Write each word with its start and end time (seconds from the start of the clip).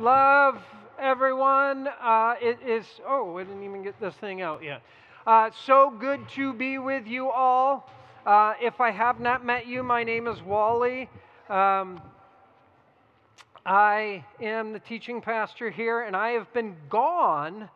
love 0.00 0.58
everyone. 0.98 1.86
Uh, 1.86 2.34
it 2.40 2.58
is, 2.66 2.86
oh, 3.06 3.36
I 3.36 3.44
didn't 3.44 3.62
even 3.62 3.82
get 3.82 4.00
this 4.00 4.14
thing 4.14 4.40
out 4.40 4.62
yet. 4.62 4.80
Uh, 5.26 5.50
so 5.66 5.90
good 5.90 6.26
to 6.30 6.54
be 6.54 6.78
with 6.78 7.06
you 7.06 7.30
all. 7.30 7.90
Uh, 8.24 8.54
if 8.62 8.80
I 8.80 8.90
have 8.92 9.20
not 9.20 9.44
met 9.44 9.66
you, 9.66 9.82
my 9.82 10.02
name 10.02 10.26
is 10.26 10.40
Wally. 10.40 11.10
Um, 11.50 12.00
I 13.66 14.24
am 14.40 14.72
the 14.72 14.78
teaching 14.78 15.20
pastor 15.20 15.68
here, 15.68 16.00
and 16.00 16.16
I 16.16 16.30
have 16.30 16.50
been 16.54 16.76
gone, 16.88 17.68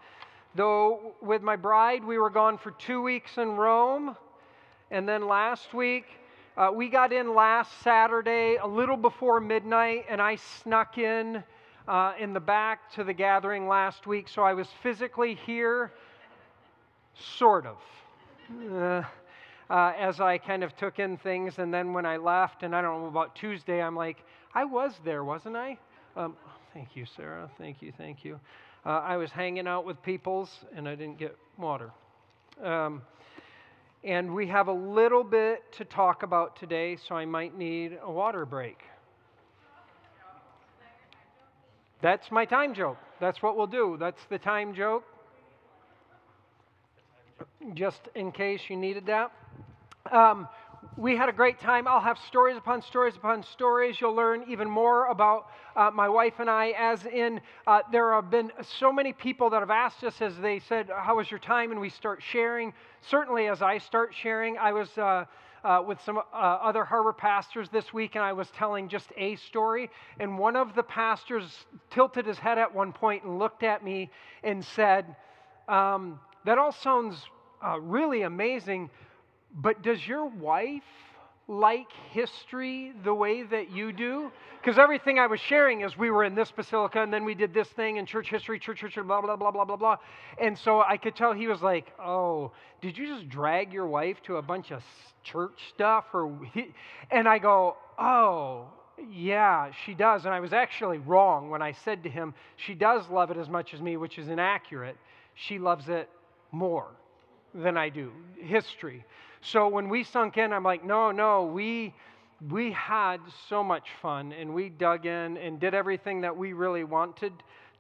though 0.55 1.15
with 1.21 1.43
my 1.43 1.57
bride, 1.57 2.03
we 2.03 2.17
were 2.17 2.31
gone 2.31 2.57
for 2.57 2.71
two 2.71 3.03
weeks 3.03 3.37
in 3.37 3.51
Rome. 3.51 4.17
And 4.91 5.07
then 5.07 5.27
last 5.29 5.75
week, 5.75 6.07
uh, 6.57 6.71
we 6.75 6.89
got 6.89 7.13
in 7.13 7.35
last 7.35 7.83
Saturday 7.83 8.57
a 8.57 8.67
little 8.67 8.97
before 8.97 9.41
midnight, 9.41 10.07
and 10.09 10.23
I 10.23 10.37
snuck 10.37 10.97
in 10.97 11.45
uh, 11.89 12.13
in 12.19 12.33
the 12.33 12.41
back 12.41 12.91
to 12.93 13.05
the 13.05 13.13
gathering 13.13 13.69
last 13.69 14.07
week. 14.07 14.29
So 14.29 14.43
I 14.43 14.55
was 14.55 14.69
physically 14.83 15.35
here, 15.35 15.93
sort 17.15 17.67
of, 17.67 17.77
uh, 18.73 19.03
uh, 19.71 19.93
as 19.99 20.21
I 20.21 20.39
kind 20.39 20.65
of 20.65 20.77
took 20.77 20.99
in 20.99 21.17
things. 21.17 21.59
And 21.59 21.73
then 21.73 21.93
when 21.93 22.07
I 22.07 22.17
left, 22.17 22.63
and 22.63 22.75
I 22.75 22.83
don't 22.83 23.03
know 23.03 23.09
about 23.09 23.35
Tuesday, 23.35 23.83
I'm 23.83 23.97
like, 23.97 24.25
I 24.55 24.65
was 24.65 24.95
there, 25.05 25.25
wasn't 25.25 25.57
I? 25.57 25.79
Um, 26.17 26.37
thank 26.73 26.97
you, 26.97 27.05
Sarah. 27.05 27.51
Thank 27.59 27.83
you, 27.83 27.93
thank 27.97 28.25
you. 28.25 28.41
Uh, 28.87 29.01
I 29.01 29.17
was 29.17 29.31
hanging 29.31 29.67
out 29.67 29.85
with 29.85 30.03
peoples, 30.03 30.65
and 30.75 30.89
I 30.89 30.95
didn't 30.95 31.19
get 31.19 31.37
water. 31.59 31.91
Um, 32.63 33.03
and 34.05 34.35
we 34.35 34.47
have 34.47 34.69
a 34.69 34.73
little 34.73 35.25
bit 35.25 35.73
to 35.73 35.85
talk 35.85 36.23
about 36.23 36.57
today, 36.57 36.97
so 36.97 37.15
I 37.15 37.25
might 37.25 37.57
need 37.57 37.99
a 38.03 38.11
water 38.11 38.45
break. 38.45 38.83
That's 42.05 42.31
my 42.31 42.45
time 42.45 42.75
joke. 42.75 42.99
That's 43.19 43.43
what 43.43 43.57
we'll 43.57 43.67
do. 43.67 43.97
That's 43.99 44.23
the 44.29 44.39
time 44.39 44.75
joke. 44.75 45.05
Just 47.73 48.11
in 48.15 48.31
case 48.31 48.61
you 48.69 48.77
needed 48.77 49.07
that. 49.07 49.33
Um, 50.13 50.47
we 50.99 51.17
had 51.17 51.31
a 51.31 51.33
great 51.33 51.61
time. 51.61 51.89
I'll 51.89 52.03
have 52.03 52.19
stories 52.19 52.59
upon 52.59 52.83
stories 52.83 53.17
upon 53.17 53.43
stories. 53.43 53.99
You'll 53.99 54.15
learn 54.15 54.45
even 54.51 54.69
more 54.69 55.07
about 55.07 55.47
uh, 55.75 55.91
my 55.95 56.11
wife 56.11 56.35
and 56.41 56.51
I, 56.51 56.75
as 56.77 57.07
in, 57.07 57.41
uh, 57.67 57.81
there 57.91 58.13
have 58.13 58.31
been 58.31 58.53
so 58.79 58.93
many 58.93 59.15
people 59.15 59.49
that 59.49 59.61
have 59.61 59.71
asked 59.71 60.05
us 60.05 60.21
as 60.21 60.37
they 60.37 60.59
said, 60.59 60.91
How 60.95 61.17
was 61.17 61.31
your 61.31 61.41
time? 61.41 61.71
And 61.71 61.81
we 61.81 61.89
start 61.89 62.23
sharing. 62.23 62.75
Certainly, 63.01 63.47
as 63.47 63.63
I 63.63 63.79
start 63.79 64.13
sharing, 64.15 64.59
I 64.59 64.75
was. 64.75 64.99
Uh, 64.99 65.25
uh, 65.65 65.83
with 65.85 66.01
some 66.03 66.19
uh, 66.19 66.21
other 66.33 66.85
harbor 66.85 67.13
pastors 67.13 67.69
this 67.71 67.93
week, 67.93 68.15
and 68.15 68.25
I 68.25 68.33
was 68.33 68.51
telling 68.51 68.89
just 68.89 69.11
a 69.17 69.37
story. 69.37 69.91
And 70.21 70.39
one 70.39 70.57
of 70.57 70.75
the 70.75 70.83
pastors 70.83 71.67
tilted 71.91 72.27
his 72.27 72.39
head 72.39 72.59
at 72.59 72.73
one 72.73 72.93
point 72.93 73.25
and 73.25 73.39
looked 73.39 73.63
at 73.63 73.83
me 73.83 74.11
and 74.43 74.65
said, 74.65 75.17
um, 75.69 76.21
That 76.45 76.59
all 76.59 76.73
sounds 76.73 77.17
uh, 77.65 77.81
really 77.81 78.23
amazing, 78.23 78.91
but 79.55 79.83
does 79.83 80.07
your 80.07 80.27
wife 80.27 80.83
like 81.47 81.93
history 82.11 82.93
the 83.05 83.15
way 83.15 83.43
that 83.43 83.71
you 83.71 83.93
do? 83.93 84.33
Because 84.61 84.79
everything 84.79 85.19
I 85.19 85.27
was 85.27 85.41
sharing 85.41 85.83
is 85.83 85.97
we 85.97 86.11
were 86.11 86.25
in 86.25 86.35
this 86.35 86.51
basilica 86.51 87.03
and 87.03 87.13
then 87.13 87.25
we 87.25 87.35
did 87.35 87.53
this 87.53 87.69
thing 87.69 87.99
in 87.99 88.07
church 88.07 88.31
history, 88.31 88.59
church 88.59 88.81
history, 88.81 89.03
blah, 89.03 89.21
blah, 89.21 89.37
blah, 89.37 89.51
blah, 89.51 89.65
blah, 89.65 89.77
blah. 89.77 89.97
And 90.41 90.59
so 90.59 90.81
I 90.81 90.97
could 90.97 91.15
tell 91.15 91.33
he 91.33 91.47
was 91.47 91.61
like, 91.61 91.93
oh, 91.99 92.53
did 92.81 92.97
you 92.97 93.07
just 93.07 93.29
drag 93.29 93.73
your 93.73 93.87
wife 93.87 94.23
to 94.25 94.37
a 94.37 94.43
bunch 94.43 94.71
of 94.71 94.83
church 95.23 95.61
stuff? 95.75 96.07
Or 96.15 96.39
And 97.11 97.29
I 97.29 97.39
go, 97.39 97.77
oh, 97.99 98.69
yeah, 99.11 99.71
she 99.85 99.93
does. 99.95 100.25
And 100.25 100.33
I 100.33 100.41
was 100.41 100.53
actually 100.53 100.99
wrong 100.99 101.51
when 101.51 101.61
I 101.63 101.73
said 101.73 102.03
to 102.05 102.09
him, 102.09 102.35
she 102.57 102.75
does 102.75 103.09
love 103.09 103.31
it 103.31 103.37
as 103.37 103.49
much 103.49 103.75
as 103.75 103.81
me, 103.81 103.97
which 103.97 104.19
is 104.19 104.29
inaccurate. 104.29 104.97
She 105.35 105.59
loves 105.59 105.89
it 105.89 106.09
more 106.53 106.87
than 107.55 107.77
I 107.77 107.89
do, 107.89 108.13
history. 108.41 109.05
So 109.45 109.69
when 109.69 109.91
we 109.91 110.05
sunk 110.05 110.39
in, 110.39 110.55
I'm 110.55 110.65
like, 110.65 110.85
no, 110.85 111.13
no, 111.13 111.45
we 111.45 111.95
we 112.51 112.73
had 112.73 113.19
so 113.49 113.63
much 113.63 113.89
fun 114.01 114.33
and 114.33 114.55
we 114.55 114.71
dug 114.71 115.07
in 115.07 115.37
and 115.37 115.61
did 115.61 115.75
everything 115.75 116.21
that 116.23 116.37
we 116.37 116.53
really 116.53 116.85
wanted 116.85 117.33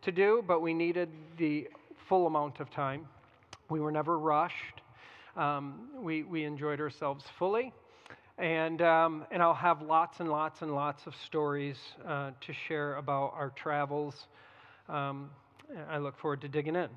to 0.02 0.12
do, 0.12 0.44
but 0.46 0.60
we 0.60 0.74
needed 0.74 1.08
the 1.38 1.68
full 2.08 2.26
amount 2.26 2.60
of 2.60 2.70
time. 2.70 3.06
We 3.70 3.80
were 3.80 3.90
never 3.90 4.18
rushed. 4.18 4.82
Um, 5.36 5.88
we, 6.00 6.22
we 6.22 6.44
enjoyed 6.44 6.80
ourselves 6.80 7.24
fully. 7.38 7.72
And, 8.38 8.82
um, 8.82 9.24
and 9.30 9.42
I'll 9.42 9.54
have 9.54 9.82
lots 9.82 10.20
and 10.20 10.30
lots 10.30 10.62
and 10.62 10.74
lots 10.74 11.06
of 11.06 11.14
stories 11.16 11.78
uh, 12.06 12.32
to 12.40 12.52
share 12.52 12.96
about 12.96 13.32
our 13.34 13.50
travels. 13.50 14.28
Um, 14.88 15.30
I 15.88 15.98
look 15.98 16.18
forward 16.18 16.40
to 16.42 16.48
digging 16.48 16.76
in. 16.76 16.88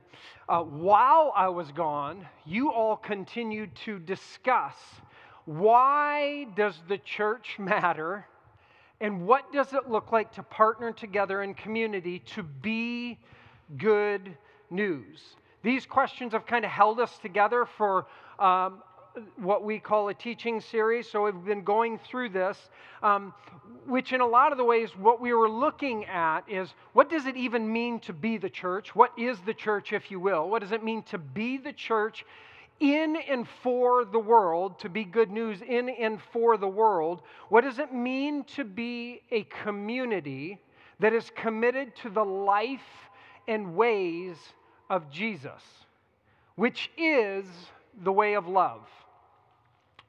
Uh, 0.48 0.62
while 0.62 1.34
I 1.36 1.50
was 1.50 1.72
gone, 1.72 2.26
you 2.46 2.72
all 2.72 2.96
continued 2.96 3.76
to 3.86 4.00
discuss 4.00 4.76
why 5.46 6.48
does 6.56 6.80
the 6.88 6.98
church 7.00 7.58
matter 7.60 8.26
and 9.00 9.26
what 9.26 9.52
does 9.54 9.74
it 9.74 9.90
look 9.90 10.12
like 10.12 10.34
to 10.34 10.44
partner 10.44 10.92
together 10.92 11.44
in 11.44 11.54
community 11.54 12.20
to 12.20 12.44
be 12.44 13.20
good 13.78 14.36
news. 14.70 15.36
These 15.64 15.86
questions 15.86 16.34
have 16.34 16.46
kind 16.46 16.66
of 16.66 16.72
held 16.72 17.00
us 17.00 17.18
together 17.20 17.66
for 17.66 18.08
um, 18.40 18.82
what 19.38 19.64
we 19.64 19.80
call 19.80 20.10
a 20.10 20.14
teaching 20.14 20.62
series. 20.62 21.10
So 21.10 21.26
we've 21.26 21.46
been 21.46 21.64
going 21.64 22.00
through 22.00 22.30
this, 22.30 22.58
um, 23.04 23.34
which 23.86 24.14
in 24.14 24.22
a 24.22 24.26
lot 24.26 24.52
of 24.52 24.58
the 24.58 24.64
ways, 24.64 24.90
what 24.96 25.22
we 25.22 25.34
were 25.34 25.50
looking 25.50 26.06
at 26.06 26.42
is 26.50 26.74
what 26.94 27.10
does 27.10 27.26
it 27.26 27.36
even 27.36 27.72
mean 27.72 28.00
to 28.02 28.14
be 28.14 28.38
the 28.38 28.50
church? 28.50 28.96
What 28.96 29.12
is 29.18 29.38
the 29.46 29.54
church, 29.54 29.94
if 29.94 30.12
you 30.12 30.20
will? 30.20 30.50
What 30.50 30.62
does 30.62 30.72
it 30.72 30.84
mean 30.84 31.04
to 31.04 31.18
be 31.18 31.58
the 31.58 31.74
church 31.74 32.26
in 32.80 33.16
and 33.16 33.48
for 33.64 34.06
the 34.06 34.20
world, 34.20 34.80
to 34.80 34.90
be 34.90 35.04
good 35.04 35.32
news 35.32 35.62
in 35.62 35.90
and 35.90 36.20
for 36.32 36.58
the 36.58 36.68
world? 36.68 37.22
What 37.50 37.64
does 37.64 37.80
it 37.80 37.94
mean 37.94 38.44
to 38.56 38.64
be 38.64 39.22
a 39.32 39.44
community 39.64 40.60
that 41.00 41.14
is 41.14 41.32
committed 41.36 41.96
to 41.98 42.10
the 42.10 42.24
life 42.24 42.82
and 43.48 43.76
ways 43.76 44.38
of 44.90 45.10
Jesus, 45.10 45.62
which 46.56 46.92
is 46.98 47.46
the 48.04 48.12
way 48.12 48.36
of 48.36 48.48
love? 48.48 48.88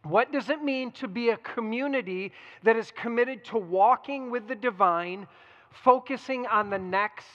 What 0.05 0.33
does 0.33 0.49
it 0.49 0.63
mean 0.63 0.93
to 0.93 1.09
be 1.09 1.31
a 1.31 1.37
community 1.39 2.33
that 2.63 2.77
is 2.77 2.91
committed 2.93 3.45
to 3.47 3.59
walking 3.59 4.31
with 4.31 4.47
the 4.47 4.55
divine, 4.55 5.27
focusing 5.71 6.47
on 6.47 6.71
the 6.71 6.79
next 6.79 7.27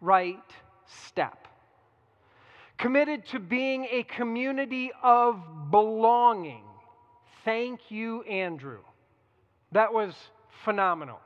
right 0.00 0.38
step? 0.86 1.46
Committed 2.78 3.26
to 3.26 3.38
being 3.38 3.86
a 3.90 4.02
community 4.04 4.90
of 5.02 5.70
belonging. 5.70 6.64
Thank 7.44 7.90
you, 7.90 8.22
Andrew. 8.22 8.80
That 9.72 9.92
was 9.92 10.14
phenomenal. 10.64 11.20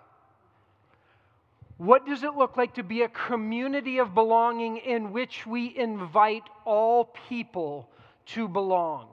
What 1.77 2.07
does 2.07 2.23
it 2.23 2.35
look 2.35 2.57
like 2.57 2.75
to 2.75 2.83
be 2.83 3.03
a 3.03 3.09
community 3.09 3.99
of 3.99 4.15
belonging 4.15 4.77
in 4.77 5.13
which 5.13 5.45
we 5.47 5.77
invite 5.77 6.45
all 6.65 7.07
people 7.29 7.89
to 8.27 8.47
belong? 8.47 9.09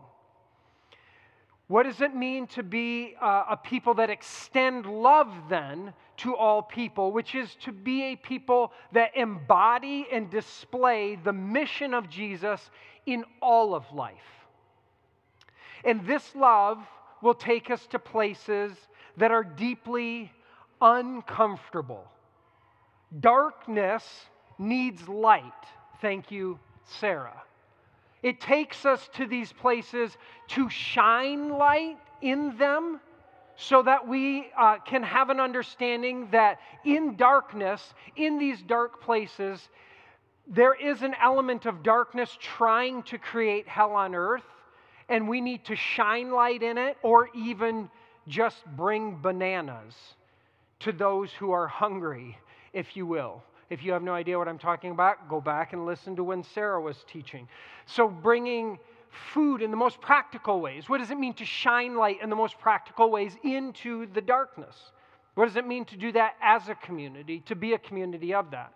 What 1.72 1.84
does 1.84 2.02
it 2.02 2.14
mean 2.14 2.48
to 2.48 2.64
be 2.64 3.16
uh, 3.22 3.46
a 3.52 3.56
people 3.56 3.94
that 3.94 4.10
extend 4.10 4.86
love 4.86 5.32
then 5.48 5.94
to 6.18 6.36
all 6.36 6.62
people, 6.62 7.14
which 7.14 7.34
is 7.34 7.56
to 7.62 7.72
be 7.72 8.12
a 8.12 8.18
people 8.18 8.74
that 8.92 9.16
embody 9.16 10.06
and 10.12 10.30
display 10.30 11.16
the 11.16 11.32
mission 11.32 11.94
of 11.94 12.10
Jesus 12.10 12.70
in 13.06 13.24
all 13.42 13.74
of 13.74 13.90
life? 13.94 14.18
And 15.86 16.06
this 16.06 16.36
love 16.36 16.80
will 17.22 17.36
take 17.36 17.72
us 17.72 17.88
to 17.92 18.00
places 18.00 18.74
that 19.16 19.32
are 19.32 19.46
deeply 19.46 20.30
uncomfortable. 20.82 22.04
Darkness 23.18 24.04
needs 24.60 25.08
light. 25.08 25.64
Thank 26.02 26.32
you, 26.32 26.60
Sarah. 27.00 27.42
It 28.24 28.40
takes 28.40 28.86
us 28.86 29.10
to 29.16 29.26
these 29.26 29.52
places 29.52 30.16
to 30.50 30.70
shine 30.70 31.50
light 31.50 31.98
in 32.22 32.58
them 32.58 33.00
so 33.56 33.84
that 33.84 34.08
we 34.08 34.52
uh, 34.58 34.78
can 34.80 35.04
have 35.04 35.30
an 35.30 35.40
understanding 35.40 36.30
that 36.32 36.60
in 36.86 37.16
darkness, 37.16 37.94
in 38.16 38.38
these 38.38 38.62
dark 38.62 39.02
places, 39.02 39.70
there 40.48 40.74
is 40.74 41.02
an 41.02 41.16
element 41.22 41.66
of 41.66 41.84
darkness 41.84 42.36
trying 42.40 43.04
to 43.04 43.18
create 43.18 43.68
hell 43.68 43.92
on 43.92 44.16
earth, 44.16 44.44
and 45.10 45.28
we 45.28 45.42
need 45.42 45.66
to 45.66 45.76
shine 45.76 46.32
light 46.32 46.64
in 46.64 46.78
it 46.78 46.98
or 47.04 47.30
even 47.36 47.90
just 48.28 48.66
bring 48.76 49.20
bananas 49.22 49.94
to 50.80 50.92
those 50.92 51.32
who 51.34 51.52
are 51.52 51.68
hungry, 51.68 52.38
if 52.74 52.96
you 52.96 53.06
will. 53.06 53.44
If 53.72 53.86
you 53.86 53.94
have 53.94 54.04
no 54.04 54.14
idea 54.14 54.38
what 54.38 54.50
I'm 54.50 54.58
talking 54.58 54.92
about, 54.92 55.30
go 55.30 55.40
back 55.40 55.72
and 55.72 55.86
listen 55.86 56.14
to 56.18 56.26
when 56.26 56.44
Sarah 56.44 56.82
was 56.82 57.06
teaching. 57.08 57.48
So, 57.86 58.10
bringing 58.10 58.78
food 59.34 59.62
in 59.62 59.72
the 59.72 59.78
most 59.78 60.02
practical 60.02 60.60
ways. 60.60 60.90
What 60.90 60.98
does 60.98 61.10
it 61.10 61.18
mean 61.18 61.34
to 61.36 61.46
shine 61.46 61.96
light 61.96 62.22
in 62.22 62.30
the 62.30 62.36
most 62.36 62.60
practical 62.60 63.10
ways 63.10 63.38
into 63.46 64.08
the 64.08 64.20
darkness? 64.20 64.76
What 65.36 65.46
does 65.46 65.56
it 65.56 65.66
mean 65.66 65.86
to 65.86 65.96
do 65.96 66.12
that 66.12 66.36
as 66.42 66.68
a 66.68 66.76
community, 66.76 67.40
to 67.46 67.56
be 67.56 67.72
a 67.72 67.78
community 67.78 68.34
of 68.34 68.52
that? 68.52 68.74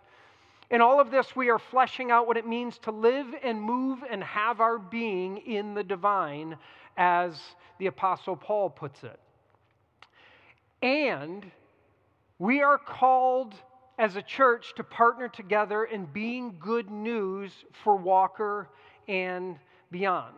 In 0.72 0.80
all 0.80 1.02
of 1.02 1.12
this, 1.12 1.36
we 1.36 1.50
are 1.50 1.60
fleshing 1.60 2.10
out 2.10 2.26
what 2.26 2.38
it 2.38 2.48
means 2.48 2.78
to 2.80 2.92
live 2.92 3.28
and 3.44 3.62
move 3.62 4.00
and 4.10 4.24
have 4.24 4.62
our 4.62 4.80
being 4.80 5.40
in 5.40 5.74
the 5.74 5.84
divine, 5.84 6.58
as 6.96 7.38
the 7.80 7.88
Apostle 7.88 8.38
Paul 8.38 8.70
puts 8.70 9.04
it. 9.04 9.20
And 10.82 11.52
we 12.40 12.62
are 12.62 12.78
called 12.78 13.56
as 13.98 14.16
a 14.16 14.22
church 14.22 14.74
to 14.76 14.84
partner 14.84 15.28
together 15.28 15.86
in 15.86 16.06
being 16.06 16.56
good 16.60 16.90
news 16.90 17.52
for 17.84 17.96
Walker 17.96 18.68
and 19.08 19.58
beyond. 19.92 20.36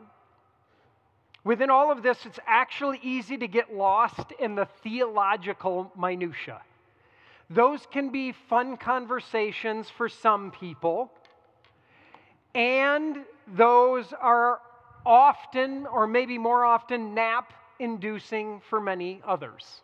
Within 1.44 1.70
all 1.70 1.92
of 1.92 2.04
this, 2.04 2.26
it's 2.26 2.40
actually 2.46 3.00
easy 3.02 3.38
to 3.38 3.48
get 3.48 3.74
lost 3.74 4.34
in 4.40 4.56
the 4.56 4.68
theological 4.84 5.92
minutiae. 5.98 6.62
Those 7.50 7.88
can 7.90 8.10
be 8.10 8.34
fun 8.50 8.76
conversations 8.76 9.90
for 9.90 10.10
some 10.10 10.52
people, 10.52 11.10
and 12.54 13.20
those 13.56 14.12
are 14.20 14.60
often, 15.06 15.86
or 15.88 16.06
maybe 16.06 16.38
more 16.38 16.66
often, 16.66 17.14
nap 17.14 17.54
inducing 17.80 18.62
for 18.70 18.82
many 18.82 19.22
others. 19.26 19.82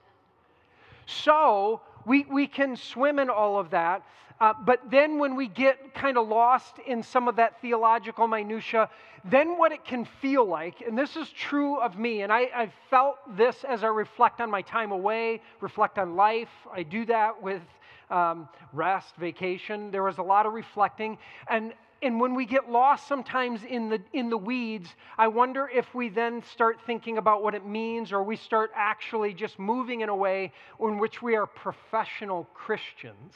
So, 1.05 1.81
we, 2.05 2.25
we 2.25 2.47
can 2.47 2.75
swim 2.75 3.19
in 3.19 3.29
all 3.29 3.59
of 3.59 3.69
that. 3.71 4.03
Uh, 4.39 4.53
but 4.65 4.81
then 4.89 5.19
when 5.19 5.35
we 5.35 5.47
get 5.47 5.93
kind 5.93 6.17
of 6.17 6.27
lost 6.27 6.75
in 6.85 7.03
some 7.03 7.27
of 7.27 7.35
that 7.35 7.61
theological 7.61 8.27
minutia, 8.27 8.89
then 9.23 9.57
what 9.57 9.71
it 9.71 9.85
can 9.85 10.05
feel 10.21 10.45
like, 10.45 10.81
and 10.81 10.97
this 10.97 11.15
is 11.15 11.29
true 11.29 11.79
of 11.79 11.97
me, 11.97 12.23
and 12.23 12.31
I, 12.31 12.49
I 12.53 12.71
felt 12.89 13.17
this 13.37 13.63
as 13.63 13.83
I 13.83 13.87
reflect 13.87 14.41
on 14.41 14.51
my 14.51 14.61
time 14.61 14.91
away, 14.91 15.41
reflect 15.61 15.97
on 15.97 16.15
life. 16.15 16.49
I 16.73 16.83
do 16.83 17.05
that 17.05 17.41
with 17.41 17.61
um, 18.09 18.49
rest, 18.73 19.15
vacation. 19.15 19.91
There 19.91 20.03
was 20.03 20.17
a 20.17 20.23
lot 20.23 20.45
of 20.45 20.53
reflecting. 20.53 21.17
And 21.47 21.73
and 22.03 22.19
when 22.19 22.35
we 22.35 22.45
get 22.45 22.69
lost 22.69 23.07
sometimes 23.07 23.61
in 23.63 23.87
the, 23.87 24.01
in 24.11 24.29
the 24.29 24.37
weeds, 24.37 24.93
I 25.17 25.29
wonder 25.29 25.69
if 25.73 25.95
we 25.95 26.09
then 26.09 26.43
start 26.43 26.79
thinking 26.85 27.17
about 27.17 27.41
what 27.41 27.55
it 27.55 27.65
means 27.65 28.11
or 28.11 28.21
we 28.21 28.35
start 28.35 28.71
actually 28.75 29.33
just 29.33 29.57
moving 29.57 30.01
in 30.01 30.09
a 30.09 30.15
way 30.15 30.51
in 30.81 30.99
which 30.99 31.21
we 31.21 31.35
are 31.37 31.47
professional 31.47 32.43
Christians 32.53 33.33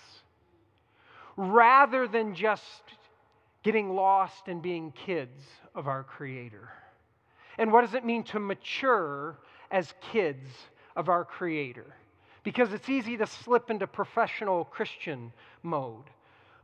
rather 1.37 2.07
than 2.07 2.35
just 2.35 2.83
getting 3.63 3.95
lost 3.95 4.47
and 4.47 4.61
being 4.61 4.91
kids 4.91 5.41
of 5.73 5.87
our 5.87 6.03
Creator. 6.03 6.69
And 7.57 7.71
what 7.71 7.81
does 7.81 7.93
it 7.93 8.03
mean 8.03 8.23
to 8.23 8.39
mature 8.39 9.37
as 9.71 9.93
kids 10.11 10.49
of 10.95 11.07
our 11.07 11.23
Creator? 11.23 11.95
Because 12.43 12.73
it's 12.73 12.89
easy 12.89 13.15
to 13.17 13.27
slip 13.27 13.69
into 13.69 13.87
professional 13.87 14.65
Christian 14.65 15.31
mode. 15.63 16.03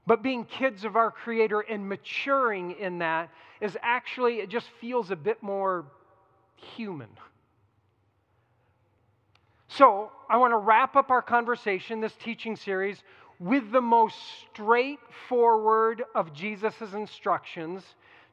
But 0.06 0.22
being 0.22 0.46
kids 0.46 0.84
of 0.84 0.96
our 0.96 1.12
Creator 1.12 1.62
and 1.62 1.88
maturing 1.88 2.72
in 2.72 3.00
that 3.00 3.30
is 3.62 3.78
actually, 3.82 4.40
it 4.40 4.50
just 4.50 4.68
feels 4.82 5.12
a 5.12 5.16
bit 5.16 5.42
more 5.42 5.86
human. 6.76 7.10
So, 9.70 10.12
I 10.30 10.38
want 10.38 10.52
to 10.52 10.58
wrap 10.58 10.96
up 10.96 11.10
our 11.10 11.22
conversation, 11.22 12.00
this 12.00 12.14
teaching 12.14 12.56
series, 12.56 13.02
with 13.40 13.72
the 13.72 13.82
most 13.82 14.18
straightforward 14.52 16.04
of 16.14 16.34
Jesus' 16.34 16.94
instructions 16.94 17.84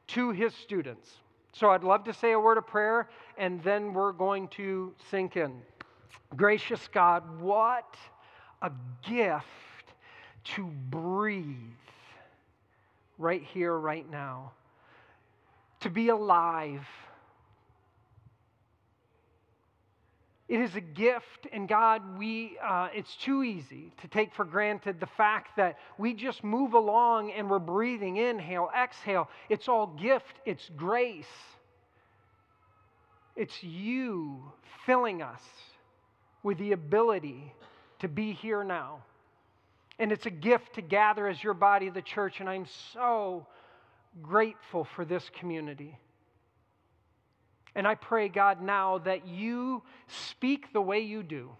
to 0.07 0.31
his 0.31 0.53
students. 0.53 1.09
So, 1.53 1.69
I'd 1.69 1.83
love 1.83 2.03
to 2.03 2.13
say 2.13 2.33
a 2.33 2.39
word 2.39 2.57
of 2.57 2.67
prayer, 2.67 3.09
and 3.37 3.63
then 3.63 3.93
we're 3.93 4.11
going 4.11 4.49
to 4.49 4.93
sink 5.09 5.37
in. 5.37 5.61
Gracious 6.35 6.87
God, 6.93 7.23
what 7.39 7.95
a 8.61 8.71
gift 9.07 9.45
to 10.43 10.65
breathe 10.89 11.55
right 13.17 13.43
here, 13.43 13.77
right 13.77 14.09
now, 14.09 14.51
to 15.81 15.89
be 15.89 16.09
alive. 16.09 16.85
It 20.47 20.59
is 20.59 20.75
a 20.75 20.81
gift, 20.81 21.47
and 21.53 21.65
God, 21.65 22.17
we, 22.17 22.57
uh, 22.61 22.89
it's 22.93 23.15
too 23.15 23.41
easy 23.41 23.93
to 24.01 24.07
take 24.09 24.33
for 24.33 24.43
granted 24.43 24.99
the 24.99 25.05
fact 25.05 25.55
that 25.55 25.77
we 25.97 26.13
just 26.13 26.43
move 26.43 26.73
along 26.73 27.31
and 27.31 27.49
we're 27.49 27.59
breathing, 27.59 28.17
inhale, 28.17 28.69
exhale. 28.77 29.29
It's 29.47 29.69
all 29.69 29.87
gift, 29.87 30.41
it's 30.45 30.69
grace. 30.75 31.25
It's 33.37 33.63
you 33.63 34.51
filling 34.85 35.21
us 35.21 35.41
with 36.43 36.57
the 36.57 36.73
ability 36.73 37.53
to 37.99 38.09
be 38.09 38.33
here 38.33 38.63
now. 38.63 39.03
And 39.99 40.11
it's 40.11 40.25
a 40.25 40.31
gift 40.31 40.75
to 40.75 40.81
gather 40.81 41.27
as 41.27 41.43
your 41.43 41.53
body, 41.53 41.89
the 41.89 42.01
church. 42.01 42.39
And 42.39 42.49
I'm 42.49 42.65
so 42.93 43.45
grateful 44.21 44.83
for 44.83 45.05
this 45.05 45.29
community. 45.39 45.97
And 47.75 47.87
I 47.87 47.95
pray, 47.95 48.27
God, 48.27 48.61
now 48.61 48.97
that 48.99 49.27
you 49.27 49.83
speak 50.07 50.73
the 50.73 50.81
way 50.81 50.99
you 50.99 51.23
do. 51.23 51.51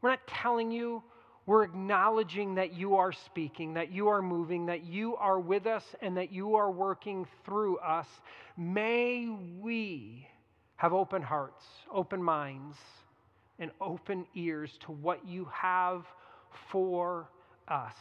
We're 0.00 0.10
not 0.10 0.26
telling 0.26 0.70
you, 0.70 1.02
we're 1.46 1.62
acknowledging 1.62 2.56
that 2.56 2.74
you 2.74 2.96
are 2.96 3.12
speaking, 3.12 3.74
that 3.74 3.92
you 3.92 4.08
are 4.08 4.20
moving, 4.20 4.66
that 4.66 4.84
you 4.84 5.14
are 5.16 5.38
with 5.38 5.66
us, 5.66 5.84
and 6.02 6.16
that 6.16 6.32
you 6.32 6.56
are 6.56 6.70
working 6.70 7.26
through 7.44 7.78
us. 7.78 8.08
May 8.56 9.28
we 9.60 10.26
have 10.74 10.92
open 10.92 11.22
hearts, 11.22 11.64
open 11.92 12.20
minds, 12.20 12.76
and 13.60 13.70
open 13.80 14.26
ears 14.34 14.76
to 14.80 14.92
what 14.92 15.26
you 15.26 15.48
have 15.52 16.04
for 16.70 17.28
us. 17.68 17.94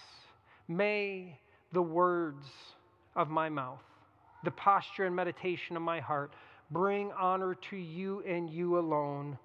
May 0.67 1.38
the 1.71 1.81
words 1.81 2.45
of 3.15 3.29
my 3.29 3.50
mouth, 3.50 3.83
the 4.44 4.51
posture 4.51 5.06
and 5.06 5.15
meditation 5.15 5.75
of 5.75 5.81
my 5.81 6.00
heart, 6.00 6.33
bring 6.71 7.12
honor 7.12 7.56
to 7.69 7.77
you 7.77 8.23
and 8.27 8.50
you 8.50 8.79
alone, 8.79 9.38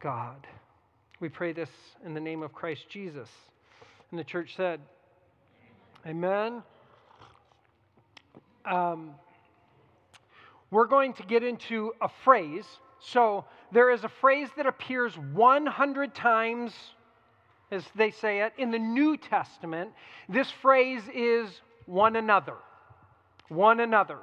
God. 0.00 0.46
We 1.20 1.28
pray 1.28 1.52
this 1.52 1.70
in 2.04 2.14
the 2.14 2.20
name 2.20 2.42
of 2.42 2.52
Christ 2.52 2.88
Jesus. 2.88 3.28
And 4.10 4.18
the 4.18 4.24
church 4.24 4.54
said, 4.56 4.80
Amen. 6.06 6.62
Um, 8.64 9.10
we're 10.70 10.86
going 10.86 11.12
to 11.14 11.22
get 11.24 11.42
into 11.42 11.92
a 12.00 12.08
phrase. 12.24 12.64
So 13.00 13.44
there 13.72 13.90
is 13.90 14.04
a 14.04 14.08
phrase 14.08 14.48
that 14.56 14.66
appears 14.66 15.16
100 15.16 16.14
times 16.14 16.72
as 17.70 17.84
they 17.94 18.10
say 18.10 18.40
it. 18.40 18.52
In 18.58 18.70
the 18.70 18.78
New 18.78 19.16
Testament, 19.16 19.90
this 20.28 20.50
phrase 20.50 21.02
is 21.14 21.60
one 21.86 22.16
another. 22.16 22.54
One 23.48 23.80
another. 23.80 24.18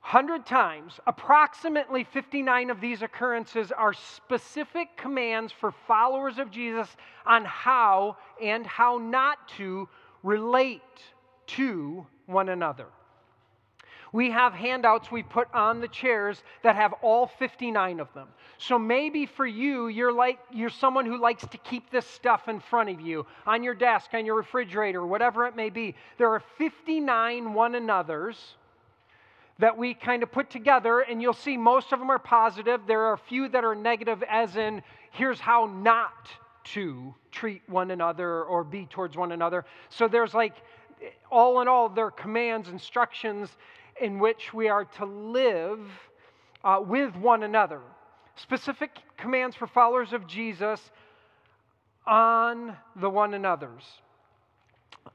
100 0.00 0.44
times, 0.44 1.00
approximately 1.06 2.04
59 2.04 2.68
of 2.68 2.80
these 2.80 3.00
occurrences 3.00 3.72
are 3.72 3.94
specific 3.94 4.96
commands 4.98 5.50
for 5.50 5.72
followers 5.86 6.38
of 6.38 6.50
Jesus 6.50 6.88
on 7.24 7.42
how 7.46 8.18
and 8.42 8.66
how 8.66 8.98
not 8.98 9.48
to 9.56 9.88
relate 10.22 10.82
to 11.46 12.06
one 12.26 12.50
another. 12.50 12.86
We 14.14 14.30
have 14.30 14.52
handouts 14.52 15.10
we 15.10 15.24
put 15.24 15.52
on 15.52 15.80
the 15.80 15.88
chairs 15.88 16.40
that 16.62 16.76
have 16.76 16.94
all 17.02 17.26
59 17.26 17.98
of 17.98 18.06
them. 18.14 18.28
So 18.58 18.78
maybe 18.78 19.26
for 19.26 19.44
you, 19.44 19.88
you're 19.88 20.12
like 20.12 20.38
you're 20.52 20.70
someone 20.70 21.04
who 21.04 21.20
likes 21.20 21.44
to 21.44 21.58
keep 21.58 21.90
this 21.90 22.06
stuff 22.06 22.46
in 22.46 22.60
front 22.60 22.90
of 22.90 23.00
you 23.00 23.26
on 23.44 23.64
your 23.64 23.74
desk, 23.74 24.10
on 24.14 24.24
your 24.24 24.36
refrigerator, 24.36 25.04
whatever 25.04 25.48
it 25.48 25.56
may 25.56 25.68
be. 25.68 25.96
There 26.16 26.28
are 26.28 26.44
59 26.58 27.54
one 27.54 27.74
another's 27.74 28.54
that 29.58 29.76
we 29.76 29.94
kind 29.94 30.22
of 30.22 30.30
put 30.30 30.48
together, 30.48 31.00
and 31.00 31.20
you'll 31.20 31.32
see 31.32 31.56
most 31.56 31.92
of 31.92 31.98
them 31.98 32.08
are 32.08 32.20
positive. 32.20 32.82
There 32.86 33.00
are 33.06 33.14
a 33.14 33.18
few 33.18 33.48
that 33.48 33.64
are 33.64 33.74
negative, 33.74 34.22
as 34.30 34.54
in, 34.54 34.80
here's 35.10 35.40
how 35.40 35.66
not 35.66 36.28
to 36.66 37.12
treat 37.32 37.62
one 37.66 37.90
another 37.90 38.44
or 38.44 38.62
be 38.62 38.86
towards 38.86 39.16
one 39.16 39.32
another. 39.32 39.64
So 39.88 40.06
there's 40.06 40.34
like, 40.34 40.54
all 41.32 41.60
in 41.60 41.66
all, 41.66 41.88
there 41.88 42.06
are 42.06 42.10
commands, 42.12 42.68
instructions, 42.68 43.50
in 44.00 44.18
which 44.18 44.52
we 44.52 44.68
are 44.68 44.84
to 44.84 45.04
live 45.04 45.80
uh, 46.62 46.80
with 46.84 47.14
one 47.16 47.42
another. 47.42 47.80
Specific 48.36 48.90
commands 49.16 49.54
for 49.54 49.66
followers 49.66 50.12
of 50.12 50.26
Jesus 50.26 50.80
on 52.06 52.76
the 52.96 53.08
one 53.08 53.34
another's. 53.34 53.84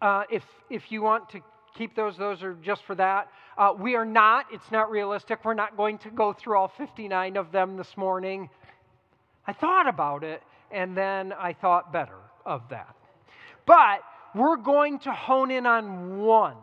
Uh, 0.01 0.23
if, 0.29 0.43
if 0.69 0.91
you 0.91 1.01
want 1.01 1.29
to 1.29 1.41
keep 1.75 1.95
those, 1.95 2.17
those 2.17 2.43
are 2.43 2.53
just 2.55 2.83
for 2.83 2.95
that. 2.95 3.29
Uh, 3.57 3.73
we 3.77 3.95
are 3.95 4.05
not, 4.05 4.45
it's 4.51 4.71
not 4.71 4.89
realistic. 4.89 5.43
We're 5.43 5.53
not 5.53 5.75
going 5.75 5.97
to 5.99 6.09
go 6.09 6.33
through 6.33 6.57
all 6.57 6.67
59 6.67 7.35
of 7.35 7.51
them 7.51 7.75
this 7.75 7.97
morning. 7.97 8.49
I 9.45 9.53
thought 9.53 9.87
about 9.87 10.23
it, 10.23 10.41
and 10.71 10.95
then 10.95 11.33
I 11.33 11.53
thought 11.53 11.91
better 11.91 12.19
of 12.45 12.61
that. 12.69 12.95
But 13.65 14.01
we're 14.35 14.57
going 14.57 14.99
to 14.99 15.11
hone 15.11 15.51
in 15.51 15.65
on 15.65 16.19
one 16.19 16.55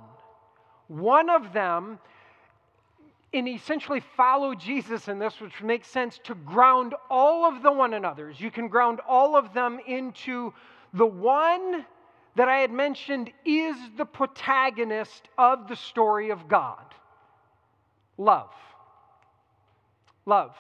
one 0.88 1.30
of 1.30 1.52
them, 1.52 1.98
and 3.32 3.48
essentially 3.48 4.00
follow 4.16 4.54
Jesus 4.54 5.08
in 5.08 5.18
this, 5.18 5.40
which 5.40 5.62
makes 5.62 5.88
sense 5.88 6.18
to 6.24 6.34
ground 6.34 6.94
all 7.10 7.44
of 7.44 7.62
the 7.62 7.72
one 7.72 7.94
another's. 7.94 8.40
You 8.40 8.50
can 8.50 8.68
ground 8.68 9.00
all 9.06 9.36
of 9.36 9.52
them 9.52 9.78
into 9.86 10.52
the 10.94 11.06
one 11.06 11.84
that 12.36 12.48
I 12.48 12.58
had 12.58 12.70
mentioned 12.70 13.30
is 13.44 13.76
the 13.96 14.04
protagonist 14.04 15.28
of 15.36 15.68
the 15.68 15.76
story 15.76 16.30
of 16.30 16.48
God 16.48 16.84
love. 18.18 18.50
Love. 20.24 20.56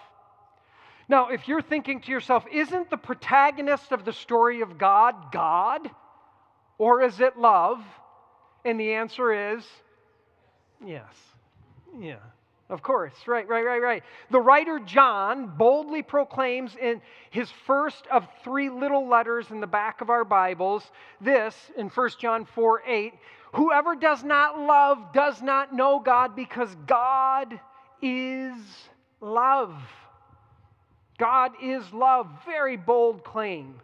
Now, 1.08 1.28
if 1.28 1.48
you're 1.48 1.62
thinking 1.62 2.00
to 2.02 2.10
yourself, 2.10 2.44
isn't 2.52 2.90
the 2.90 2.96
protagonist 2.96 3.92
of 3.92 4.04
the 4.04 4.12
story 4.12 4.60
of 4.60 4.78
God 4.78 5.32
God? 5.32 5.90
Or 6.78 7.02
is 7.02 7.20
it 7.20 7.38
love? 7.38 7.80
And 8.64 8.78
the 8.78 8.94
answer 8.94 9.54
is 9.54 9.64
yes. 10.84 11.12
Yeah. 11.98 12.16
Of 12.68 12.82
course, 12.82 13.12
right, 13.28 13.46
right, 13.48 13.64
right, 13.64 13.80
right. 13.80 14.02
The 14.32 14.40
writer 14.40 14.80
John 14.80 15.56
boldly 15.56 16.02
proclaims 16.02 16.74
in 16.74 17.00
his 17.30 17.48
first 17.64 18.08
of 18.10 18.26
three 18.42 18.70
little 18.70 19.08
letters 19.08 19.46
in 19.50 19.60
the 19.60 19.68
back 19.68 20.00
of 20.00 20.10
our 20.10 20.24
Bibles 20.24 20.82
this 21.20 21.54
in 21.76 21.88
1 21.88 22.10
John 22.18 22.44
4 22.44 22.82
8 22.84 23.14
Whoever 23.54 23.94
does 23.94 24.24
not 24.24 24.58
love 24.58 25.12
does 25.14 25.40
not 25.40 25.74
know 25.74 26.00
God 26.00 26.34
because 26.34 26.74
God 26.86 27.58
is 28.02 28.56
love. 29.20 29.74
God 31.18 31.52
is 31.62 31.82
love. 31.92 32.28
Very 32.44 32.76
bold 32.76 33.24
claim. 33.24 33.76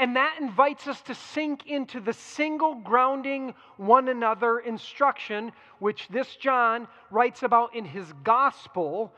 And 0.00 0.16
that 0.16 0.38
invites 0.40 0.86
us 0.86 1.02
to 1.02 1.14
sink 1.14 1.66
into 1.66 2.00
the 2.00 2.14
single 2.14 2.74
grounding 2.74 3.52
one 3.76 4.08
another 4.08 4.60
instruction, 4.60 5.52
which 5.78 6.08
this 6.08 6.36
John 6.36 6.88
writes 7.10 7.42
about 7.42 7.76
in 7.76 7.84
his 7.84 8.10
gospel, 8.24 9.12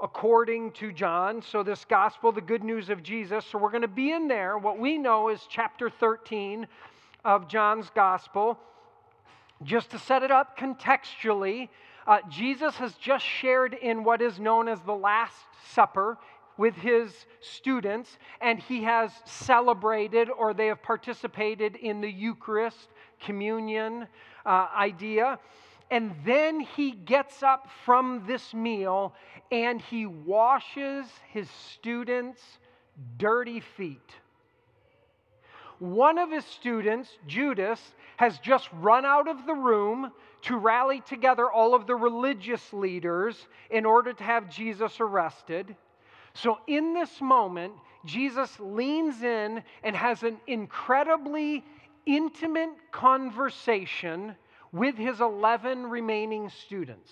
according 0.00 0.72
to 0.72 0.90
John. 0.90 1.40
So, 1.40 1.62
this 1.62 1.84
gospel, 1.84 2.32
the 2.32 2.40
good 2.40 2.64
news 2.64 2.90
of 2.90 3.00
Jesus. 3.04 3.46
So, 3.46 3.58
we're 3.58 3.70
going 3.70 3.82
to 3.82 3.88
be 3.88 4.10
in 4.10 4.26
there. 4.26 4.58
What 4.58 4.76
we 4.76 4.98
know 4.98 5.28
is 5.28 5.46
chapter 5.48 5.88
13 5.88 6.66
of 7.24 7.46
John's 7.46 7.88
gospel. 7.94 8.58
Just 9.62 9.92
to 9.92 10.00
set 10.00 10.24
it 10.24 10.32
up 10.32 10.58
contextually, 10.58 11.68
uh, 12.08 12.18
Jesus 12.28 12.74
has 12.78 12.92
just 12.94 13.24
shared 13.24 13.72
in 13.72 14.02
what 14.02 14.20
is 14.20 14.40
known 14.40 14.66
as 14.66 14.80
the 14.80 14.96
Last 14.96 15.46
Supper 15.70 16.18
with 16.56 16.74
his 16.74 17.26
students, 17.40 18.18
and 18.40 18.58
he 18.58 18.82
has 18.84 19.10
celebrated 19.24 20.28
or 20.30 20.54
they 20.54 20.66
have 20.68 20.82
participated 20.82 21.76
in 21.76 22.00
the 22.00 22.10
Eucharist, 22.10 22.88
communion 23.20 24.06
uh, 24.46 24.68
idea. 24.76 25.38
And 25.90 26.14
then 26.24 26.60
he 26.60 26.92
gets 26.92 27.42
up 27.42 27.68
from 27.84 28.24
this 28.26 28.54
meal 28.54 29.14
and 29.52 29.80
he 29.80 30.06
washes 30.06 31.06
his 31.30 31.48
students' 31.50 32.42
dirty 33.18 33.60
feet. 33.60 34.10
One 35.78 36.18
of 36.18 36.30
his 36.30 36.44
students, 36.44 37.10
Judas, 37.26 37.80
has 38.16 38.38
just 38.38 38.68
run 38.72 39.04
out 39.04 39.28
of 39.28 39.44
the 39.46 39.54
room 39.54 40.10
to 40.42 40.56
rally 40.56 41.00
together 41.00 41.50
all 41.50 41.74
of 41.74 41.86
the 41.86 41.96
religious 41.96 42.72
leaders 42.72 43.48
in 43.70 43.84
order 43.84 44.12
to 44.12 44.24
have 44.24 44.48
Jesus 44.48 45.00
arrested. 45.00 45.76
So, 46.34 46.58
in 46.66 46.94
this 46.94 47.20
moment, 47.20 47.74
Jesus 48.04 48.50
leans 48.58 49.22
in 49.22 49.62
and 49.82 49.96
has 49.96 50.22
an 50.22 50.38
incredibly 50.46 51.64
intimate 52.06 52.70
conversation 52.90 54.34
with 54.72 54.96
his 54.96 55.20
11 55.20 55.86
remaining 55.86 56.50
students. 56.50 57.10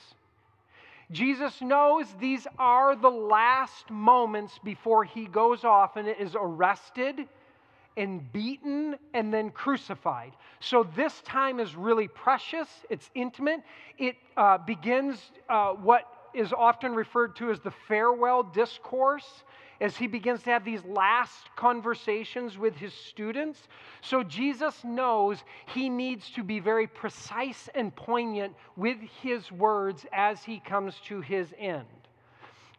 Jesus 1.12 1.60
knows 1.60 2.06
these 2.18 2.46
are 2.58 2.96
the 2.96 3.10
last 3.10 3.90
moments 3.90 4.58
before 4.64 5.04
he 5.04 5.26
goes 5.26 5.62
off 5.62 5.96
and 5.96 6.08
is 6.08 6.34
arrested 6.34 7.28
and 7.96 8.32
beaten 8.32 8.96
and 9.12 9.32
then 9.32 9.50
crucified. 9.50 10.32
So 10.60 10.88
this 10.96 11.20
time 11.20 11.60
is 11.60 11.76
really 11.76 12.08
precious, 12.08 12.68
it's 12.88 13.10
intimate. 13.14 13.60
It 13.98 14.16
uh, 14.36 14.58
begins 14.58 15.18
uh, 15.48 15.72
what 15.72 16.06
is 16.34 16.52
often 16.52 16.94
referred 16.94 17.36
to 17.36 17.50
as 17.50 17.60
the 17.60 17.72
farewell 17.88 18.42
discourse 18.42 19.44
as 19.80 19.96
he 19.96 20.06
begins 20.06 20.42
to 20.44 20.50
have 20.50 20.64
these 20.64 20.84
last 20.84 21.54
conversations 21.56 22.56
with 22.56 22.76
his 22.76 22.94
students. 22.94 23.66
So 24.00 24.22
Jesus 24.22 24.84
knows 24.84 25.42
he 25.74 25.88
needs 25.88 26.30
to 26.30 26.44
be 26.44 26.60
very 26.60 26.86
precise 26.86 27.68
and 27.74 27.94
poignant 27.94 28.54
with 28.76 28.98
his 29.22 29.50
words 29.50 30.06
as 30.12 30.44
he 30.44 30.60
comes 30.60 30.94
to 31.06 31.20
his 31.20 31.52
end. 31.58 31.86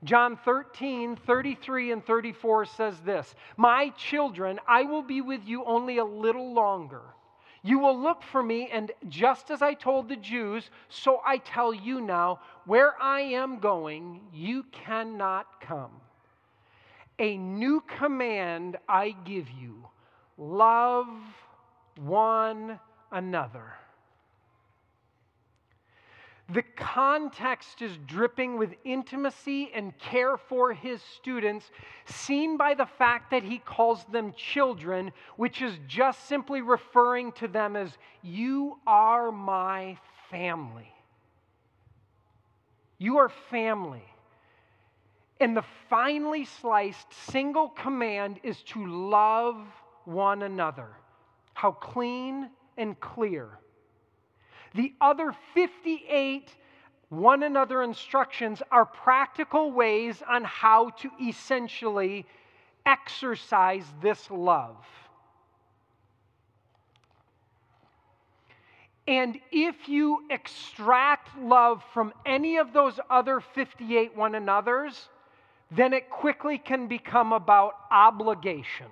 John 0.03 0.38
13, 0.43 1.15
33, 1.15 1.91
and 1.91 2.05
34 2.05 2.65
says 2.65 3.00
this 3.01 3.36
My 3.57 3.89
children, 3.98 4.60
I 4.67 4.83
will 4.83 5.03
be 5.03 5.22
with 5.22 5.45
you 5.45 5.63
only 5.65 5.98
a 5.98 6.05
little 6.05 6.53
longer. 6.53 7.01
You 7.63 7.79
will 7.79 7.98
look 7.98 8.22
for 8.22 8.43
me, 8.43 8.70
and 8.72 8.91
just 9.08 9.50
as 9.50 9.62
I 9.62 9.74
told 9.74 10.10
the 10.10 10.17
Jews, 10.17 10.70
so 10.89 11.22
I 11.25 11.38
tell 11.38 11.74
you 11.74 12.01
now, 12.01 12.41
where 12.65 13.01
I 13.01 13.22
am 13.22 13.60
going, 13.60 14.20
you 14.34 14.63
cannot 14.72 15.62
come. 15.62 15.91
A 17.20 17.38
new 17.38 17.82
command 17.82 18.77
I 18.89 19.15
give 19.24 19.50
you 19.50 19.88
love 20.38 21.08
one 21.96 22.79
another. 23.12 23.74
The 26.50 26.63
context 26.75 27.81
is 27.81 27.97
dripping 28.05 28.57
with 28.57 28.75
intimacy 28.83 29.71
and 29.73 29.97
care 29.97 30.35
for 30.35 30.73
his 30.73 31.01
students, 31.01 31.71
seen 32.05 32.57
by 32.57 32.73
the 32.73 32.85
fact 32.85 33.31
that 33.31 33.43
he 33.43 33.59
calls 33.59 34.03
them 34.12 34.33
children, 34.33 35.13
which 35.38 35.62
is 35.62 35.79
just 35.88 36.27
simply 36.27 36.62
referring 36.62 37.31
to 37.33 37.47
them 37.47 37.77
as, 37.77 37.97
You 38.21 38.77
are 38.85 39.31
my 39.31 39.97
family. 40.29 40.93
You 42.97 43.17
are 43.17 43.29
family. 43.29 44.03
And 45.39 45.55
the 45.55 45.65
finely 45.89 46.45
sliced 46.45 47.12
single 47.13 47.69
command 47.69 48.39
is 48.43 48.62
to 48.63 48.85
love 48.85 49.65
one 50.03 50.43
another. 50.43 50.89
How 51.53 51.71
clean 51.71 52.50
and 52.77 53.00
clear. 53.00 53.59
The 54.75 54.94
other 55.01 55.36
58 55.53 56.50
one 57.10 57.44
another 57.44 57.84
instructions 57.84 58.63
are 58.72 58.86
practical 58.86 59.72
ways 59.72 60.24
on 60.27 60.44
how 60.44 60.89
to 60.89 61.12
essentially 61.22 62.25
exercise 62.88 63.86
this 64.01 64.32
love. 64.32 64.77
And 69.08 69.39
if 69.51 69.88
you 69.88 70.24
extract 70.32 71.38
love 71.38 71.84
from 71.94 72.13
any 72.25 72.58
of 72.58 72.74
those 72.74 73.00
other 73.10 73.42
58 73.42 74.15
one 74.15 74.34
another's, 74.34 75.10
then 75.70 75.94
it 75.94 76.10
quickly 76.10 76.58
can 76.58 76.88
become 76.88 77.32
about 77.34 77.75
obligation 77.92 78.88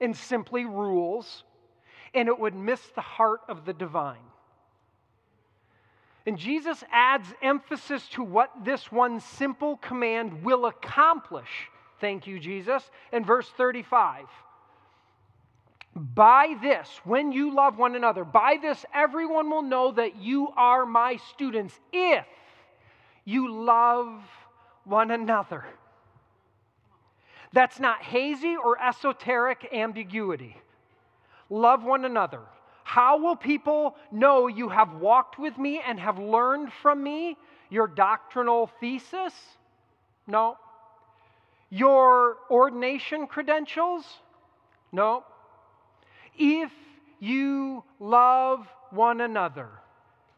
and 0.00 0.16
simply 0.16 0.64
rules, 0.64 1.42
and 2.14 2.28
it 2.28 2.38
would 2.38 2.54
miss 2.54 2.80
the 2.94 3.00
heart 3.00 3.40
of 3.48 3.64
the 3.64 3.72
divine. 3.72 4.16
And 6.26 6.38
Jesus 6.38 6.82
adds 6.90 7.28
emphasis 7.42 8.08
to 8.10 8.22
what 8.22 8.50
this 8.64 8.90
one 8.90 9.20
simple 9.20 9.76
command 9.76 10.42
will 10.42 10.66
accomplish. 10.66 11.68
Thank 12.00 12.26
you, 12.26 12.38
Jesus. 12.38 12.90
In 13.12 13.24
verse 13.24 13.48
35. 13.56 14.26
By 15.94 16.56
this, 16.60 16.88
when 17.04 17.30
you 17.30 17.54
love 17.54 17.78
one 17.78 17.94
another, 17.94 18.24
by 18.24 18.56
this 18.60 18.84
everyone 18.92 19.48
will 19.48 19.62
know 19.62 19.92
that 19.92 20.16
you 20.16 20.48
are 20.56 20.84
my 20.86 21.18
students 21.32 21.78
if 21.92 22.26
you 23.24 23.52
love 23.64 24.22
one 24.84 25.10
another. 25.10 25.64
That's 27.52 27.78
not 27.78 28.02
hazy 28.02 28.56
or 28.56 28.82
esoteric 28.82 29.68
ambiguity. 29.72 30.56
Love 31.48 31.84
one 31.84 32.04
another. 32.04 32.40
How 32.84 33.18
will 33.18 33.34
people 33.34 33.96
know 34.12 34.46
you 34.46 34.68
have 34.68 34.92
walked 34.94 35.38
with 35.38 35.58
me 35.58 35.80
and 35.84 35.98
have 35.98 36.18
learned 36.18 36.70
from 36.82 37.02
me 37.02 37.36
your 37.70 37.88
doctrinal 37.88 38.70
thesis? 38.78 39.32
No. 40.26 40.56
Your 41.70 42.36
ordination 42.50 43.26
credentials? 43.26 44.04
No. 44.92 45.24
If 46.38 46.70
you 47.18 47.82
love 47.98 48.68
one 48.90 49.22
another. 49.22 49.68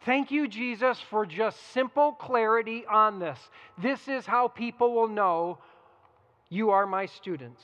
Thank 0.04 0.30
you, 0.30 0.46
Jesus, 0.46 1.00
for 1.10 1.26
just 1.26 1.72
simple 1.72 2.12
clarity 2.12 2.84
on 2.86 3.18
this. 3.18 3.38
This 3.76 4.06
is 4.06 4.24
how 4.24 4.46
people 4.46 4.94
will 4.94 5.08
know 5.08 5.58
you 6.48 6.70
are 6.70 6.86
my 6.86 7.06
students. 7.06 7.60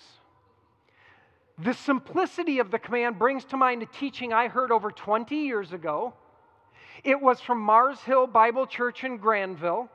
The 1.62 1.75
simplicity 1.75 2.59
of 2.59 2.73
the 2.73 2.78
command 2.81 3.21
brings 3.21 3.45
to 3.47 3.57
mind 3.57 3.85
a 3.85 3.87
teaching 3.87 4.33
I 4.33 4.49
heard 4.49 4.73
over 4.73 4.90
20 4.90 5.37
years 5.37 5.73
ago. 5.73 6.12
It 7.04 7.21
was 7.21 7.40
from 7.40 7.61
Mars 7.61 8.00
Hill 8.00 8.26
Bible 8.26 8.66
Church 8.66 9.04
in 9.04 9.16
Grandville. 9.16 9.88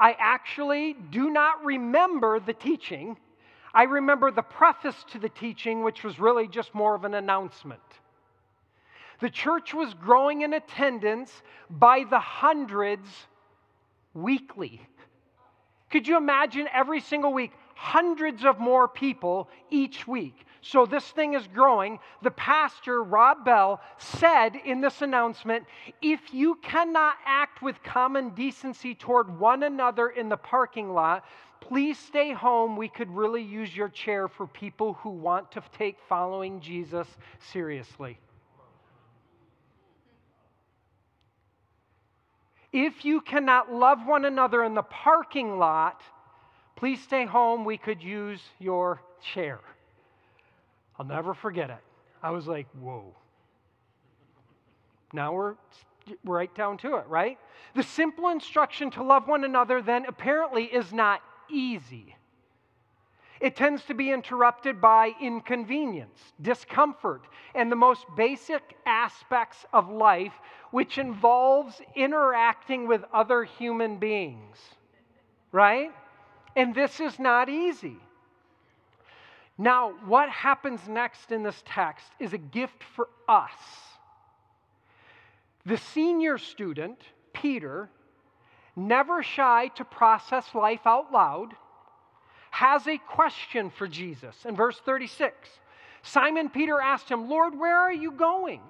I 0.00 0.16
actually 0.18 0.94
do 0.94 1.30
not 1.30 1.64
remember 1.64 2.40
the 2.40 2.52
teaching. 2.52 3.16
I 3.72 3.84
remember 3.84 4.32
the 4.32 4.42
preface 4.42 4.96
to 5.12 5.20
the 5.20 5.28
teaching, 5.28 5.84
which 5.84 6.02
was 6.02 6.18
really 6.18 6.48
just 6.48 6.74
more 6.74 6.96
of 6.96 7.04
an 7.04 7.14
announcement. 7.14 7.80
The 9.20 9.30
church 9.30 9.72
was 9.72 9.94
growing 9.94 10.42
in 10.42 10.52
attendance 10.52 11.30
by 11.70 12.06
the 12.10 12.18
hundreds 12.18 13.08
weekly. 14.14 14.80
Could 15.90 16.08
you 16.08 16.16
imagine 16.16 16.66
every 16.72 17.00
single 17.00 17.32
week, 17.32 17.52
hundreds 17.76 18.44
of 18.44 18.58
more 18.58 18.88
people 18.88 19.48
each 19.70 20.08
week? 20.08 20.44
So 20.70 20.84
this 20.84 21.04
thing 21.04 21.32
is 21.32 21.46
growing. 21.46 21.98
The 22.20 22.30
pastor, 22.30 23.02
Rob 23.02 23.42
Bell, 23.42 23.80
said 23.96 24.54
in 24.54 24.82
this 24.82 25.00
announcement 25.00 25.64
if 26.02 26.34
you 26.34 26.56
cannot 26.56 27.16
act 27.24 27.62
with 27.62 27.82
common 27.82 28.30
decency 28.34 28.94
toward 28.94 29.38
one 29.38 29.62
another 29.62 30.10
in 30.10 30.28
the 30.28 30.36
parking 30.36 30.92
lot, 30.92 31.24
please 31.60 31.98
stay 31.98 32.32
home. 32.32 32.76
We 32.76 32.88
could 32.88 33.10
really 33.10 33.42
use 33.42 33.74
your 33.74 33.88
chair 33.88 34.28
for 34.28 34.46
people 34.46 34.92
who 34.94 35.08
want 35.08 35.50
to 35.52 35.62
take 35.72 35.96
following 36.06 36.60
Jesus 36.60 37.08
seriously. 37.50 38.18
If 42.74 43.06
you 43.06 43.22
cannot 43.22 43.72
love 43.72 44.06
one 44.06 44.26
another 44.26 44.62
in 44.64 44.74
the 44.74 44.82
parking 44.82 45.58
lot, 45.58 46.02
please 46.76 47.00
stay 47.00 47.24
home. 47.24 47.64
We 47.64 47.78
could 47.78 48.02
use 48.02 48.42
your 48.58 49.00
chair. 49.22 49.60
I'll 50.98 51.06
never 51.06 51.34
forget 51.34 51.70
it. 51.70 51.82
I 52.22 52.30
was 52.30 52.46
like, 52.46 52.66
whoa. 52.80 53.14
Now 55.12 55.32
we're 55.32 55.54
right 56.24 56.52
down 56.54 56.78
to 56.78 56.96
it, 56.96 57.06
right? 57.06 57.38
The 57.74 57.82
simple 57.82 58.28
instruction 58.28 58.90
to 58.92 59.02
love 59.02 59.28
one 59.28 59.44
another 59.44 59.80
then 59.80 60.06
apparently 60.06 60.64
is 60.64 60.92
not 60.92 61.22
easy. 61.50 62.16
It 63.40 63.54
tends 63.54 63.84
to 63.84 63.94
be 63.94 64.10
interrupted 64.10 64.80
by 64.80 65.12
inconvenience, 65.20 66.20
discomfort, 66.42 67.22
and 67.54 67.70
the 67.70 67.76
most 67.76 68.04
basic 68.16 68.76
aspects 68.84 69.64
of 69.72 69.88
life, 69.88 70.32
which 70.72 70.98
involves 70.98 71.80
interacting 71.94 72.88
with 72.88 73.04
other 73.14 73.44
human 73.44 73.98
beings. 73.98 74.58
Right? 75.52 75.92
And 76.56 76.74
this 76.74 76.98
is 76.98 77.20
not 77.20 77.48
easy. 77.48 77.98
Now, 79.58 79.94
what 80.06 80.30
happens 80.30 80.80
next 80.88 81.32
in 81.32 81.42
this 81.42 81.62
text 81.66 82.06
is 82.20 82.32
a 82.32 82.38
gift 82.38 82.84
for 82.94 83.08
us. 83.28 83.50
The 85.66 85.76
senior 85.76 86.38
student, 86.38 87.00
Peter, 87.32 87.90
never 88.76 89.22
shy 89.22 89.68
to 89.74 89.84
process 89.84 90.54
life 90.54 90.86
out 90.86 91.12
loud 91.12 91.54
has 92.50 92.86
a 92.86 92.98
question 92.98 93.70
for 93.70 93.86
Jesus. 93.86 94.34
In 94.44 94.56
verse 94.56 94.80
36, 94.84 95.48
Simon 96.02 96.48
Peter 96.48 96.80
asked 96.80 97.08
him, 97.08 97.28
Lord, 97.28 97.58
where 97.58 97.76
are 97.76 97.92
you 97.92 98.12
going? 98.12 98.60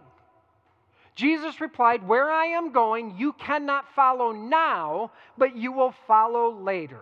Jesus 1.14 1.60
replied, 1.60 2.06
Where 2.06 2.30
I 2.30 2.46
am 2.46 2.72
going, 2.72 3.16
you 3.16 3.32
cannot 3.34 3.92
follow 3.94 4.32
now, 4.32 5.10
but 5.36 5.56
you 5.56 5.72
will 5.72 5.94
follow 6.06 6.50
later. 6.50 7.00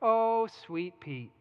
Oh, 0.00 0.48
sweet 0.66 0.98
Pete. 1.00 1.32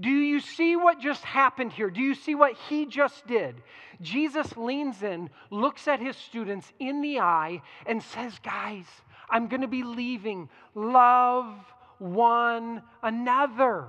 Do 0.00 0.08
you 0.08 0.40
see 0.40 0.76
what 0.76 0.98
just 0.98 1.22
happened 1.22 1.72
here? 1.72 1.90
Do 1.90 2.00
you 2.00 2.14
see 2.14 2.34
what 2.34 2.56
he 2.68 2.86
just 2.86 3.26
did? 3.26 3.62
Jesus 4.00 4.56
leans 4.56 5.02
in, 5.02 5.28
looks 5.50 5.86
at 5.86 6.00
his 6.00 6.16
students 6.16 6.72
in 6.78 7.02
the 7.02 7.20
eye, 7.20 7.60
and 7.84 8.02
says, 8.02 8.32
Guys, 8.42 8.86
I'm 9.28 9.48
going 9.48 9.60
to 9.60 9.68
be 9.68 9.82
leaving. 9.82 10.48
Love 10.74 11.54
one 11.98 12.82
another. 13.02 13.88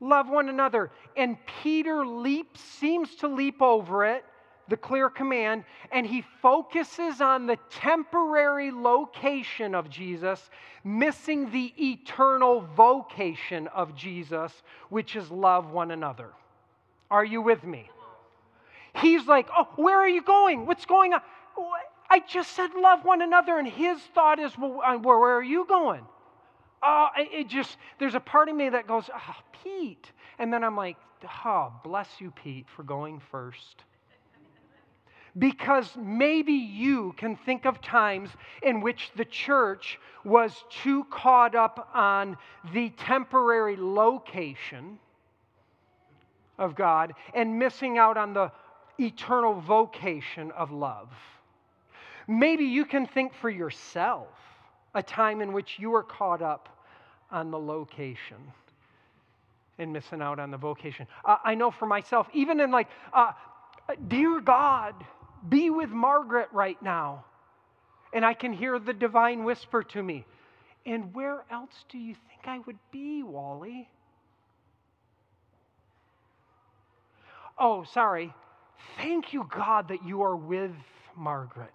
Love 0.00 0.28
one 0.28 0.48
another. 0.48 0.90
And 1.16 1.36
Peter 1.62 2.04
leaps, 2.04 2.60
seems 2.60 3.14
to 3.16 3.28
leap 3.28 3.62
over 3.62 4.04
it, 4.04 4.24
the 4.70 4.76
clear 4.76 5.10
command, 5.10 5.64
and 5.92 6.06
he 6.06 6.24
focuses 6.40 7.20
on 7.20 7.46
the 7.46 7.58
temporary 7.68 8.70
location 8.70 9.74
of 9.74 9.90
Jesus, 9.90 10.48
missing 10.84 11.50
the 11.50 11.72
eternal 11.78 12.62
vocation 12.74 13.68
of 13.68 13.94
Jesus, 13.94 14.62
which 14.88 15.16
is 15.16 15.30
love 15.30 15.70
one 15.70 15.90
another. 15.90 16.30
Are 17.10 17.24
you 17.24 17.42
with 17.42 17.62
me? 17.64 17.90
He's 18.94 19.26
like, 19.26 19.48
Oh, 19.56 19.68
where 19.76 19.98
are 19.98 20.08
you 20.08 20.22
going? 20.22 20.66
What's 20.66 20.86
going 20.86 21.12
on? 21.12 21.20
Oh, 21.58 21.72
I 22.08 22.20
just 22.20 22.52
said 22.52 22.70
love 22.74 23.04
one 23.04 23.20
another, 23.20 23.58
and 23.58 23.68
his 23.68 24.00
thought 24.14 24.38
is, 24.38 24.56
Well, 24.56 24.80
uh, 24.84 24.96
where 24.96 25.36
are 25.36 25.42
you 25.42 25.66
going? 25.68 26.06
oh, 26.82 27.08
it 27.16 27.48
just, 27.48 27.76
there's 27.98 28.14
a 28.14 28.20
part 28.20 28.48
of 28.48 28.56
me 28.56 28.68
that 28.70 28.86
goes, 28.86 29.10
oh, 29.14 29.36
Pete. 29.62 30.10
And 30.38 30.52
then 30.52 30.64
I'm 30.64 30.76
like, 30.76 30.96
oh, 31.44 31.72
bless 31.84 32.08
you, 32.18 32.30
Pete, 32.30 32.66
for 32.74 32.82
going 32.82 33.20
first. 33.30 33.84
Because 35.38 35.96
maybe 35.96 36.52
you 36.52 37.14
can 37.16 37.36
think 37.36 37.64
of 37.64 37.80
times 37.80 38.30
in 38.62 38.80
which 38.80 39.10
the 39.16 39.24
church 39.24 39.98
was 40.24 40.64
too 40.82 41.04
caught 41.04 41.54
up 41.54 41.90
on 41.94 42.36
the 42.72 42.90
temporary 42.90 43.76
location 43.78 44.98
of 46.58 46.74
God 46.74 47.14
and 47.34 47.58
missing 47.58 47.96
out 47.96 48.16
on 48.16 48.34
the 48.34 48.50
eternal 48.98 49.60
vocation 49.60 50.50
of 50.52 50.72
love. 50.72 51.08
Maybe 52.28 52.64
you 52.64 52.84
can 52.84 53.06
think 53.06 53.34
for 53.34 53.50
yourself 53.50 54.28
a 54.94 55.02
time 55.02 55.40
in 55.40 55.52
which 55.52 55.78
you 55.78 55.90
were 55.90 56.02
caught 56.02 56.42
up 56.42 56.68
on 57.30 57.50
the 57.50 57.58
location 57.58 58.36
and 59.78 59.92
missing 59.92 60.20
out 60.20 60.38
on 60.38 60.50
the 60.50 60.56
vocation. 60.56 61.06
Uh, 61.24 61.36
I 61.42 61.54
know 61.54 61.70
for 61.70 61.86
myself, 61.86 62.28
even 62.34 62.60
in 62.60 62.70
like, 62.70 62.88
uh, 63.12 63.32
dear 64.08 64.40
God, 64.40 64.94
be 65.48 65.70
with 65.70 65.90
Margaret 65.90 66.48
right 66.52 66.80
now. 66.82 67.24
And 68.12 68.24
I 68.24 68.34
can 68.34 68.52
hear 68.52 68.78
the 68.78 68.92
divine 68.92 69.44
whisper 69.44 69.84
to 69.84 70.02
me, 70.02 70.24
and 70.84 71.14
where 71.14 71.44
else 71.50 71.84
do 71.88 71.98
you 71.98 72.14
think 72.14 72.46
I 72.46 72.58
would 72.60 72.78
be, 72.90 73.22
Wally? 73.22 73.88
Oh, 77.56 77.84
sorry. 77.84 78.34
Thank 78.96 79.32
you, 79.32 79.46
God, 79.48 79.88
that 79.88 80.04
you 80.04 80.22
are 80.22 80.34
with 80.34 80.72
Margaret. 81.16 81.74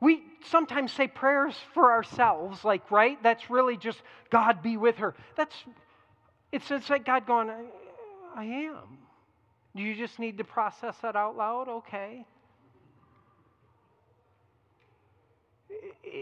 We 0.00 0.22
sometimes 0.46 0.92
say 0.92 1.08
prayers 1.08 1.54
for 1.74 1.92
ourselves, 1.92 2.64
like, 2.64 2.90
right? 2.90 3.22
That's 3.22 3.50
really 3.50 3.76
just 3.76 4.00
God 4.30 4.62
be 4.62 4.76
with 4.76 4.96
her. 4.96 5.14
That's, 5.36 5.54
it's, 6.52 6.70
it's 6.70 6.88
like 6.88 7.04
God 7.04 7.26
going, 7.26 7.50
I, 7.50 7.64
I 8.36 8.44
am. 8.44 9.03
Do 9.76 9.82
you 9.82 9.94
just 9.94 10.18
need 10.18 10.38
to 10.38 10.44
process 10.44 10.96
that 11.02 11.16
out 11.16 11.36
loud? 11.36 11.68
Okay. 11.68 12.24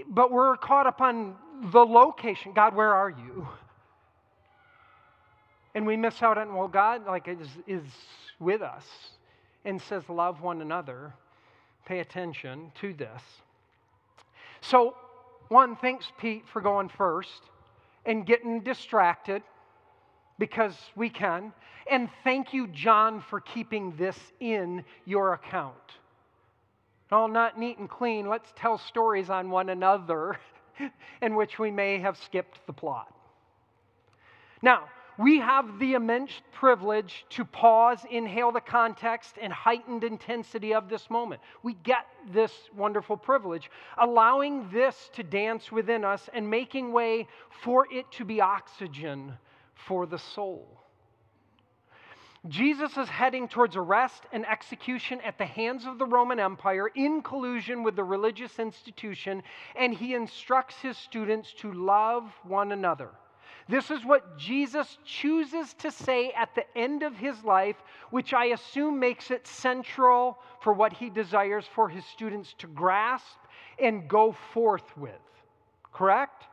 But 0.09 0.31
we're 0.31 0.57
caught 0.57 0.87
up 0.87 1.01
on 1.01 1.35
the 1.71 1.85
location. 1.85 2.53
God, 2.53 2.75
where 2.75 2.95
are 2.95 3.11
you? 3.11 3.47
And 5.75 5.87
we 5.87 5.97
miss 5.97 6.23
out 6.23 6.39
on, 6.39 6.55
well, 6.55 6.69
God, 6.69 7.07
like, 7.07 7.29
is, 7.29 7.49
is 7.67 7.83
with 8.39 8.63
us 8.63 8.85
and 9.65 9.81
says, 9.81 10.03
love 10.09 10.41
one 10.41 10.61
another. 10.61 11.15
Pay 11.85 12.01
attention 12.01 12.73
to 12.81 12.93
this. 12.95 13.23
So, 14.61 14.95
one, 15.49 15.77
thanks, 15.77 16.07
Pete, 16.19 16.45
for 16.47 16.61
going 16.61 16.89
first 16.89 17.43
and 18.07 18.25
getting 18.25 18.61
distracted 18.61 19.43
because 20.39 20.77
we 20.97 21.09
can. 21.09 21.53
And 21.91 22.09
thank 22.25 22.53
you, 22.53 22.67
John, 22.69 23.23
for 23.29 23.41
keeping 23.41 23.95
this 23.97 24.19
in 24.41 24.85
your 25.05 25.33
account. 25.33 25.75
All 27.11 27.29
not 27.29 27.59
neat 27.59 27.79
and 27.79 27.91
clean. 27.91 28.29
Let's 28.29 28.53
tell 28.57 28.79
stories 28.79 29.29
on 29.29 29.51
one 29.51 29.69
another 29.69 30.39
in 31.23 31.35
which 31.35 31.59
we 31.59 31.71
may 31.71 31.99
have 31.99 32.17
skipped 32.17 32.67
the 32.67 32.73
plot. 32.73 33.13
Now, 34.63 34.85
we 35.19 35.41
have 35.41 35.79
the 35.79 35.93
immense 35.93 36.33
privilege 36.53 37.27
to 37.31 37.45
pause, 37.45 38.01
inhale 38.11 38.51
the 38.51 38.63
context 38.63 39.37
and 39.41 39.53
heightened 39.53 40.05
intensity 40.05 40.73
of 40.73 40.89
this 40.89 41.11
moment. 41.11 41.43
We 41.63 41.75
get 41.75 42.07
this 42.33 42.53
wonderful 42.75 43.19
privilege, 43.19 43.71
allowing 43.99 44.71
this 44.71 45.11
to 45.15 45.23
dance 45.23 45.71
within 45.71 46.05
us 46.05 46.31
and 46.33 46.49
making 46.49 46.93
way 46.93 47.29
for 47.63 47.87
it 47.93 48.11
to 48.13 48.25
be 48.25 48.41
oxygen 48.41 49.35
for 49.87 50.07
the 50.07 50.19
soul. 50.19 50.83
Jesus 52.49 52.97
is 52.97 53.09
heading 53.09 53.47
towards 53.47 53.77
arrest 53.77 54.25
and 54.33 54.45
execution 54.47 55.21
at 55.21 55.39
the 55.39 55.47
hands 55.47 55.87
of 55.87 55.99
the 55.99 56.07
Roman 56.07 56.41
Empire 56.41 56.89
in 56.89 57.23
collusion 57.23 57.85
with 57.85 57.95
the 57.95 58.03
religious 58.03 58.59
institution, 58.59 59.45
and 59.77 59.95
he 59.95 60.15
instructs 60.15 60.77
his 60.81 60.97
students 60.97 61.53
to 61.59 61.73
love 61.73 62.33
one 62.43 62.73
another. 62.73 63.11
This 63.69 63.93
is 63.93 64.05
what 64.05 64.37
Jesus 64.37 64.99
chooses 65.05 65.73
to 65.75 65.93
say 65.93 66.33
at 66.33 66.53
the 66.57 66.65
end 66.77 67.05
of 67.05 67.17
his 67.17 67.45
life, 67.45 67.77
which 68.11 68.35
I 68.35 68.47
assume 68.47 68.99
makes 68.99 69.31
it 69.31 69.47
central 69.47 70.37
for 70.63 70.73
what 70.73 70.93
he 70.93 71.11
desires 71.11 71.65
for 71.73 71.89
his 71.89 72.05
students 72.07 72.55
to 72.59 72.67
grasp 72.67 73.39
and 73.79 74.09
go 74.09 74.33
forth 74.53 74.97
with. 74.97 75.13
Correct? 75.93 76.45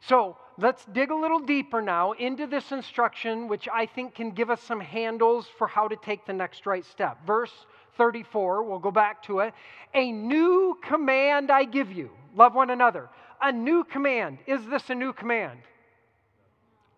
So, 0.00 0.36
let's 0.58 0.84
dig 0.86 1.10
a 1.10 1.14
little 1.14 1.38
deeper 1.38 1.80
now 1.82 2.12
into 2.12 2.46
this 2.46 2.72
instruction, 2.72 3.48
which 3.48 3.68
I 3.72 3.86
think 3.86 4.14
can 4.14 4.30
give 4.30 4.50
us 4.50 4.62
some 4.62 4.80
handles 4.80 5.46
for 5.58 5.66
how 5.66 5.88
to 5.88 5.96
take 5.96 6.26
the 6.26 6.32
next 6.32 6.66
right 6.66 6.84
step. 6.84 7.18
Verse 7.26 7.52
34, 7.96 8.62
we'll 8.62 8.78
go 8.78 8.90
back 8.90 9.22
to 9.24 9.40
it. 9.40 9.54
A 9.94 10.10
new 10.10 10.78
command 10.82 11.50
I 11.50 11.64
give 11.64 11.92
you 11.92 12.10
love 12.34 12.54
one 12.54 12.70
another. 12.70 13.08
A 13.40 13.52
new 13.52 13.84
command. 13.84 14.38
Is 14.46 14.64
this 14.66 14.88
a 14.90 14.94
new 14.94 15.12
command? 15.12 15.60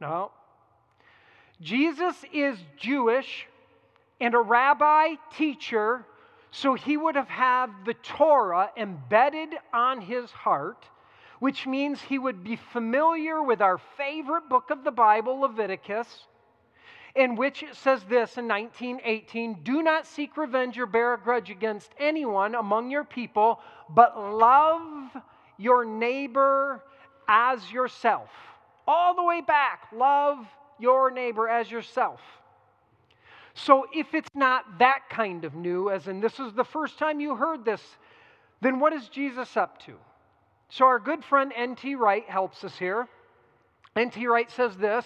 No. 0.00 0.30
Jesus 1.60 2.16
is 2.32 2.58
Jewish 2.76 3.46
and 4.20 4.34
a 4.34 4.38
rabbi 4.38 5.14
teacher, 5.36 6.04
so 6.50 6.74
he 6.74 6.96
would 6.96 7.16
have 7.16 7.28
had 7.28 7.68
the 7.86 7.94
Torah 7.94 8.70
embedded 8.76 9.50
on 9.72 10.00
his 10.00 10.30
heart, 10.30 10.84
which 11.44 11.66
means 11.66 12.00
he 12.00 12.18
would 12.18 12.42
be 12.42 12.56
familiar 12.56 13.42
with 13.42 13.60
our 13.60 13.76
favorite 13.98 14.48
book 14.48 14.70
of 14.70 14.82
the 14.82 14.90
Bible, 14.90 15.40
Leviticus, 15.40 16.24
in 17.14 17.36
which 17.36 17.62
it 17.62 17.74
says 17.74 18.02
this 18.04 18.38
in 18.38 18.48
1918 18.48 19.58
Do 19.62 19.82
not 19.82 20.06
seek 20.06 20.38
revenge 20.38 20.78
or 20.78 20.86
bear 20.86 21.12
a 21.12 21.18
grudge 21.20 21.50
against 21.50 21.92
anyone 22.00 22.54
among 22.54 22.90
your 22.90 23.04
people, 23.04 23.60
but 23.90 24.18
love 24.18 25.10
your 25.58 25.84
neighbor 25.84 26.82
as 27.28 27.70
yourself. 27.70 28.30
All 28.88 29.14
the 29.14 29.22
way 29.22 29.42
back, 29.42 29.88
love 29.94 30.46
your 30.78 31.10
neighbor 31.10 31.46
as 31.46 31.70
yourself. 31.70 32.20
So 33.52 33.86
if 33.92 34.14
it's 34.14 34.34
not 34.34 34.78
that 34.78 35.10
kind 35.10 35.44
of 35.44 35.54
new, 35.54 35.90
as 35.90 36.08
in 36.08 36.20
this 36.20 36.40
is 36.40 36.54
the 36.54 36.64
first 36.64 36.98
time 36.98 37.20
you 37.20 37.36
heard 37.36 37.66
this, 37.66 37.82
then 38.62 38.80
what 38.80 38.94
is 38.94 39.10
Jesus 39.10 39.58
up 39.58 39.78
to? 39.80 39.92
So 40.68 40.86
our 40.86 40.98
good 40.98 41.24
friend 41.24 41.52
N.T. 41.54 41.94
Wright 41.94 42.28
helps 42.28 42.64
us 42.64 42.76
here. 42.78 43.08
N.T. 43.96 44.26
Wright 44.26 44.50
says 44.50 44.76
this 44.76 45.04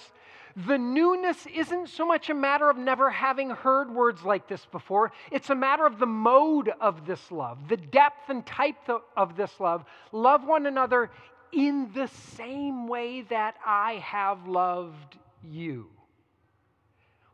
the 0.67 0.79
newness 0.79 1.47
isn't 1.47 1.89
so 1.89 2.05
much 2.05 2.31
a 2.31 2.35
matter 2.35 2.69
of 2.69 2.77
never 2.77 3.11
having 3.11 3.51
heard 3.51 3.95
words 3.95 4.25
like 4.25 4.49
this 4.49 4.65
before. 4.67 5.13
It's 5.31 5.51
a 5.51 5.55
matter 5.55 5.87
of 5.87 6.01
the 6.01 6.07
mode 6.07 6.73
of 6.81 7.07
this 7.07 7.31
love, 7.31 7.69
the 7.69 7.77
depth 7.77 8.29
and 8.29 8.45
type 8.45 8.89
of 9.17 9.37
this 9.37 9.61
love. 9.61 9.85
Love 10.11 10.45
one 10.45 10.67
another 10.67 11.11
in 11.53 11.91
the 11.95 12.09
same 12.09 12.89
way 12.89 13.23
that 13.23 13.55
I 13.65 13.95
have 14.05 14.49
loved 14.49 15.17
you. 15.45 15.87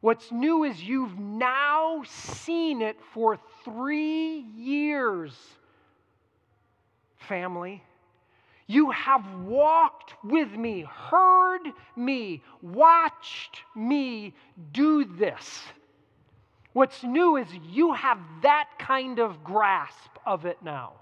What's 0.00 0.30
new 0.30 0.64
is 0.64 0.82
you've 0.82 1.18
now 1.18 2.02
seen 2.06 2.82
it 2.82 2.98
for 3.14 3.38
three 3.64 4.40
years, 4.54 5.34
family. 7.16 7.82
You 8.66 8.90
have 8.90 9.24
walked 9.42 10.14
with 10.24 10.50
me, 10.52 10.86
heard 10.90 11.68
me, 11.96 12.42
watched 12.62 13.60
me 13.74 14.34
do 14.72 15.04
this. 15.04 15.62
What's 16.72 17.04
new 17.04 17.36
is 17.36 17.46
you 17.70 17.92
have 17.92 18.18
that 18.42 18.68
kind 18.78 19.18
of 19.18 19.44
grasp 19.44 20.10
of 20.26 20.46
it 20.46 20.58
now. 20.62 20.94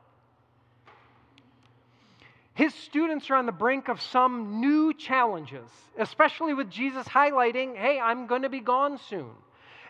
His 2.55 2.75
students 2.75 3.31
are 3.31 3.37
on 3.37 3.47
the 3.47 3.53
brink 3.53 3.89
of 3.89 4.03
some 4.03 4.61
new 4.61 4.93
challenges, 4.93 5.69
especially 5.99 6.53
with 6.53 6.69
Jesus 6.69 7.07
highlighting, 7.07 7.75
hey, 7.77 7.99
I'm 7.99 8.27
going 8.27 8.43
to 8.43 8.51
be 8.51 8.61
gone 8.61 8.99
soon. 9.09 9.31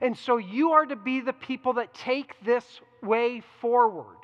And 0.00 0.16
so 0.16 0.36
you 0.36 0.72
are 0.72 0.86
to 0.86 0.96
be 0.96 1.20
the 1.20 1.32
people 1.32 1.72
that 1.74 1.92
take 1.94 2.34
this 2.44 2.64
way 3.02 3.42
forward. 3.60 4.16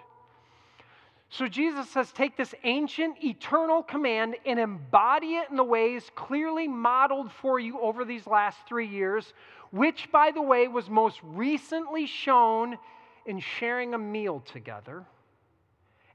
So 1.30 1.46
Jesus 1.46 1.90
says, 1.90 2.10
take 2.10 2.36
this 2.36 2.54
ancient, 2.64 3.22
eternal 3.22 3.82
command 3.82 4.36
and 4.46 4.58
embody 4.58 5.36
it 5.36 5.50
in 5.50 5.56
the 5.56 5.64
ways 5.64 6.10
clearly 6.14 6.66
modeled 6.66 7.30
for 7.30 7.60
you 7.60 7.78
over 7.80 8.04
these 8.04 8.26
last 8.26 8.58
three 8.66 8.86
years, 8.86 9.34
which, 9.70 10.10
by 10.10 10.30
the 10.30 10.40
way, 10.40 10.68
was 10.68 10.88
most 10.88 11.20
recently 11.22 12.06
shown 12.06 12.78
in 13.26 13.38
sharing 13.38 13.92
a 13.92 13.98
meal 13.98 14.40
together 14.40 15.04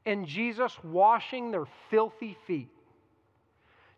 and 0.06 0.28
Jesus 0.28 0.76
washing 0.84 1.52
their 1.52 1.65
filthy 1.89 2.38
feet. 2.45 2.73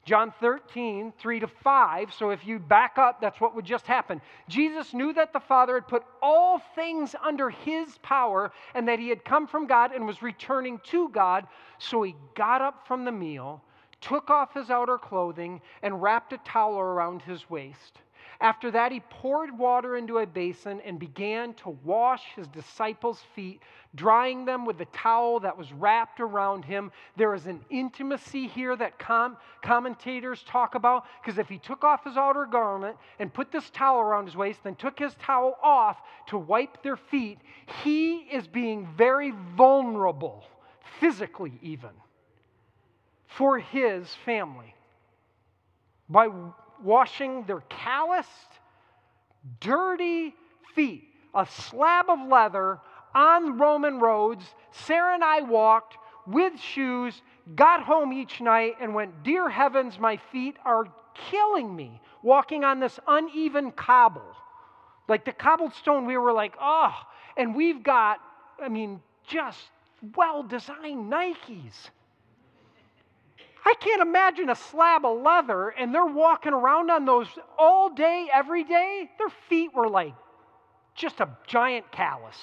John 0.06 0.32
13, 0.40 1.14
3 1.18 1.40
to 1.40 1.48
5. 1.48 2.14
So 2.14 2.30
if 2.30 2.46
you 2.46 2.60
back 2.60 2.98
up, 3.00 3.20
that's 3.20 3.42
what 3.42 3.56
would 3.56 3.66
just 3.66 3.88
happen. 3.88 4.22
Jesus 4.48 4.94
knew 4.94 5.12
that 5.14 5.34
the 5.34 5.40
Father 5.40 5.74
had 5.74 5.88
put 5.88 6.04
all 6.22 6.62
things 6.76 7.16
under 7.24 7.50
his 7.50 7.98
power 8.04 8.52
and 8.76 8.88
that 8.88 9.00
he 9.00 9.10
had 9.10 9.26
come 9.26 9.48
from 9.48 9.66
God 9.66 9.94
and 9.94 10.06
was 10.06 10.22
returning 10.22 10.80
to 10.86 11.10
God. 11.10 11.48
So 11.80 12.04
he 12.04 12.16
got 12.36 12.62
up 12.62 12.88
from 12.88 13.04
the 13.04 13.12
meal, 13.12 13.64
took 14.00 14.30
off 14.30 14.54
his 14.54 14.70
outer 14.70 15.00
clothing, 15.00 15.60
and 15.82 16.00
wrapped 16.00 16.34
a 16.34 16.38
towel 16.38 16.78
around 16.78 17.24
his 17.24 17.50
waist. 17.50 18.00
After 18.42 18.70
that, 18.72 18.92
he 18.92 19.00
poured 19.00 19.58
water 19.58 19.96
into 19.96 20.18
a 20.18 20.26
basin 20.26 20.82
and 20.82 21.00
began 21.00 21.54
to 21.56 21.70
wash 21.84 22.24
his 22.36 22.48
disciples' 22.48 23.24
feet, 23.34 23.62
drying 23.96 24.44
them 24.44 24.66
with 24.66 24.78
the 24.78 24.86
towel 24.86 25.40
that 25.40 25.58
was 25.58 25.72
wrapped 25.72 26.20
around 26.20 26.66
him. 26.66 26.92
There 27.16 27.34
is 27.34 27.48
an 27.48 27.64
intimacy 27.70 28.48
here 28.48 28.76
that 28.76 29.00
com- 29.00 29.38
commentators 29.62 30.44
talk 30.44 30.76
about 30.76 31.06
because 31.22 31.38
if 31.40 31.48
he 31.48 31.58
took 31.58 31.84
off 31.84 32.04
his 32.04 32.18
outer 32.18 32.46
garment 32.46 32.98
and 33.20 33.34
put 33.34 33.52
this 33.52 33.70
towel 33.70 34.02
around 34.02 34.26
his 34.26 34.36
waist, 34.36 34.64
then 34.64 34.76
took 34.76 35.00
his 35.00 35.16
towel 35.16 35.58
off 35.64 36.02
to 36.28 36.38
wipe 36.38 36.84
their 36.84 36.98
feet, 36.98 37.40
he 37.84 38.18
is 38.18 38.48
being 38.48 38.88
very 38.98 39.34
vulnerable, 39.56 40.44
physically 41.00 41.54
even, 41.62 41.92
for 43.28 43.60
his 43.60 44.14
family. 44.26 44.76
By 46.10 46.28
washing 46.84 47.44
their 47.44 47.62
calloused, 47.70 48.30
dirty 49.60 50.34
feet, 50.74 51.04
a 51.34 51.46
slab 51.46 52.10
of 52.10 52.28
leather 52.28 52.80
on 53.14 53.58
Roman 53.58 54.00
roads. 54.00 54.44
Sarah 54.72 55.14
and 55.14 55.24
I 55.24 55.42
walked 55.42 55.98
with 56.28 56.60
shoes, 56.60 57.22
got 57.56 57.84
home 57.84 58.12
each 58.12 58.42
night, 58.42 58.76
and 58.80 58.94
went, 58.94 59.24
Dear 59.24 59.50
heavens, 59.50 60.00
my 60.00 60.18
feet 60.32 60.58
are 60.66 60.86
killing 61.30 61.76
me 61.76 62.02
walking 62.24 62.64
on 62.64 62.80
this 62.80 63.00
uneven 63.08 63.72
cobble. 63.72 64.36
Like 65.08 65.24
the 65.26 65.32
cobblestone, 65.32 66.06
we 66.06 66.18
were 66.18 66.34
like, 66.34 66.56
oh, 66.60 66.94
and 67.38 67.56
we've 67.56 67.84
got, 67.84 68.20
I 68.62 68.70
mean, 68.70 69.02
just 69.28 69.60
well 70.16 70.44
designed 70.44 71.12
Nikes. 71.12 71.90
I 73.66 73.74
can't 73.80 74.02
imagine 74.02 74.50
a 74.50 74.56
slab 74.56 75.06
of 75.06 75.22
leather 75.22 75.70
and 75.70 75.94
they're 75.94 76.06
walking 76.06 76.54
around 76.54 76.92
on 76.92 77.06
those 77.06 77.28
all 77.58 77.90
day, 77.90 78.28
every 78.32 78.64
day. 78.64 79.10
Their 79.18 79.34
feet 79.50 79.74
were 79.74 79.90
like 79.90 80.14
just 80.94 81.20
a 81.20 81.30
giant 81.48 81.92
callus. 81.92 82.36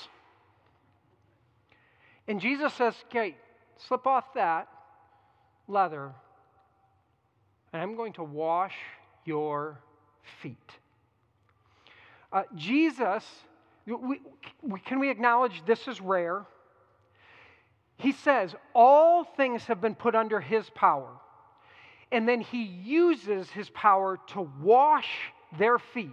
And 2.27 2.41
Jesus 2.41 2.75
says, 2.75 2.95
Okay, 3.09 3.37
slip 3.77 4.07
off 4.07 4.35
that 4.35 4.69
leather, 5.69 6.13
and 7.73 7.83
I'm 7.83 7.97
going 7.97 8.13
to 8.15 8.25
wash 8.25 8.75
your 9.25 9.79
feet. 10.43 10.57
Uh, 12.33 12.43
Jesus, 12.55 13.25
we, 13.87 14.21
we, 14.63 14.81
can 14.81 14.99
we 14.99 15.11
acknowledge 15.11 15.65
this 15.67 15.87
is 15.89 16.01
rare? 16.01 16.45
He 18.03 18.11
says, 18.11 18.53
All 18.75 19.23
things 19.23 19.63
have 19.67 19.81
been 19.81 19.95
put 19.95 20.17
under 20.17 20.41
his 20.41 20.69
power. 20.71 21.09
And 22.11 22.29
then 22.29 22.41
he 22.41 22.65
uses 22.65 23.49
his 23.49 23.71
power 23.71 24.19
to 24.29 24.51
wash 24.61 25.09
their 25.57 25.79
feet. 25.79 26.11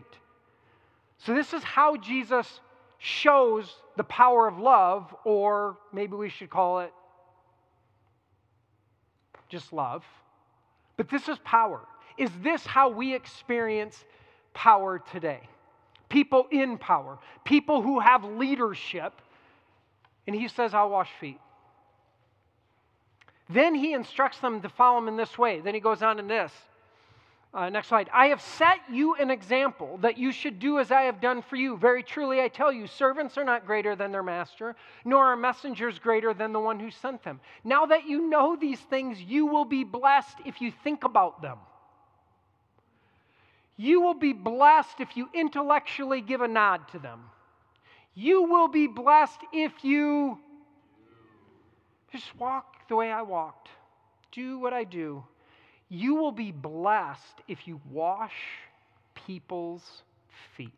So, 1.18 1.34
this 1.34 1.52
is 1.52 1.64
how 1.64 1.98
Jesus 1.98 2.62
shows 3.00 3.74
the 3.98 4.04
power 4.04 4.48
of 4.48 4.60
love, 4.60 5.14
or 5.26 5.78
maybe 5.92 6.16
we 6.16 6.30
should 6.30 6.52
call 6.52 6.82
it 6.82 6.94
just 9.50 9.74
love. 9.74 10.06
But 10.96 11.10
this 11.10 11.28
is 11.28 11.40
power. 11.40 11.82
Is 12.20 12.30
this 12.44 12.64
how 12.68 12.90
we 12.90 13.16
experience 13.16 14.06
power 14.54 15.00
today? 15.12 15.42
People 16.08 16.46
in 16.52 16.78
power, 16.78 17.18
people 17.46 17.82
who 17.82 18.00
have 18.00 18.24
leadership. 18.24 19.14
And 20.28 20.36
he 20.36 20.48
says, 20.48 20.76
I'll 20.76 20.92
wash 20.92 21.10
feet. 21.20 21.40
Then 23.50 23.74
he 23.74 23.94
instructs 23.94 24.40
them 24.40 24.62
to 24.62 24.70
follow 24.70 25.00
him 25.00 25.08
in 25.08 25.18
this 25.18 25.38
way. 25.38 25.60
Then 25.60 25.74
he 25.74 25.80
goes 25.80 26.04
on 26.04 26.20
in 26.20 26.28
this. 26.28 26.52
Uh, 27.52 27.68
next 27.68 27.88
slide. 27.88 28.08
I 28.14 28.28
have 28.28 28.42
set 28.42 28.78
you 28.92 29.16
an 29.16 29.32
example 29.32 29.98
that 30.04 30.20
you 30.20 30.32
should 30.32 30.60
do 30.60 30.78
as 30.78 30.92
I 30.92 31.02
have 31.02 31.20
done 31.20 31.42
for 31.42 31.56
you. 31.56 31.78
Very 31.78 32.04
truly, 32.04 32.42
I 32.42 32.48
tell 32.48 32.72
you, 32.72 32.86
servants 32.86 33.40
are 33.40 33.44
not 33.44 33.66
greater 33.66 33.96
than 33.96 34.12
their 34.12 34.22
master, 34.22 34.76
nor 35.04 35.26
are 35.26 35.36
messengers 35.36 35.98
greater 35.98 36.32
than 36.32 36.54
the 36.54 36.60
one 36.60 36.80
who 36.80 36.92
sent 36.92 37.24
them. 37.24 37.40
Now 37.64 37.88
that 37.88 38.08
you 38.08 38.30
know 38.30 38.56
these 38.56 38.80
things, 38.80 39.20
you 39.20 39.48
will 39.48 39.66
be 39.66 39.84
blessed 39.84 40.38
if 40.46 40.62
you 40.62 40.72
think 40.84 41.04
about 41.04 41.42
them. 41.42 41.58
You 43.78 44.02
will 44.02 44.14
be 44.14 44.34
blessed 44.34 45.00
if 45.00 45.18
you 45.18 45.28
intellectually 45.34 46.22
give 46.22 46.42
a 46.42 46.48
nod 46.48 46.88
to 46.90 47.00
them. 47.00 47.22
You 48.14 48.44
will 48.44 48.68
be 48.68 48.86
blessed 48.86 49.40
if 49.52 49.84
you 49.84 50.38
just 52.12 52.38
walk 52.38 52.79
the 52.90 52.96
way 52.96 53.12
I 53.12 53.22
walked, 53.22 53.70
do 54.32 54.60
what 54.60 54.74
I 54.74 54.84
do. 54.84 55.24
You 55.88 56.16
will 56.16 56.32
be 56.32 56.52
blessed 56.52 57.42
if 57.48 57.68
you 57.68 57.80
wash 57.90 58.36
people's 59.26 60.04
feet. 60.56 60.74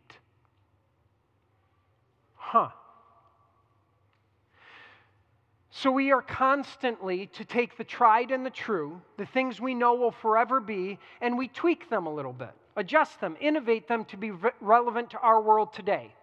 Huh. 2.36 2.70
So 5.70 5.90
we 5.90 6.12
are 6.12 6.22
constantly 6.22 7.28
to 7.28 7.46
take 7.46 7.78
the 7.78 7.84
tried 7.84 8.32
and 8.32 8.46
the 8.46 8.50
true, 8.50 9.02
the 9.18 9.26
things 9.26 9.60
we 9.60 9.74
know 9.74 9.96
will 9.96 10.12
forever 10.12 10.60
be, 10.60 11.00
and 11.22 11.38
we 11.38 11.48
tweak 11.48 11.90
them 11.90 12.06
a 12.06 12.14
little 12.14 12.34
bit, 12.34 12.52
adjust 12.76 13.20
them, 13.22 13.38
innovate 13.40 13.88
them 13.88 14.06
to 14.06 14.18
be 14.18 14.32
re- 14.32 14.52
relevant 14.60 15.10
to 15.12 15.20
our 15.20 15.42
world 15.42 15.74
today. 15.74 16.14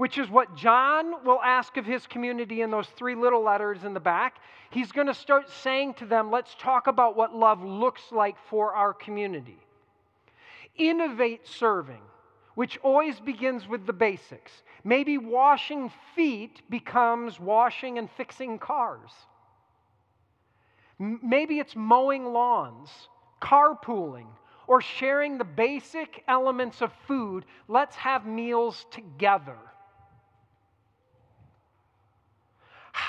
Which 0.00 0.16
is 0.16 0.30
what 0.30 0.56
John 0.56 1.24
will 1.26 1.42
ask 1.42 1.76
of 1.76 1.84
his 1.84 2.06
community 2.06 2.62
in 2.62 2.70
those 2.70 2.88
three 2.96 3.14
little 3.14 3.42
letters 3.42 3.84
in 3.84 3.92
the 3.92 4.00
back. 4.00 4.36
He's 4.70 4.92
going 4.92 5.08
to 5.08 5.14
start 5.14 5.50
saying 5.50 5.94
to 5.94 6.06
them, 6.06 6.30
let's 6.30 6.54
talk 6.58 6.86
about 6.86 7.16
what 7.16 7.36
love 7.36 7.62
looks 7.62 8.00
like 8.10 8.36
for 8.48 8.72
our 8.72 8.94
community. 8.94 9.58
Innovate 10.78 11.46
serving 11.46 12.00
which 12.54 12.78
always 12.82 13.20
begins 13.20 13.68
with 13.68 13.86
the 13.86 13.92
basics. 13.92 14.52
Maybe 14.84 15.18
washing 15.18 15.90
feet 16.14 16.62
becomes 16.68 17.38
washing 17.38 17.98
and 17.98 18.10
fixing 18.16 18.58
cars. 18.58 19.10
Maybe 20.98 21.58
it's 21.58 21.76
mowing 21.76 22.32
lawns, 22.32 22.90
carpooling, 23.40 24.26
or 24.66 24.80
sharing 24.80 25.38
the 25.38 25.44
basic 25.44 26.22
elements 26.28 26.82
of 26.82 26.92
food. 27.06 27.44
Let's 27.68 27.96
have 27.96 28.26
meals 28.26 28.84
together. 28.90 29.56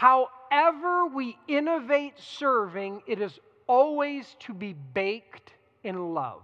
However, 0.01 1.05
we 1.05 1.37
innovate 1.47 2.15
serving, 2.17 3.03
it 3.05 3.21
is 3.21 3.39
always 3.67 4.35
to 4.39 4.51
be 4.51 4.73
baked 4.73 5.53
in 5.83 6.15
love. 6.15 6.41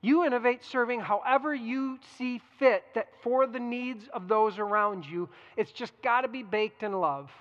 You 0.00 0.24
innovate 0.24 0.62
serving 0.62 1.00
however 1.00 1.52
you 1.52 1.98
see 2.16 2.40
fit 2.60 2.84
that 2.94 3.08
for 3.20 3.48
the 3.48 3.58
needs 3.58 4.06
of 4.14 4.28
those 4.28 4.60
around 4.60 5.04
you. 5.04 5.28
It's 5.56 5.72
just 5.72 5.92
got 6.02 6.20
to 6.20 6.28
be 6.28 6.44
baked 6.44 6.84
in 6.84 6.92
love. 6.92 7.32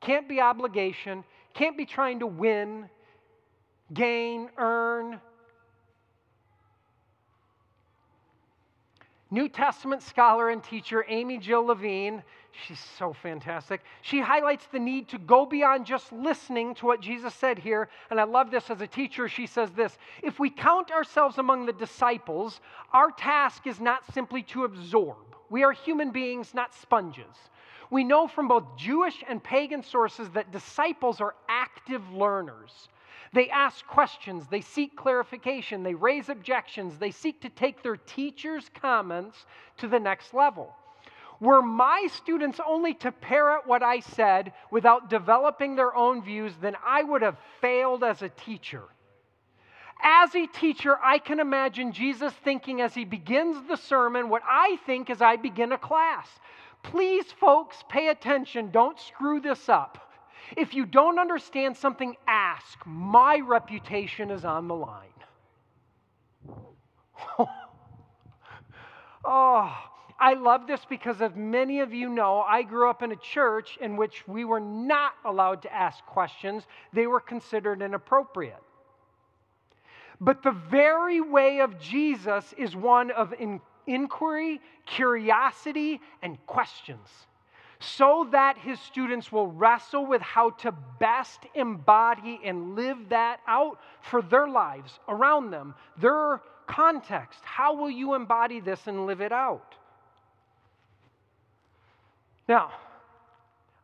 Can't 0.00 0.28
be 0.28 0.40
obligation, 0.40 1.24
can't 1.54 1.76
be 1.76 1.86
trying 1.86 2.20
to 2.20 2.28
win, 2.28 2.88
gain, 3.92 4.48
earn. 4.56 5.20
New 9.32 9.48
Testament 9.48 10.02
scholar 10.02 10.50
and 10.50 10.62
teacher 10.62 11.04
Amy 11.08 11.38
Jill 11.38 11.64
Levine 11.66 12.22
She's 12.66 12.80
so 12.98 13.12
fantastic. 13.12 13.82
She 14.02 14.20
highlights 14.20 14.66
the 14.66 14.78
need 14.78 15.08
to 15.08 15.18
go 15.18 15.46
beyond 15.46 15.86
just 15.86 16.12
listening 16.12 16.74
to 16.76 16.86
what 16.86 17.00
Jesus 17.00 17.34
said 17.34 17.58
here. 17.58 17.88
And 18.10 18.20
I 18.20 18.24
love 18.24 18.50
this 18.50 18.70
as 18.70 18.80
a 18.80 18.86
teacher. 18.86 19.28
She 19.28 19.46
says 19.46 19.70
this 19.70 19.96
If 20.22 20.38
we 20.38 20.50
count 20.50 20.90
ourselves 20.90 21.38
among 21.38 21.66
the 21.66 21.72
disciples, 21.72 22.60
our 22.92 23.10
task 23.10 23.66
is 23.66 23.80
not 23.80 24.12
simply 24.12 24.42
to 24.44 24.64
absorb. 24.64 25.36
We 25.48 25.64
are 25.64 25.72
human 25.72 26.10
beings, 26.10 26.54
not 26.54 26.74
sponges. 26.74 27.50
We 27.90 28.04
know 28.04 28.28
from 28.28 28.48
both 28.48 28.76
Jewish 28.76 29.24
and 29.28 29.42
pagan 29.42 29.82
sources 29.82 30.30
that 30.30 30.52
disciples 30.52 31.20
are 31.20 31.34
active 31.48 32.12
learners. 32.12 32.88
They 33.32 33.48
ask 33.50 33.86
questions, 33.86 34.46
they 34.48 34.60
seek 34.60 34.96
clarification, 34.96 35.82
they 35.82 35.94
raise 35.94 36.28
objections, 36.28 36.98
they 36.98 37.12
seek 37.12 37.40
to 37.42 37.48
take 37.48 37.82
their 37.82 37.96
teacher's 37.96 38.68
comments 38.74 39.46
to 39.78 39.88
the 39.88 40.00
next 40.00 40.34
level. 40.34 40.74
Were 41.40 41.62
my 41.62 42.08
students 42.16 42.60
only 42.64 42.94
to 42.94 43.10
parrot 43.12 43.66
what 43.66 43.82
I 43.82 44.00
said 44.00 44.52
without 44.70 45.08
developing 45.08 45.74
their 45.74 45.94
own 45.94 46.22
views, 46.22 46.52
then 46.60 46.76
I 46.84 47.02
would 47.02 47.22
have 47.22 47.38
failed 47.60 48.04
as 48.04 48.20
a 48.20 48.28
teacher. 48.28 48.82
As 50.02 50.34
a 50.34 50.46
teacher, 50.46 50.98
I 51.02 51.18
can 51.18 51.40
imagine 51.40 51.92
Jesus 51.92 52.32
thinking 52.44 52.80
as 52.80 52.94
he 52.94 53.04
begins 53.04 53.66
the 53.68 53.76
sermon 53.76 54.28
what 54.28 54.42
I 54.48 54.78
think 54.86 55.10
as 55.10 55.22
I 55.22 55.36
begin 55.36 55.72
a 55.72 55.78
class. 55.78 56.28
Please, 56.82 57.30
folks, 57.32 57.76
pay 57.88 58.08
attention. 58.08 58.70
Don't 58.70 58.98
screw 58.98 59.40
this 59.40 59.68
up. 59.68 60.10
If 60.56 60.74
you 60.74 60.86
don't 60.86 61.18
understand 61.18 61.76
something, 61.76 62.16
ask. 62.26 62.78
My 62.86 63.40
reputation 63.40 64.30
is 64.30 64.44
on 64.44 64.68
the 64.68 64.74
line. 64.74 65.08
oh, 69.24 69.76
I 70.20 70.34
love 70.34 70.66
this 70.66 70.82
because, 70.86 71.22
as 71.22 71.34
many 71.34 71.80
of 71.80 71.94
you 71.94 72.10
know, 72.10 72.40
I 72.40 72.62
grew 72.62 72.90
up 72.90 73.02
in 73.02 73.10
a 73.10 73.16
church 73.16 73.78
in 73.80 73.96
which 73.96 74.28
we 74.28 74.44
were 74.44 74.60
not 74.60 75.14
allowed 75.24 75.62
to 75.62 75.72
ask 75.72 76.04
questions, 76.04 76.64
they 76.92 77.06
were 77.06 77.20
considered 77.20 77.80
inappropriate. 77.80 78.62
But 80.20 80.42
the 80.42 80.50
very 80.50 81.22
way 81.22 81.60
of 81.60 81.80
Jesus 81.80 82.52
is 82.58 82.76
one 82.76 83.10
of 83.10 83.32
in- 83.38 83.62
inquiry, 83.86 84.60
curiosity, 84.84 86.02
and 86.22 86.36
questions, 86.46 87.08
so 87.78 88.28
that 88.30 88.58
his 88.58 88.78
students 88.78 89.32
will 89.32 89.46
wrestle 89.46 90.04
with 90.04 90.20
how 90.20 90.50
to 90.50 90.72
best 90.98 91.46
embody 91.54 92.38
and 92.44 92.76
live 92.76 93.08
that 93.08 93.40
out 93.48 93.80
for 94.02 94.20
their 94.20 94.46
lives 94.46 95.00
around 95.08 95.50
them, 95.50 95.74
their 95.98 96.42
context. 96.66 97.40
How 97.42 97.74
will 97.74 97.90
you 97.90 98.12
embody 98.12 98.60
this 98.60 98.86
and 98.86 99.06
live 99.06 99.22
it 99.22 99.32
out? 99.32 99.76
Now, 102.50 102.72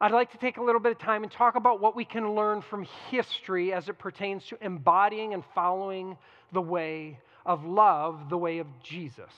I'd 0.00 0.10
like 0.10 0.32
to 0.32 0.38
take 0.38 0.56
a 0.56 0.60
little 0.60 0.80
bit 0.80 0.90
of 0.90 0.98
time 0.98 1.22
and 1.22 1.30
talk 1.30 1.54
about 1.54 1.80
what 1.80 1.94
we 1.94 2.04
can 2.04 2.34
learn 2.34 2.62
from 2.62 2.84
history 3.12 3.72
as 3.72 3.88
it 3.88 3.96
pertains 3.96 4.44
to 4.46 4.58
embodying 4.60 5.34
and 5.34 5.44
following 5.54 6.18
the 6.50 6.60
way 6.60 7.20
of 7.46 7.64
love, 7.64 8.28
the 8.28 8.36
way 8.36 8.58
of 8.58 8.66
Jesus. 8.82 9.30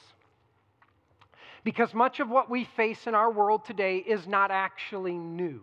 Because 1.62 1.92
much 1.92 2.20
of 2.20 2.30
what 2.30 2.48
we 2.48 2.64
face 2.64 3.06
in 3.06 3.14
our 3.14 3.30
world 3.30 3.66
today 3.66 3.98
is 3.98 4.26
not 4.26 4.50
actually 4.50 5.18
new. 5.18 5.60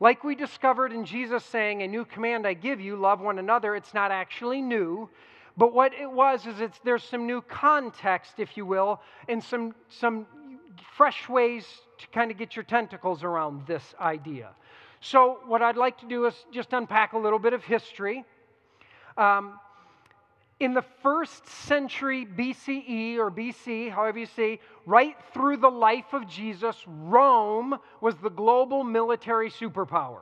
Like 0.00 0.24
we 0.24 0.34
discovered 0.34 0.92
in 0.94 1.04
Jesus 1.04 1.44
saying, 1.44 1.82
A 1.82 1.86
new 1.86 2.06
command 2.06 2.46
I 2.46 2.54
give 2.54 2.80
you, 2.80 2.96
love 2.96 3.20
one 3.20 3.38
another, 3.38 3.76
it's 3.76 3.92
not 3.92 4.10
actually 4.10 4.62
new. 4.62 5.10
But 5.58 5.74
what 5.74 5.92
it 5.92 6.10
was 6.10 6.46
is 6.46 6.58
it's, 6.58 6.80
there's 6.84 7.04
some 7.04 7.26
new 7.26 7.42
context, 7.42 8.40
if 8.40 8.56
you 8.56 8.64
will, 8.64 9.02
and 9.28 9.44
some, 9.44 9.74
some 9.90 10.26
fresh 10.96 11.28
ways 11.28 11.66
to 11.98 12.06
kind 12.08 12.30
of 12.30 12.38
get 12.38 12.56
your 12.56 12.64
tentacles 12.64 13.22
around 13.22 13.66
this 13.66 13.94
idea. 14.00 14.50
So, 15.00 15.40
what 15.46 15.62
I'd 15.62 15.76
like 15.76 15.98
to 15.98 16.06
do 16.06 16.26
is 16.26 16.34
just 16.52 16.72
unpack 16.72 17.12
a 17.12 17.18
little 17.18 17.38
bit 17.38 17.52
of 17.52 17.62
history. 17.62 18.24
Um, 19.16 19.58
in 20.60 20.72
the 20.72 20.84
first 21.02 21.46
century 21.46 22.24
BCE 22.24 23.18
or 23.18 23.30
BC, 23.30 23.90
however 23.90 24.20
you 24.20 24.26
say, 24.26 24.60
right 24.86 25.16
through 25.32 25.58
the 25.58 25.70
life 25.70 26.12
of 26.12 26.28
Jesus, 26.28 26.76
Rome 26.86 27.78
was 28.00 28.14
the 28.16 28.30
global 28.30 28.84
military 28.84 29.50
superpower. 29.50 30.20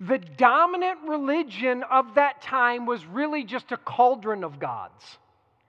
The 0.00 0.18
dominant 0.18 0.98
religion 1.06 1.84
of 1.84 2.16
that 2.16 2.42
time 2.42 2.84
was 2.84 3.06
really 3.06 3.44
just 3.44 3.72
a 3.72 3.78
cauldron 3.78 4.44
of 4.44 4.58
gods, 4.58 5.18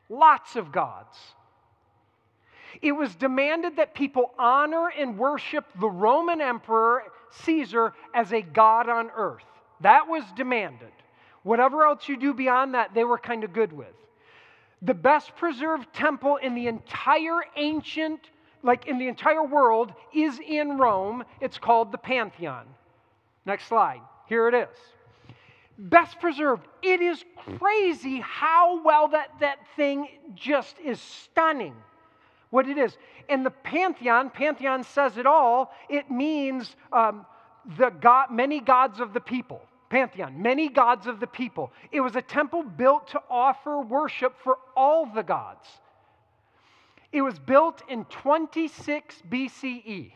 lots 0.10 0.56
of 0.56 0.72
gods. 0.72 1.18
It 2.82 2.92
was 2.92 3.16
demanded 3.16 3.78
that 3.78 3.94
people 3.94 4.34
honor 4.38 4.90
and 4.90 5.18
worship 5.18 5.66
the 5.80 5.90
Roman 5.90 6.42
Emperor 6.42 7.04
Caesar 7.44 7.94
as 8.14 8.32
a 8.32 8.42
god 8.42 8.90
on 8.90 9.10
earth. 9.16 9.46
That 9.82 10.08
was 10.08 10.24
demanded. 10.36 10.92
Whatever 11.44 11.86
else 11.86 12.08
you 12.08 12.18
do 12.18 12.34
beyond 12.34 12.74
that, 12.74 12.94
they 12.94 13.04
were 13.04 13.18
kind 13.18 13.44
of 13.44 13.54
good 13.54 13.72
with. 13.72 13.94
The 14.82 14.94
best 14.94 15.36
preserved 15.36 15.92
temple 15.94 16.38
in 16.38 16.54
the 16.54 16.68
entire 16.68 17.42
ancient, 17.56 18.30
like 18.64 18.88
in 18.88 19.00
the 19.00 19.08
entire 19.08 19.44
world, 19.44 19.94
is 20.14 20.40
in 20.46 20.78
Rome. 20.78 21.24
It's 21.42 21.58
called 21.58 21.92
the 21.92 21.98
Pantheon. 21.98 22.66
Next 23.46 23.68
slide. 23.68 24.02
Here 24.28 24.48
it 24.48 24.54
is. 24.54 24.78
Best 25.80 26.20
preserved. 26.20 26.68
It 26.82 27.02
is 27.02 27.24
crazy 27.58 28.20
how 28.20 28.84
well 28.84 29.08
that, 29.10 29.30
that 29.40 29.60
thing 29.76 30.10
just 30.36 30.78
is 30.80 31.00
stunning 31.00 31.76
what 32.50 32.68
it 32.68 32.78
is. 32.78 32.98
And 33.30 33.46
the 33.46 33.52
pantheon, 33.52 34.30
pantheon 34.30 34.84
says 34.84 35.18
it 35.18 35.26
all, 35.26 35.74
it 35.90 36.10
means 36.10 36.76
um, 36.92 37.26
the 37.78 37.90
God, 37.90 38.32
many 38.32 38.60
gods 38.60 39.00
of 39.00 39.14
the 39.14 39.20
people. 39.20 39.62
Pantheon, 39.90 40.42
many 40.42 40.68
gods 40.68 41.08
of 41.08 41.20
the 41.20 41.28
people. 41.28 41.72
It 41.92 42.02
was 42.02 42.16
a 42.16 42.22
temple 42.22 42.64
built 42.64 43.08
to 43.10 43.22
offer 43.30 43.80
worship 43.80 44.36
for 44.44 44.58
all 44.76 45.06
the 45.06 45.24
gods. 45.24 45.66
It 47.12 47.22
was 47.22 47.40
built 47.40 47.82
in 47.88 48.04
26 48.06 49.24
BCE. 49.30 50.12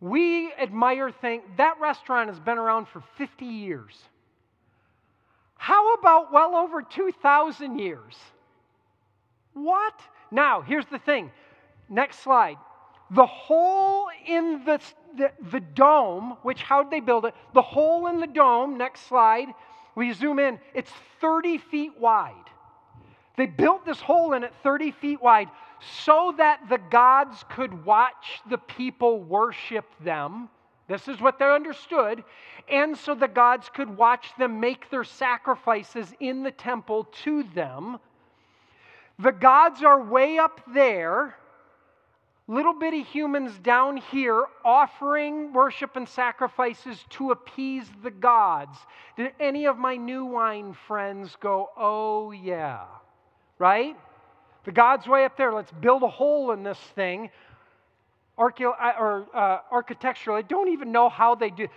We 0.00 0.52
admire, 0.54 1.10
think 1.10 1.44
that 1.58 1.80
restaurant 1.80 2.28
has 2.28 2.40
been 2.40 2.58
around 2.58 2.88
for 2.88 3.02
50 3.18 3.44
years. 3.44 3.96
How 5.56 5.94
about 5.94 6.32
well 6.32 6.56
over 6.56 6.82
2,000 6.82 7.78
years? 7.78 8.16
What? 9.54 9.94
Now, 10.30 10.60
here's 10.60 10.86
the 10.86 10.98
thing. 10.98 11.30
Next 11.88 12.20
slide. 12.20 12.56
The 13.10 13.26
hole 13.26 14.08
in 14.26 14.64
the, 14.64 14.80
the, 15.16 15.32
the 15.50 15.60
dome, 15.60 16.36
which 16.42 16.62
how'd 16.62 16.90
they 16.90 17.00
build 17.00 17.26
it? 17.26 17.34
The 17.52 17.62
hole 17.62 18.06
in 18.06 18.20
the 18.20 18.26
dome, 18.26 18.78
next 18.78 19.06
slide, 19.06 19.48
we 19.94 20.12
zoom 20.12 20.38
in, 20.38 20.58
it's 20.74 20.90
30 21.20 21.58
feet 21.58 21.92
wide. 21.98 22.32
They 23.36 23.46
built 23.46 23.84
this 23.84 24.00
hole 24.00 24.32
in 24.32 24.44
it 24.44 24.52
30 24.62 24.92
feet 24.92 25.20
wide 25.20 25.48
so 26.04 26.34
that 26.38 26.60
the 26.68 26.78
gods 26.90 27.44
could 27.50 27.84
watch 27.84 28.40
the 28.48 28.58
people 28.58 29.20
worship 29.20 29.84
them. 30.02 30.48
This 30.88 31.08
is 31.08 31.20
what 31.20 31.38
they 31.38 31.46
understood. 31.46 32.24
And 32.70 32.96
so 32.96 33.14
the 33.14 33.28
gods 33.28 33.70
could 33.72 33.96
watch 33.96 34.28
them 34.38 34.60
make 34.60 34.90
their 34.90 35.04
sacrifices 35.04 36.12
in 36.20 36.42
the 36.42 36.50
temple 36.50 37.04
to 37.24 37.42
them. 37.54 37.98
The 39.18 39.32
gods 39.32 39.82
are 39.82 40.02
way 40.02 40.38
up 40.38 40.60
there, 40.72 41.36
little 42.48 42.74
bitty 42.78 43.02
humans 43.02 43.56
down 43.58 43.96
here 43.96 44.44
offering 44.64 45.52
worship 45.52 45.96
and 45.96 46.08
sacrifices 46.08 46.98
to 47.10 47.30
appease 47.30 47.86
the 48.02 48.10
gods. 48.10 48.76
Did 49.16 49.32
any 49.38 49.66
of 49.66 49.78
my 49.78 49.96
new 49.96 50.24
wine 50.24 50.74
friends 50.86 51.36
go, 51.40 51.70
oh 51.76 52.32
yeah? 52.32 52.84
Right? 53.58 53.96
The 54.64 54.72
God's 54.72 55.06
way 55.06 55.24
up 55.24 55.36
there. 55.36 55.52
Let's 55.52 55.72
build 55.72 56.02
a 56.02 56.08
hole 56.08 56.52
in 56.52 56.62
this 56.62 56.78
thing. 56.94 57.30
Archeo- 58.38 58.74
uh, 58.80 58.92
or 58.98 59.26
uh, 59.34 59.58
architecturally, 59.70 60.38
I 60.38 60.42
don't 60.42 60.68
even 60.68 60.90
know 60.90 61.08
how 61.08 61.34
they 61.34 61.50
do. 61.50 61.68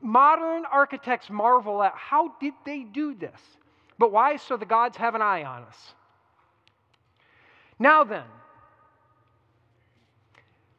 Modern 0.00 0.64
architects 0.70 1.30
marvel 1.30 1.82
at 1.82 1.92
how 1.94 2.32
did 2.40 2.54
they 2.64 2.80
do 2.80 3.14
this. 3.14 3.40
But 3.98 4.12
why? 4.12 4.36
So 4.36 4.56
the 4.56 4.66
gods 4.66 4.96
have 4.96 5.14
an 5.14 5.22
eye 5.22 5.44
on 5.44 5.62
us. 5.62 5.94
Now 7.78 8.04
then, 8.04 8.24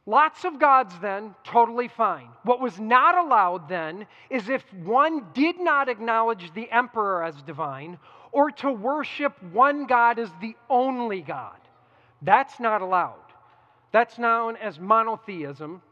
lots 0.06 0.44
of 0.44 0.58
gods 0.58 0.94
then, 1.00 1.34
totally 1.44 1.88
fine. 1.88 2.28
What 2.42 2.60
was 2.60 2.78
not 2.80 3.16
allowed 3.16 3.68
then 3.68 4.06
is 4.30 4.48
if 4.48 4.64
one 4.74 5.26
did 5.32 5.60
not 5.60 5.88
acknowledge 5.88 6.52
the 6.54 6.70
emperor 6.70 7.22
as 7.22 7.40
divine 7.42 7.98
or 8.32 8.50
to 8.50 8.70
worship 8.70 9.40
one 9.52 9.86
God 9.86 10.18
as 10.18 10.30
the 10.40 10.56
only 10.68 11.20
God. 11.20 11.58
That's 12.22 12.58
not 12.58 12.82
allowed. 12.82 13.14
That's 13.92 14.18
known 14.18 14.56
as 14.56 14.78
monotheism. 14.78 15.82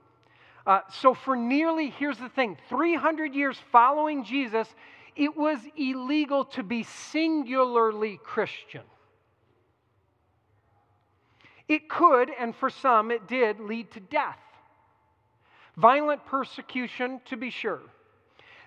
Uh, 0.67 0.81
so, 0.91 1.15
for 1.15 1.37
nearly, 1.37 1.91
here's 1.91 2.19
the 2.19 2.29
thing 2.29 2.59
300 2.69 3.35
years 3.35 3.57
following 3.71 4.25
Jesus, 4.25 4.69
it 5.15 5.37
was 5.37 5.59
illegal 5.77 6.45
to 6.45 6.63
be 6.63 6.83
singularly 6.83 8.19
Christian. 8.23 8.83
It 11.69 11.89
could, 11.89 12.31
and 12.39 12.55
for 12.55 12.71
some 12.71 13.11
it 13.11 13.27
did, 13.27 13.61
lead 13.61 13.91
to 13.93 14.01
death. 14.01 14.39
Violent 15.77 16.25
persecution, 16.27 17.21
to 17.27 17.37
be 17.37 17.51
sure. 17.51 17.81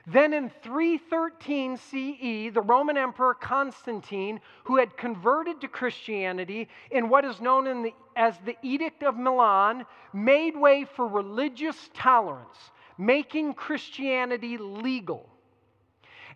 Then 0.06 0.34
in 0.34 0.50
313 0.64 1.78
CE, 1.78 2.54
the 2.54 2.64
Roman 2.64 2.98
Emperor 2.98 3.34
Constantine, 3.34 4.42
who 4.64 4.78
had 4.78 4.98
converted 4.98 5.62
to 5.62 5.68
Christianity 5.68 6.68
in 6.90 7.10
what 7.10 7.26
is 7.26 7.40
known 7.40 7.84
the, 7.84 7.94
as 8.16 8.36
the 8.46 8.56
Edict 8.64 9.04
of 9.04 9.16
Milan, 9.16 9.86
made 10.14 10.58
way 10.58 10.86
for 10.96 11.08
religious 11.08 11.90
tolerance, 11.94 12.72
making 12.98 13.54
Christianity 13.54 14.58
legal 14.58 15.30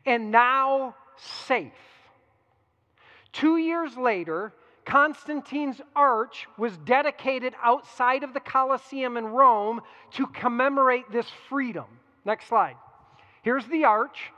and 0.05 0.31
now 0.31 0.95
safe. 1.15 1.71
Two 3.31 3.57
years 3.57 3.97
later, 3.97 4.53
Constantine's 4.85 5.81
arch 5.95 6.47
was 6.57 6.77
dedicated 6.77 7.53
outside 7.63 8.23
of 8.23 8.33
the 8.33 8.39
Colosseum 8.39 9.17
in 9.17 9.25
Rome 9.25 9.81
to 10.11 10.27
commemorate 10.27 11.11
this 11.11 11.27
freedom. 11.49 11.85
Next 12.25 12.47
slide. 12.47 12.75
Here's 13.43 13.65
the 13.67 13.85
arch. 13.85 14.31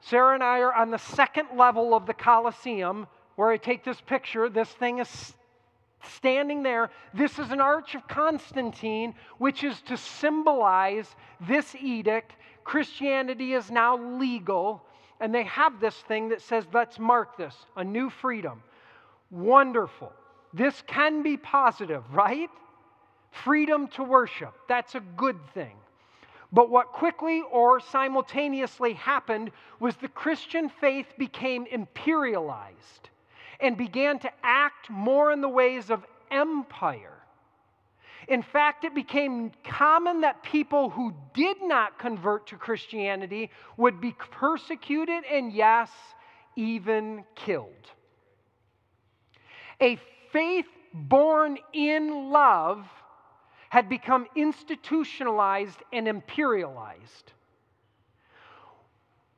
Sarah 0.00 0.34
and 0.34 0.42
I 0.42 0.60
are 0.60 0.74
on 0.74 0.90
the 0.90 0.98
second 0.98 1.48
level 1.56 1.94
of 1.94 2.06
the 2.06 2.14
Colosseum 2.14 3.06
where 3.36 3.50
I 3.50 3.56
take 3.56 3.84
this 3.84 4.00
picture. 4.00 4.48
This 4.48 4.68
thing 4.68 4.98
is 4.98 5.34
standing 6.08 6.62
there. 6.62 6.90
This 7.14 7.38
is 7.38 7.50
an 7.50 7.60
arch 7.60 7.94
of 7.94 8.06
Constantine, 8.08 9.14
which 9.38 9.62
is 9.62 9.80
to 9.82 9.96
symbolize 9.96 11.14
this 11.40 11.74
edict. 11.76 12.34
Christianity 12.64 13.54
is 13.54 13.70
now 13.70 13.96
legal, 13.96 14.84
and 15.20 15.34
they 15.34 15.44
have 15.44 15.80
this 15.80 15.94
thing 15.94 16.28
that 16.30 16.42
says, 16.42 16.64
let's 16.72 16.98
mark 16.98 17.36
this 17.36 17.54
a 17.76 17.84
new 17.84 18.10
freedom. 18.10 18.62
Wonderful. 19.32 20.12
This 20.52 20.82
can 20.86 21.22
be 21.22 21.38
positive, 21.38 22.04
right? 22.12 22.50
Freedom 23.30 23.88
to 23.88 24.04
worship. 24.04 24.52
That's 24.68 24.94
a 24.94 25.00
good 25.00 25.38
thing. 25.54 25.74
But 26.52 26.68
what 26.68 26.88
quickly 26.88 27.42
or 27.50 27.80
simultaneously 27.80 28.92
happened 28.92 29.50
was 29.80 29.96
the 29.96 30.08
Christian 30.08 30.68
faith 30.68 31.06
became 31.16 31.64
imperialized 31.64 33.08
and 33.58 33.74
began 33.74 34.18
to 34.18 34.30
act 34.42 34.90
more 34.90 35.32
in 35.32 35.40
the 35.40 35.48
ways 35.48 35.88
of 35.88 36.04
empire. 36.30 37.16
In 38.28 38.42
fact, 38.42 38.84
it 38.84 38.94
became 38.94 39.50
common 39.64 40.20
that 40.20 40.42
people 40.42 40.90
who 40.90 41.14
did 41.32 41.56
not 41.62 41.98
convert 41.98 42.48
to 42.48 42.56
Christianity 42.56 43.50
would 43.78 43.98
be 43.98 44.14
persecuted 44.30 45.24
and, 45.24 45.52
yes, 45.52 45.90
even 46.54 47.24
killed. 47.34 47.90
A 49.82 49.98
faith 50.30 50.68
born 50.94 51.58
in 51.72 52.30
love 52.30 52.86
had 53.68 53.88
become 53.88 54.26
institutionalized 54.36 55.82
and 55.92 56.06
imperialized. 56.06 57.32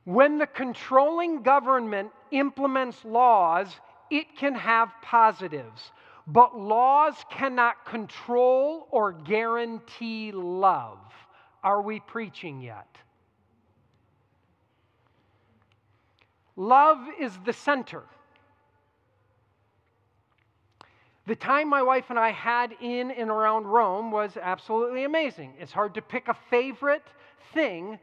When 0.03 0.37
the 0.37 0.45
controlling 0.45 1.41
government 1.41 2.11
implements 2.29 3.03
laws, 3.03 3.67
it 4.11 4.37
can 4.37 4.53
have 4.53 4.89
positives, 5.01 5.91
but 6.27 6.55
laws 6.55 7.15
cannot 7.31 7.85
control 7.85 8.87
or 8.91 9.13
guarantee 9.13 10.31
love. 10.31 10.99
Are 11.63 11.81
we 11.81 12.01
preaching 12.01 12.61
yet? 12.61 12.97
Love 16.55 16.99
is 17.19 17.35
the 17.45 17.53
center. 17.53 18.03
The 21.27 21.35
time 21.35 21.69
my 21.69 21.81
wife 21.81 22.05
and 22.09 22.19
I 22.19 22.31
had 22.31 22.75
in 22.81 23.09
and 23.09 23.31
around 23.31 23.65
Rome 23.65 24.11
was 24.11 24.37
absolutely 24.37 25.05
amazing. 25.05 25.53
It's 25.59 25.71
hard 25.71 25.95
to 25.95 26.01
pick 26.01 26.27
a 26.27 26.35
favorite 26.51 27.05
thing, 27.51 27.97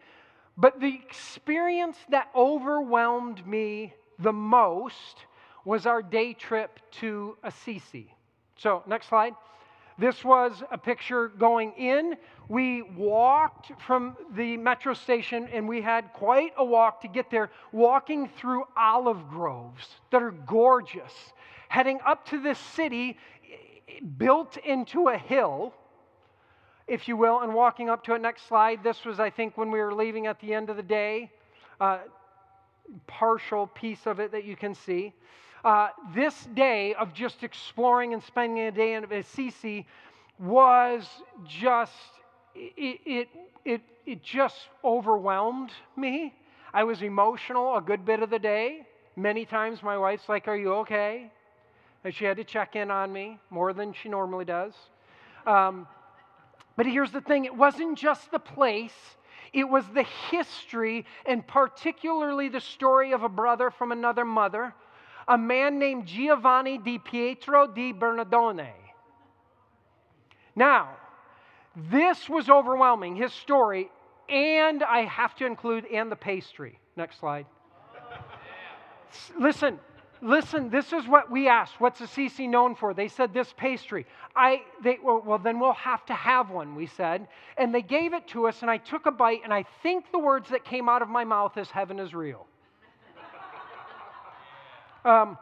but 0.56 0.80
the 0.80 0.94
experience 0.94 1.96
that 2.08 2.28
overwhelmed 2.34 3.46
me 3.46 3.94
the 4.18 4.32
most 4.32 5.26
was 5.64 5.86
our 5.86 6.02
day 6.02 6.32
trip 6.32 6.80
to 7.00 7.36
Assisi. 7.44 8.12
So, 8.56 8.82
next 8.88 9.08
slide. 9.08 9.34
This 9.98 10.24
was 10.24 10.64
a 10.72 10.78
picture 10.78 11.28
going 11.28 11.72
in. 11.72 12.16
We 12.48 12.82
walked 12.82 13.70
from 13.80 14.16
the 14.34 14.56
metro 14.56 14.94
station 14.94 15.48
and 15.52 15.68
we 15.68 15.80
had 15.80 16.12
quite 16.12 16.54
a 16.56 16.64
walk 16.64 17.02
to 17.02 17.08
get 17.08 17.30
there, 17.30 17.50
walking 17.70 18.28
through 18.28 18.64
olive 18.76 19.28
groves 19.28 19.86
that 20.10 20.22
are 20.22 20.32
gorgeous 20.32 21.12
heading 21.72 21.98
up 22.04 22.26
to 22.26 22.38
this 22.38 22.58
city 22.58 23.16
built 24.18 24.58
into 24.58 25.08
a 25.08 25.16
hill, 25.16 25.72
if 26.86 27.08
you 27.08 27.16
will, 27.16 27.40
and 27.40 27.54
walking 27.54 27.88
up 27.88 28.04
to 28.04 28.14
it. 28.14 28.20
Next 28.20 28.46
slide. 28.46 28.84
This 28.84 29.06
was, 29.06 29.18
I 29.18 29.30
think, 29.30 29.56
when 29.56 29.70
we 29.70 29.78
were 29.78 29.94
leaving 29.94 30.26
at 30.26 30.38
the 30.40 30.52
end 30.52 30.68
of 30.68 30.76
the 30.76 30.82
day. 30.82 31.30
Uh, 31.80 32.00
partial 33.06 33.68
piece 33.68 34.06
of 34.06 34.20
it 34.20 34.32
that 34.32 34.44
you 34.44 34.54
can 34.54 34.74
see. 34.74 35.14
Uh, 35.64 35.88
this 36.14 36.46
day 36.54 36.92
of 36.92 37.14
just 37.14 37.42
exploring 37.42 38.12
and 38.12 38.22
spending 38.22 38.64
a 38.64 38.70
day 38.70 38.92
in 38.92 39.10
Assisi 39.10 39.86
was 40.38 41.08
just, 41.48 41.92
it, 42.54 43.00
it, 43.06 43.28
it, 43.64 43.80
it 44.04 44.22
just 44.22 44.68
overwhelmed 44.84 45.70
me. 45.96 46.34
I 46.74 46.84
was 46.84 47.00
emotional 47.00 47.76
a 47.78 47.80
good 47.80 48.04
bit 48.04 48.22
of 48.22 48.28
the 48.28 48.38
day. 48.38 48.86
Many 49.16 49.46
times 49.46 49.82
my 49.82 49.96
wife's 49.96 50.28
like, 50.28 50.48
Are 50.48 50.56
you 50.56 50.74
okay? 50.84 51.30
She 52.10 52.24
had 52.24 52.36
to 52.36 52.44
check 52.44 52.74
in 52.74 52.90
on 52.90 53.12
me 53.12 53.38
more 53.50 53.72
than 53.72 53.92
she 53.92 54.08
normally 54.08 54.44
does. 54.44 54.74
Um, 55.46 55.86
but 56.76 56.86
here's 56.86 57.12
the 57.12 57.20
thing 57.20 57.44
it 57.44 57.54
wasn't 57.54 57.98
just 57.98 58.30
the 58.30 58.38
place, 58.38 58.94
it 59.52 59.64
was 59.64 59.84
the 59.94 60.04
history, 60.30 61.04
and 61.26 61.46
particularly 61.46 62.48
the 62.48 62.60
story 62.60 63.12
of 63.12 63.22
a 63.22 63.28
brother 63.28 63.70
from 63.70 63.92
another 63.92 64.24
mother, 64.24 64.74
a 65.28 65.38
man 65.38 65.78
named 65.78 66.06
Giovanni 66.06 66.78
di 66.78 66.98
Pietro 66.98 67.66
di 67.66 67.92
Bernardone. 67.92 68.72
Now, 70.56 70.96
this 71.90 72.28
was 72.28 72.50
overwhelming, 72.50 73.16
his 73.16 73.32
story, 73.32 73.90
and 74.28 74.82
I 74.82 75.02
have 75.02 75.34
to 75.36 75.46
include, 75.46 75.86
and 75.86 76.10
the 76.10 76.16
pastry. 76.16 76.78
Next 76.96 77.20
slide. 77.20 77.46
Listen, 79.38 79.78
listen, 80.22 80.70
this 80.70 80.92
is 80.92 81.06
what 81.06 81.30
we 81.30 81.48
asked. 81.48 81.80
What's 81.80 82.00
Assisi 82.00 82.46
known 82.46 82.74
for? 82.74 82.94
They 82.94 83.08
said 83.08 83.34
this 83.34 83.52
pastry. 83.56 84.06
I, 84.34 84.62
they, 84.82 84.98
well, 85.02 85.22
well, 85.26 85.38
then 85.38 85.58
we'll 85.58 85.72
have 85.74 86.06
to 86.06 86.14
have 86.14 86.50
one, 86.50 86.74
we 86.74 86.86
said. 86.86 87.26
And 87.58 87.74
they 87.74 87.82
gave 87.82 88.14
it 88.14 88.28
to 88.28 88.46
us, 88.46 88.62
and 88.62 88.70
I 88.70 88.78
took 88.78 89.06
a 89.06 89.10
bite, 89.10 89.40
and 89.44 89.52
I 89.52 89.64
think 89.82 90.10
the 90.12 90.18
words 90.18 90.48
that 90.50 90.64
came 90.64 90.88
out 90.88 91.02
of 91.02 91.08
my 91.08 91.24
mouth 91.24 91.58
is 91.58 91.70
heaven 91.70 91.98
is 91.98 92.14
real. 92.14 92.46
um, 95.04 95.36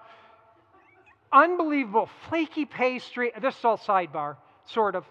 unbelievable, 1.31 2.09
flaky 2.29 2.65
pastry. 2.65 3.33
This 3.41 3.59
is 3.59 3.65
all 3.65 3.79
sidebar, 3.79 4.37
sort 4.65 4.95
of. 4.95 5.05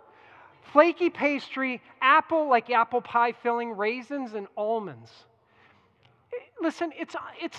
Flaky 0.74 1.10
pastry, 1.10 1.82
apple, 2.02 2.50
like 2.50 2.70
apple 2.70 3.02
pie 3.02 3.32
filling, 3.32 3.72
raisins, 3.72 4.34
and 4.34 4.48
almonds. 4.58 5.12
Listen, 6.62 6.92
it's, 7.00 7.16
it's, 7.42 7.58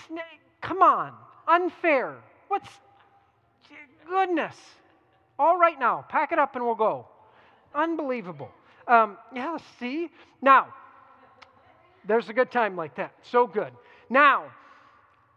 come 0.61 0.83
on, 0.83 1.13
unfair. 1.51 2.17
What's, 2.49 2.69
goodness. 4.09 4.57
All 5.39 5.59
right 5.59 5.79
now, 5.79 6.05
pack 6.09 6.33
it 6.33 6.39
up 6.39 6.55
and 6.57 6.65
we'll 6.65 6.75
go. 6.75 7.07
Unbelievable. 7.75 8.51
Um, 8.87 9.17
yeah, 9.35 9.57
see? 9.79 10.11
Now, 10.43 10.69
there's 12.07 12.29
a 12.29 12.33
good 12.33 12.51
time 12.51 12.77
like 12.77 12.97
that. 12.97 13.13
So 13.23 13.47
good. 13.47 13.73
Now, 14.09 14.47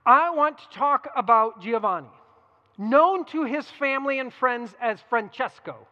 I 0.05 0.31
want 0.31 0.57
to 0.57 0.69
talk 0.71 1.07
about 1.15 1.61
Giovanni, 1.61 2.07
known 2.77 3.25
to 3.25 3.43
his 3.43 3.69
family 3.71 4.19
and 4.19 4.33
friends 4.33 4.73
as 4.81 4.99
Francesco. 5.09 5.87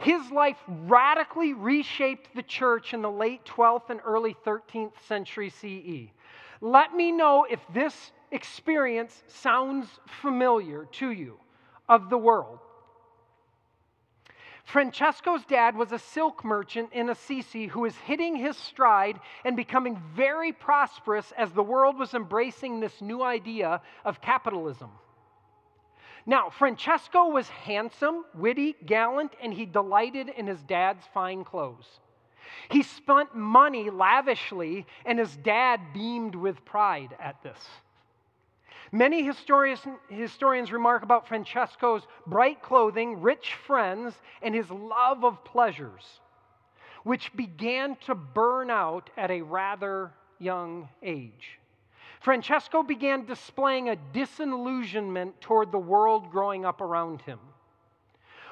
His 0.00 0.30
life 0.32 0.56
radically 0.66 1.52
reshaped 1.52 2.34
the 2.34 2.42
church 2.42 2.92
in 2.92 3.02
the 3.02 3.10
late 3.10 3.44
12th 3.44 3.90
and 3.90 4.00
early 4.04 4.36
13th 4.44 4.94
century 5.06 5.50
CE. 5.50 6.10
Let 6.60 6.94
me 6.94 7.12
know 7.12 7.46
if 7.48 7.60
this 7.72 8.12
experience 8.32 9.22
sounds 9.28 9.86
familiar 10.06 10.86
to 10.92 11.10
you 11.10 11.38
of 11.88 12.10
the 12.10 12.18
world. 12.18 12.58
Francesco's 14.64 15.44
dad 15.44 15.76
was 15.76 15.92
a 15.92 15.98
silk 15.98 16.44
merchant 16.44 16.90
in 16.92 17.10
Assisi 17.10 17.66
who 17.66 17.80
was 17.80 17.96
hitting 17.96 18.36
his 18.36 18.56
stride 18.56 19.18
and 19.44 19.56
becoming 19.56 20.00
very 20.14 20.52
prosperous 20.52 21.32
as 21.36 21.52
the 21.52 21.62
world 21.62 21.98
was 21.98 22.14
embracing 22.14 22.80
this 22.80 23.00
new 23.00 23.22
idea 23.22 23.82
of 24.04 24.20
capitalism. 24.20 24.90
Now, 26.24 26.50
Francesco 26.50 27.26
was 27.26 27.48
handsome, 27.48 28.24
witty, 28.34 28.76
gallant, 28.86 29.32
and 29.42 29.52
he 29.52 29.66
delighted 29.66 30.28
in 30.28 30.46
his 30.46 30.62
dad's 30.62 31.04
fine 31.12 31.42
clothes. 31.42 32.00
He 32.70 32.82
spent 32.82 33.34
money 33.34 33.90
lavishly, 33.90 34.86
and 35.04 35.18
his 35.18 35.36
dad 35.36 35.80
beamed 35.92 36.36
with 36.36 36.64
pride 36.64 37.16
at 37.18 37.42
this. 37.42 37.58
Many 38.94 39.22
historians, 39.22 39.80
historians 40.10 40.70
remark 40.70 41.02
about 41.02 41.26
Francesco's 41.26 42.06
bright 42.26 42.60
clothing, 42.60 43.22
rich 43.22 43.54
friends, 43.54 44.14
and 44.42 44.54
his 44.54 44.70
love 44.70 45.24
of 45.24 45.42
pleasures, 45.44 46.20
which 47.02 47.34
began 47.34 47.96
to 48.04 48.14
burn 48.14 48.70
out 48.70 49.08
at 49.16 49.30
a 49.30 49.40
rather 49.40 50.12
young 50.38 50.90
age. 51.02 51.58
Francesco 52.20 52.82
began 52.82 53.24
displaying 53.24 53.88
a 53.88 53.96
disillusionment 53.96 55.40
toward 55.40 55.72
the 55.72 55.78
world 55.78 56.30
growing 56.30 56.66
up 56.66 56.82
around 56.82 57.22
him. 57.22 57.38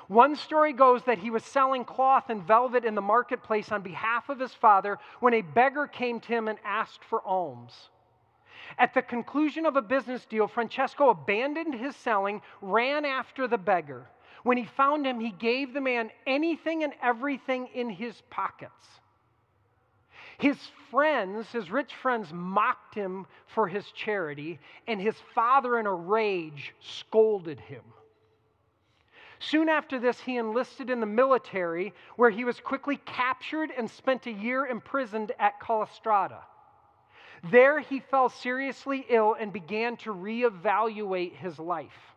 One 0.09 0.35
story 0.35 0.73
goes 0.73 1.05
that 1.05 1.19
he 1.19 1.31
was 1.31 1.45
selling 1.45 1.85
cloth 1.85 2.31
and 2.31 2.43
velvet 2.43 2.85
in 2.85 2.95
the 2.95 3.03
marketplace 3.03 3.71
on 3.71 3.83
behalf 3.83 4.29
of 4.31 4.41
his 4.41 4.55
father 4.55 4.99
when 5.21 5.35
a 5.35 5.43
beggar 5.43 5.87
came 5.87 6.19
to 6.19 6.29
him 6.29 6.49
and 6.49 6.59
asked 6.65 7.05
for 7.05 7.25
alms. 7.25 7.91
At 8.79 8.95
the 8.95 9.03
conclusion 9.03 9.67
of 9.67 9.77
a 9.77 9.83
business 9.83 10.25
deal, 10.25 10.47
Francesco 10.47 11.11
abandoned 11.11 11.75
his 11.75 11.97
selling, 11.97 12.43
ran 12.61 13.05
after 13.05 13.47
the 13.47 13.59
beggar. 13.59 14.09
When 14.43 14.57
he 14.57 14.65
found 14.65 15.07
him, 15.07 15.21
he 15.21 15.31
gave 15.31 15.73
the 15.73 15.81
man 15.81 16.11
anything 16.27 16.83
and 16.83 16.95
everything 17.03 17.67
in 17.69 17.91
his 17.91 18.21
pockets. 18.31 19.01
His 20.39 20.59
friends, 20.91 21.53
his 21.53 21.71
rich 21.71 21.95
friends, 21.95 22.33
mocked 22.33 22.95
him 22.95 23.27
for 23.47 23.69
his 23.69 23.91
charity, 23.93 24.59
and 24.87 24.99
his 24.99 25.21
father, 25.35 25.79
in 25.79 25.87
a 25.87 25.95
rage, 25.95 26.75
scolded 26.81 27.61
him. 27.61 27.85
Soon 29.39 29.69
after 29.69 29.99
this, 29.99 30.21
he 30.21 30.37
enlisted 30.39 30.89
in 30.89 31.01
the 31.01 31.07
military, 31.07 31.93
where 32.17 32.31
he 32.31 32.45
was 32.45 32.61
quickly 32.61 32.97
captured 33.05 33.71
and 33.77 33.91
spent 33.91 34.27
a 34.27 34.31
year 34.31 34.67
imprisoned 34.67 35.33
at 35.39 35.61
Collestrada. 35.61 36.43
There, 37.45 37.81
he 37.81 38.01
fell 38.01 38.29
seriously 38.29 39.07
ill 39.09 39.35
and 39.39 39.53
began 39.53 39.97
to 39.99 40.15
reevaluate 40.15 41.35
his 41.35 41.59
life. 41.59 42.11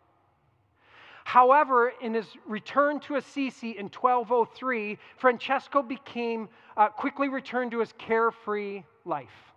However, 1.23 1.93
in 2.01 2.13
his 2.13 2.27
return 2.45 2.99
to 3.01 3.15
Assisi 3.15 3.71
in 3.71 3.85
1203, 3.85 4.97
Francesco 5.17 5.81
became 5.81 6.49
uh, 6.75 6.89
quickly 6.89 7.29
returned 7.29 7.71
to 7.71 7.79
his 7.79 7.93
carefree 7.97 8.83
life. 9.05 9.53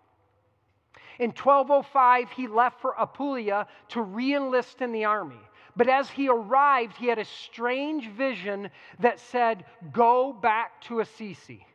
In 1.19 1.31
1205, 1.31 2.31
he 2.31 2.47
left 2.47 2.81
for 2.81 2.95
Apulia 2.97 3.67
to 3.89 4.01
reenlist 4.01 4.81
in 4.81 4.93
the 4.93 5.07
army. 5.07 5.41
But 5.75 5.89
as 5.89 6.09
he 6.09 6.29
arrived, 6.29 6.97
he 6.97 7.07
had 7.07 7.19
a 7.19 7.25
strange 7.25 8.09
vision 8.11 8.71
that 9.01 9.19
said, 9.19 9.64
Go 9.93 10.33
back 10.33 10.81
to 10.83 11.01
Assisi. 11.01 11.66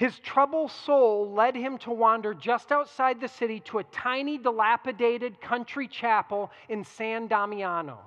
His 0.00 0.18
troubled 0.20 0.70
soul 0.70 1.30
led 1.30 1.54
him 1.54 1.76
to 1.80 1.90
wander 1.90 2.32
just 2.32 2.72
outside 2.72 3.20
the 3.20 3.28
city 3.28 3.60
to 3.66 3.80
a 3.80 3.84
tiny, 3.84 4.38
dilapidated 4.38 5.42
country 5.42 5.86
chapel 5.86 6.50
in 6.70 6.84
San 6.84 7.26
Damiano. 7.26 7.98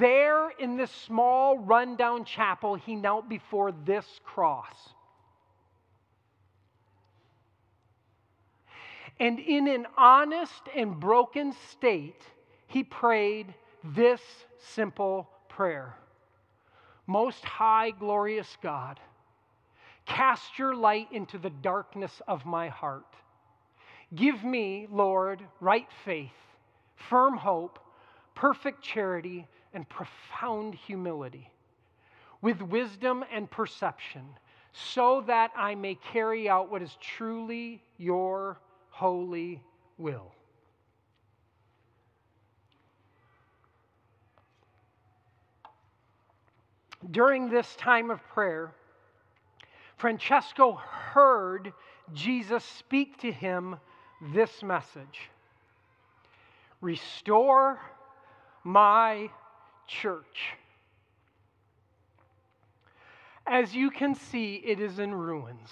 There, 0.00 0.50
in 0.58 0.76
this 0.76 0.90
small, 0.90 1.58
rundown 1.60 2.24
chapel, 2.24 2.74
he 2.74 2.96
knelt 2.96 3.28
before 3.28 3.70
this 3.70 4.20
cross. 4.24 4.74
And 9.20 9.38
in 9.38 9.68
an 9.68 9.86
honest 9.96 10.62
and 10.74 10.98
broken 10.98 11.54
state, 11.70 12.20
he 12.66 12.82
prayed 12.82 13.54
this 13.84 14.20
simple 14.58 15.30
prayer 15.48 15.94
Most 17.06 17.44
high, 17.44 17.92
glorious 17.92 18.56
God, 18.60 18.98
cast 20.06 20.58
your 20.58 20.74
light 20.74 21.08
into 21.12 21.38
the 21.38 21.50
darkness 21.50 22.22
of 22.28 22.44
my 22.44 22.68
heart. 22.68 23.06
Give 24.14 24.44
me, 24.44 24.86
Lord, 24.90 25.42
right 25.60 25.88
faith, 26.04 26.30
firm 27.08 27.36
hope, 27.36 27.78
perfect 28.34 28.82
charity, 28.82 29.46
and 29.72 29.88
profound 29.88 30.74
humility, 30.74 31.50
with 32.42 32.60
wisdom 32.62 33.24
and 33.32 33.50
perception, 33.50 34.24
so 34.72 35.22
that 35.26 35.50
I 35.56 35.74
may 35.74 35.96
carry 35.96 36.48
out 36.48 36.70
what 36.70 36.82
is 36.82 36.96
truly 37.00 37.82
your 37.98 38.58
holy 38.90 39.62
will. 39.98 40.32
during 47.10 47.48
this 47.48 47.74
time 47.76 48.10
of 48.10 48.22
prayer, 48.28 48.72
Francesco 49.96 50.72
heard 50.72 51.72
Jesus 52.12 52.64
speak 52.64 53.18
to 53.18 53.32
him 53.32 53.76
this 54.32 54.62
message 54.62 55.30
Restore 56.80 57.80
my 58.62 59.30
church. 59.86 60.54
As 63.46 63.74
you 63.74 63.90
can 63.90 64.14
see, 64.14 64.56
it 64.56 64.80
is 64.80 64.98
in 64.98 65.14
ruins. 65.14 65.70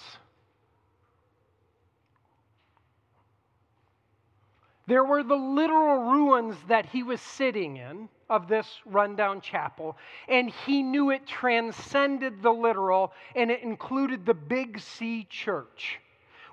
There 4.85 5.03
were 5.03 5.23
the 5.23 5.35
literal 5.35 6.11
ruins 6.11 6.57
that 6.67 6.87
he 6.87 7.03
was 7.03 7.21
sitting 7.21 7.77
in 7.77 8.09
of 8.29 8.47
this 8.47 8.81
rundown 8.85 9.39
chapel, 9.39 9.97
and 10.27 10.49
he 10.49 10.83
knew 10.83 11.09
it 11.09 11.25
transcended 11.25 12.41
the 12.41 12.51
literal 12.51 13.13
and 13.35 13.49
it 13.49 13.61
included 13.61 14.25
the 14.25 14.33
Big 14.33 14.79
C 14.79 15.25
church, 15.29 15.99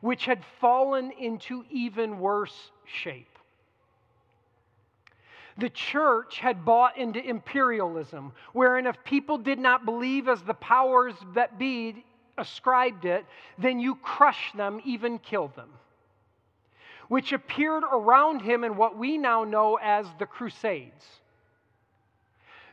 which 0.01 0.27
had 0.27 0.45
fallen 0.61 1.11
into 1.13 1.65
even 1.71 2.21
worse 2.21 2.71
shape. 2.85 3.27
The 5.59 5.71
church 5.71 6.39
had 6.39 6.65
bought 6.65 6.97
into 6.97 7.21
imperialism, 7.23 8.33
wherein 8.53 8.87
if 8.87 9.03
people 9.03 9.39
did 9.39 9.59
not 9.59 9.85
believe 9.85 10.29
as 10.29 10.43
the 10.43 10.55
powers 10.55 11.17
that 11.35 11.59
be 11.59 12.05
ascribed 12.39 13.05
it, 13.05 13.27
then 13.59 13.81
you 13.81 13.97
crush 13.97 14.53
them, 14.53 14.81
even 14.85 15.19
kill 15.19 15.49
them 15.49 15.71
which 17.11 17.33
appeared 17.33 17.83
around 17.83 18.41
him 18.41 18.63
in 18.63 18.77
what 18.77 18.97
we 18.97 19.19
now 19.19 19.43
know 19.43 19.77
as 19.83 20.07
the 20.21 20.27
Crusades. 20.27 21.05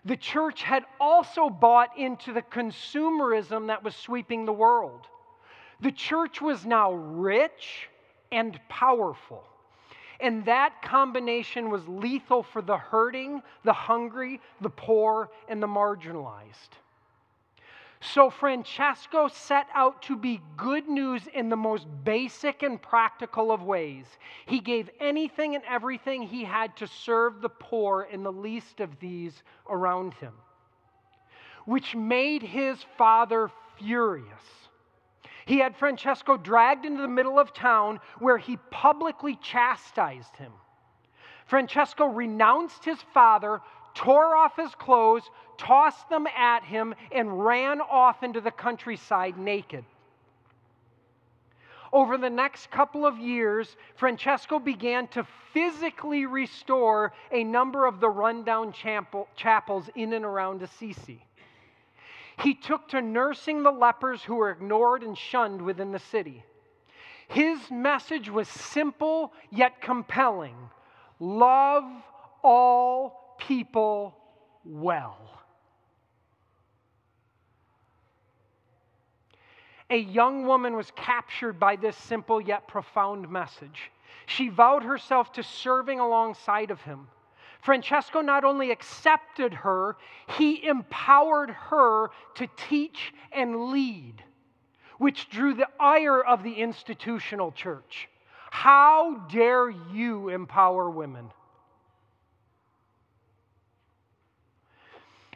The 0.06 0.16
church 0.16 0.62
had 0.62 0.86
also 1.00 1.50
bought 1.50 1.98
into 1.98 2.34
the 2.34 2.44
consumerism 2.44 3.66
that 3.66 3.84
was 3.84 3.96
sweeping 3.96 4.46
the 4.46 4.54
world. 4.54 5.08
The 5.80 5.92
church 5.92 6.40
was 6.40 6.68
now 6.68 6.94
rich 6.94 7.90
and 8.32 8.60
powerful. 8.70 9.44
And 10.20 10.46
that 10.46 10.84
combination 10.84 11.72
was 11.72 11.88
lethal 11.88 12.44
for 12.44 12.62
the 12.62 12.78
hurting, 12.78 13.42
the 13.64 13.74
hungry, 13.74 14.40
the 14.62 14.70
poor, 14.70 15.32
and 15.50 15.64
the 15.64 15.68
marginalized. 15.68 16.78
So 18.00 18.30
Francesco 18.30 19.28
set 19.28 19.68
out 19.74 20.04
to 20.04 20.16
be 20.16 20.42
good 20.56 20.88
news 20.88 21.26
in 21.34 21.50
the 21.50 21.58
most 21.58 21.88
basic 22.04 22.62
and 22.62 22.82
practical 22.82 23.52
of 23.52 23.64
ways. 23.64 24.06
He 24.46 24.60
gave 24.60 24.90
anything 25.00 25.56
and 25.56 25.64
everything 25.66 26.22
he 26.22 26.44
had 26.44 26.76
to 26.78 26.88
serve 26.88 27.42
the 27.42 27.50
poor 27.50 28.08
and 28.12 28.24
the 28.24 28.32
least 28.32 28.80
of 28.82 29.00
these 29.00 29.42
around 29.68 30.14
him, 30.14 30.34
which 31.66 31.96
made 31.96 32.44
his 32.44 32.84
father 32.98 33.50
furious. 33.78 34.44
He 35.48 35.60
had 35.60 35.76
Francesco 35.76 36.38
dragged 36.38 36.86
into 36.86 37.02
the 37.02 37.08
middle 37.08 37.40
of 37.40 37.54
town 37.54 38.00
where 38.20 38.38
he 38.38 38.58
publicly 38.70 39.38
chastised 39.38 40.36
him. 40.36 40.52
Francesco 41.48 42.06
renounced 42.06 42.84
his 42.84 43.02
father, 43.14 43.62
tore 43.94 44.36
off 44.36 44.58
his 44.58 44.76
clothes, 44.76 45.30
tossed 45.58 46.10
them 46.10 46.28
at 46.28 46.64
him, 46.64 46.94
and 47.12 47.44
ran 47.44 47.82
off 47.82 48.24
into 48.24 48.42
the 48.42 48.52
countryside 48.52 49.38
naked. 49.38 49.84
Over 51.94 52.18
the 52.18 52.30
next 52.30 52.70
couple 52.70 53.06
of 53.06 53.18
years, 53.18 53.76
Francesco 53.96 54.60
began 54.60 55.08
to 55.10 55.26
physically 55.54 56.26
restore 56.26 57.14
a 57.32 57.44
number 57.44 57.86
of 57.86 58.00
the 58.00 58.10
rundown 58.10 58.74
chapel, 58.74 59.28
chapels 59.36 59.90
in 59.96 60.14
and 60.14 60.26
around 60.26 60.62
Assisi. 60.62 61.24
He 62.40 62.54
took 62.54 62.90
to 62.90 63.02
nursing 63.02 63.64
the 63.64 63.72
lepers 63.72 64.22
who 64.22 64.36
were 64.36 64.52
ignored 64.52 65.02
and 65.02 65.18
shunned 65.18 65.62
within 65.62 65.92
the 65.92 66.00
city. 66.00 66.44
His 67.30 67.60
message 67.72 68.30
was 68.30 68.48
simple 68.48 69.34
yet 69.50 69.82
compelling 69.82 70.56
love 71.20 71.84
all 72.44 73.36
people 73.40 74.16
well. 74.64 75.37
A 79.90 79.98
young 79.98 80.46
woman 80.46 80.76
was 80.76 80.92
captured 80.92 81.60
by 81.60 81.76
this 81.78 81.96
simple 81.96 82.42
yet 82.42 82.68
profound 82.68 83.30
message. 83.30 83.92
She 84.26 84.50
vowed 84.50 84.84
herself 84.84 85.32
to 85.34 85.44
serving 85.44 86.00
alongside 86.00 86.72
of 86.72 86.82
him. 86.82 87.08
Francesco 87.62 88.22
not 88.22 88.44
only 88.44 88.72
accepted 88.72 89.54
her, 89.54 89.98
he 90.38 90.66
empowered 90.68 91.50
her 91.50 92.12
to 92.36 92.48
teach 92.56 93.14
and 93.32 93.72
lead, 93.72 94.24
which 94.98 95.30
drew 95.30 95.54
the 95.54 95.70
ire 95.80 96.22
of 96.22 96.44
the 96.44 96.54
institutional 96.54 97.52
church. 97.52 98.10
How 98.52 99.16
dare 99.30 99.70
you 99.70 100.30
empower 100.30 100.90
women? 100.90 101.32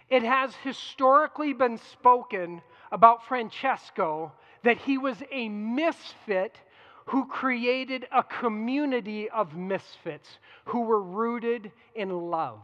It 0.10 0.24
has 0.24 0.54
historically 0.56 1.54
been 1.54 1.78
spoken 1.78 2.62
about 2.92 3.28
Francesco 3.28 4.32
that 4.64 4.78
he 4.78 4.98
was 4.98 5.18
a 5.32 5.50
misfit 5.50 6.58
who 7.06 7.26
created 7.26 8.08
a 8.12 8.24
community 8.24 9.30
of 9.30 9.56
misfits 9.56 10.40
who 10.66 10.82
were 10.82 11.02
rooted 11.02 11.72
in 11.96 12.10
love. 12.10 12.62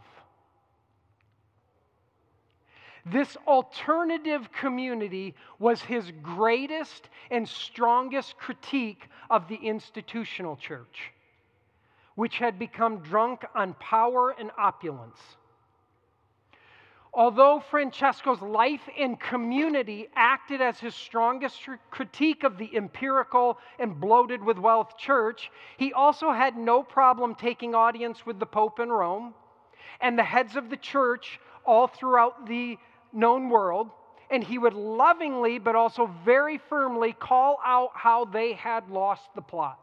This 3.05 3.37
alternative 3.47 4.51
community 4.51 5.33
was 5.59 5.81
his 5.81 6.11
greatest 6.21 7.07
and 7.31 7.47
strongest 7.47 8.37
critique 8.37 9.07
of 9.29 9.47
the 9.47 9.55
institutional 9.55 10.57
church, 10.57 11.13
which 12.15 12.37
had 12.37 12.59
become 12.59 12.99
drunk 12.99 13.45
on 13.55 13.75
power 13.75 14.35
and 14.37 14.51
opulence. 14.57 15.19
Although 17.13 17.61
Francesco's 17.71 18.41
life 18.41 18.87
and 18.97 19.19
community 19.19 20.07
acted 20.15 20.61
as 20.61 20.79
his 20.79 20.93
strongest 20.93 21.61
critique 21.89 22.43
of 22.43 22.57
the 22.57 22.69
empirical 22.75 23.57
and 23.79 23.99
bloated 23.99 24.43
with 24.43 24.57
wealth 24.59 24.97
church, 24.97 25.51
he 25.77 25.93
also 25.93 26.31
had 26.31 26.57
no 26.57 26.83
problem 26.83 27.33
taking 27.33 27.73
audience 27.73 28.25
with 28.25 28.39
the 28.39 28.45
Pope 28.45 28.79
in 28.79 28.91
Rome 28.91 29.33
and 29.99 30.17
the 30.17 30.23
heads 30.23 30.55
of 30.55 30.69
the 30.69 30.77
church 30.77 31.39
all 31.65 31.87
throughout 31.87 32.47
the 32.47 32.77
known 33.13 33.49
world. 33.49 33.89
And 34.29 34.43
he 34.43 34.57
would 34.57 34.73
lovingly, 34.73 35.57
but 35.57 35.75
also 35.75 36.11
very 36.25 36.57
firmly, 36.57 37.13
call 37.13 37.59
out 37.65 37.91
how 37.93 38.25
they 38.25 38.53
had 38.53 38.89
lost 38.89 39.23
the 39.35 39.41
plot. 39.41 39.79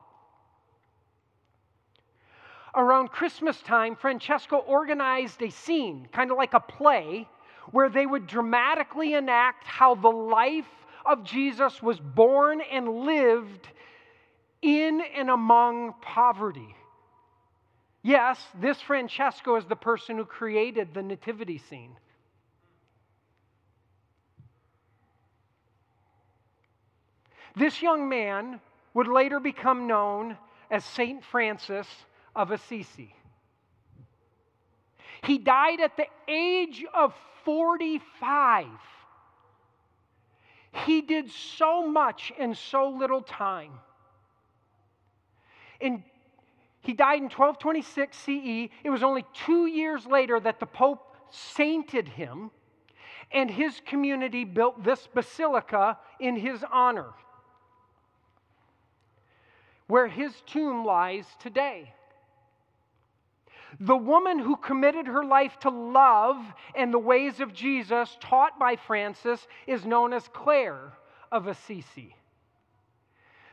Around 2.76 3.12
Christmas 3.12 3.60
time, 3.62 3.94
Francesco 3.94 4.56
organized 4.56 5.42
a 5.42 5.50
scene, 5.50 6.08
kind 6.12 6.30
of 6.30 6.36
like 6.36 6.54
a 6.54 6.60
play, 6.60 7.28
where 7.70 7.88
they 7.88 8.04
would 8.04 8.26
dramatically 8.26 9.14
enact 9.14 9.64
how 9.64 9.94
the 9.94 10.08
life 10.08 10.68
of 11.06 11.22
Jesus 11.24 11.82
was 11.82 12.00
born 12.00 12.60
and 12.60 12.88
lived 13.04 13.68
in 14.60 15.02
and 15.14 15.30
among 15.30 15.94
poverty. 16.00 16.74
Yes, 18.02 18.38
this 18.60 18.80
Francesco 18.80 19.56
is 19.56 19.64
the 19.66 19.76
person 19.76 20.16
who 20.16 20.24
created 20.24 20.92
the 20.92 21.02
nativity 21.02 21.58
scene. 21.58 21.96
This 27.56 27.80
young 27.80 28.08
man 28.08 28.60
would 28.94 29.06
later 29.06 29.38
become 29.38 29.86
known 29.86 30.36
as 30.70 30.84
Saint 30.84 31.24
Francis 31.24 31.86
of 32.34 32.50
Assisi. 32.50 33.14
He 35.24 35.38
died 35.38 35.80
at 35.80 35.96
the 35.96 36.06
age 36.28 36.84
of 36.92 37.14
45. 37.44 38.66
He 40.86 41.00
did 41.00 41.30
so 41.30 41.86
much 41.86 42.32
in 42.38 42.54
so 42.54 42.90
little 42.90 43.22
time. 43.22 43.72
And 45.80 46.02
he 46.80 46.92
died 46.92 47.18
in 47.18 47.30
1226 47.30 48.16
CE. 48.16 48.70
It 48.84 48.90
was 48.90 49.02
only 49.02 49.24
two 49.32 49.66
years 49.66 50.04
later 50.06 50.38
that 50.40 50.60
the 50.60 50.66
Pope 50.66 51.16
sainted 51.30 52.06
him, 52.08 52.50
and 53.32 53.50
his 53.50 53.80
community 53.86 54.44
built 54.44 54.84
this 54.84 55.08
basilica 55.12 55.98
in 56.20 56.36
his 56.36 56.64
honor, 56.70 57.12
where 59.86 60.06
his 60.06 60.32
tomb 60.46 60.84
lies 60.84 61.24
today. 61.40 61.92
The 63.80 63.96
woman 63.96 64.38
who 64.38 64.56
committed 64.56 65.06
her 65.06 65.24
life 65.24 65.58
to 65.60 65.70
love 65.70 66.36
and 66.74 66.92
the 66.92 66.98
ways 66.98 67.40
of 67.40 67.52
Jesus, 67.52 68.16
taught 68.20 68.58
by 68.58 68.76
Francis, 68.76 69.46
is 69.66 69.84
known 69.84 70.12
as 70.12 70.28
Clare 70.28 70.92
of 71.32 71.46
Assisi. 71.46 72.14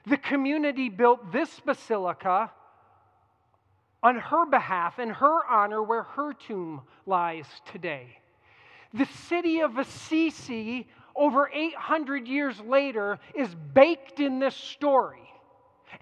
The 0.05 0.17
community 0.17 0.89
built 0.89 1.31
this 1.31 1.59
basilica 1.59 2.51
on 4.03 4.17
her 4.17 4.45
behalf, 4.45 4.99
in 4.99 5.09
her 5.09 5.45
honor, 5.47 5.83
where 5.83 6.03
her 6.03 6.33
tomb 6.33 6.81
lies 7.05 7.45
today. 7.71 8.17
The 8.93 9.05
city 9.05 9.61
of 9.61 9.77
Assisi, 9.77 10.87
over 11.15 11.49
800 11.53 12.27
years 12.27 12.59
later, 12.61 13.19
is 13.35 13.53
baked 13.73 14.19
in 14.19 14.39
this 14.39 14.55
story. 14.55 15.30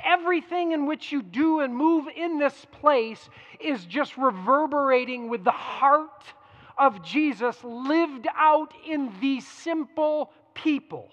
Everything 0.03 0.71
in 0.71 0.85
which 0.85 1.11
you 1.11 1.21
do 1.21 1.59
and 1.61 1.75
move 1.75 2.07
in 2.15 2.39
this 2.39 2.65
place 2.71 3.29
is 3.59 3.85
just 3.85 4.17
reverberating 4.17 5.29
with 5.29 5.43
the 5.43 5.51
heart 5.51 6.23
of 6.77 7.03
Jesus 7.03 7.61
lived 7.63 8.27
out 8.35 8.73
in 8.87 9.11
these 9.19 9.47
simple 9.47 10.31
people. 10.53 11.09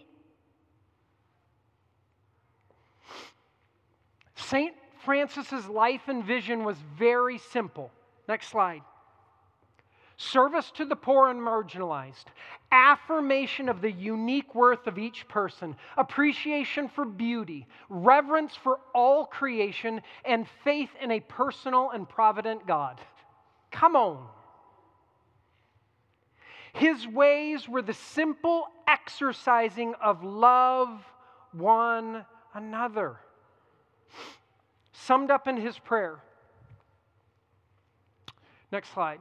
St. 4.36 4.74
Francis's 5.04 5.66
life 5.66 6.08
and 6.08 6.24
vision 6.24 6.64
was 6.64 6.76
very 6.96 7.38
simple. 7.38 7.90
Next 8.28 8.48
slide 8.48 8.82
service 10.16 10.70
to 10.72 10.84
the 10.84 10.96
poor 10.96 11.28
and 11.28 11.40
marginalized, 11.40 12.24
affirmation 12.72 13.68
of 13.68 13.80
the 13.80 13.92
unique 13.92 14.54
worth 14.54 14.86
of 14.86 14.98
each 14.98 15.28
person, 15.28 15.76
appreciation 15.96 16.88
for 16.88 17.04
beauty, 17.04 17.66
reverence 17.88 18.54
for 18.56 18.80
all 18.94 19.26
creation, 19.26 20.00
and 20.24 20.46
faith 20.64 20.90
in 21.00 21.10
a 21.10 21.20
personal 21.20 21.90
and 21.90 22.08
provident 22.08 22.66
God. 22.66 23.00
Come 23.70 23.96
on. 23.96 24.26
His 26.72 27.06
ways 27.06 27.68
were 27.68 27.82
the 27.82 27.94
simple 27.94 28.68
exercising 28.86 29.94
of 30.02 30.22
love 30.22 31.02
one 31.52 32.24
another. 32.54 33.16
Summed 34.92 35.30
up 35.30 35.48
in 35.48 35.56
his 35.56 35.78
prayer. 35.78 36.18
Next 38.72 38.92
slide. 38.92 39.20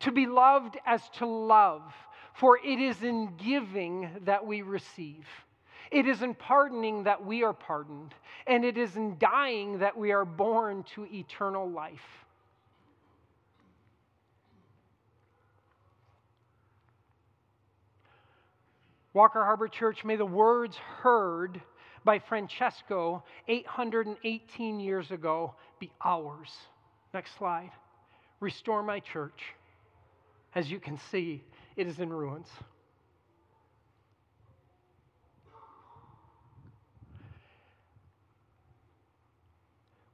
to 0.00 0.12
be 0.12 0.26
loved 0.26 0.76
as 0.86 1.08
to 1.18 1.26
love, 1.26 1.82
for 2.34 2.58
it 2.58 2.80
is 2.80 3.02
in 3.02 3.34
giving 3.36 4.10
that 4.24 4.44
we 4.44 4.62
receive. 4.62 5.26
It 5.90 6.06
is 6.06 6.22
in 6.22 6.34
pardoning 6.34 7.04
that 7.04 7.24
we 7.24 7.44
are 7.44 7.52
pardoned, 7.52 8.14
and 8.46 8.64
it 8.64 8.76
is 8.76 8.96
in 8.96 9.18
dying 9.18 9.78
that 9.78 9.96
we 9.96 10.12
are 10.12 10.24
born 10.24 10.84
to 10.94 11.06
eternal 11.06 11.70
life. 11.70 12.26
Walker 19.16 19.42
Harbor 19.42 19.68
Church, 19.68 20.04
may 20.04 20.16
the 20.16 20.26
words 20.26 20.76
heard 20.76 21.62
by 22.04 22.18
Francesco 22.18 23.24
818 23.48 24.78
years 24.78 25.10
ago 25.10 25.54
be 25.80 25.90
ours. 26.04 26.50
Next 27.14 27.34
slide. 27.38 27.70
Restore 28.40 28.82
my 28.82 29.00
church. 29.00 29.55
As 30.56 30.70
you 30.70 30.80
can 30.80 30.98
see, 31.12 31.44
it 31.76 31.86
is 31.86 32.00
in 32.00 32.10
ruins. 32.10 32.48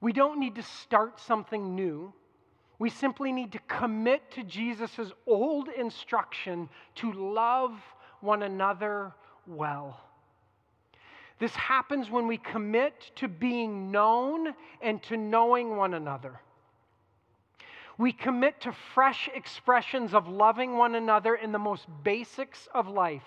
We 0.01 0.12
don't 0.12 0.40
need 0.40 0.57
to 0.57 0.64
start 0.64 1.20
something 1.20 1.76
new. 1.76 2.12
We 2.80 2.90
simply 2.90 3.30
need 3.30 3.53
to 3.53 3.61
commit 3.68 4.32
to 4.32 4.43
Jesus' 4.43 5.12
old 5.28 5.68
instruction 5.68 6.68
to 6.97 7.12
love 7.12 7.78
one 8.20 8.43
another 8.43 9.12
well. 9.47 10.01
This 11.38 11.55
happens 11.55 12.11
when 12.11 12.26
we 12.26 12.38
commit 12.38 13.12
to 13.16 13.28
being 13.28 13.93
known 13.93 14.55
and 14.80 15.01
to 15.05 15.16
knowing 15.16 15.76
one 15.76 15.95
another. 15.95 16.40
We 18.03 18.12
commit 18.12 18.62
to 18.62 18.72
fresh 18.72 19.30
expressions 19.32 20.12
of 20.12 20.26
loving 20.26 20.76
one 20.76 20.96
another 20.96 21.36
in 21.36 21.53
the 21.53 21.59
most 21.61 21.86
basics 22.03 22.68
of 22.74 22.88
life, 22.88 23.22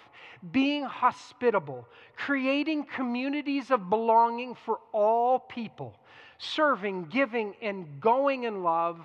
being 0.52 0.84
hospitable, 0.84 1.88
creating 2.18 2.84
communities 2.84 3.72
of 3.72 3.90
belonging 3.90 4.54
for 4.54 4.82
all 4.92 5.40
people, 5.40 5.98
serving, 6.40 7.06
giving, 7.06 7.56
and 7.62 8.02
going 8.02 8.44
in 8.44 8.64
love 8.64 9.00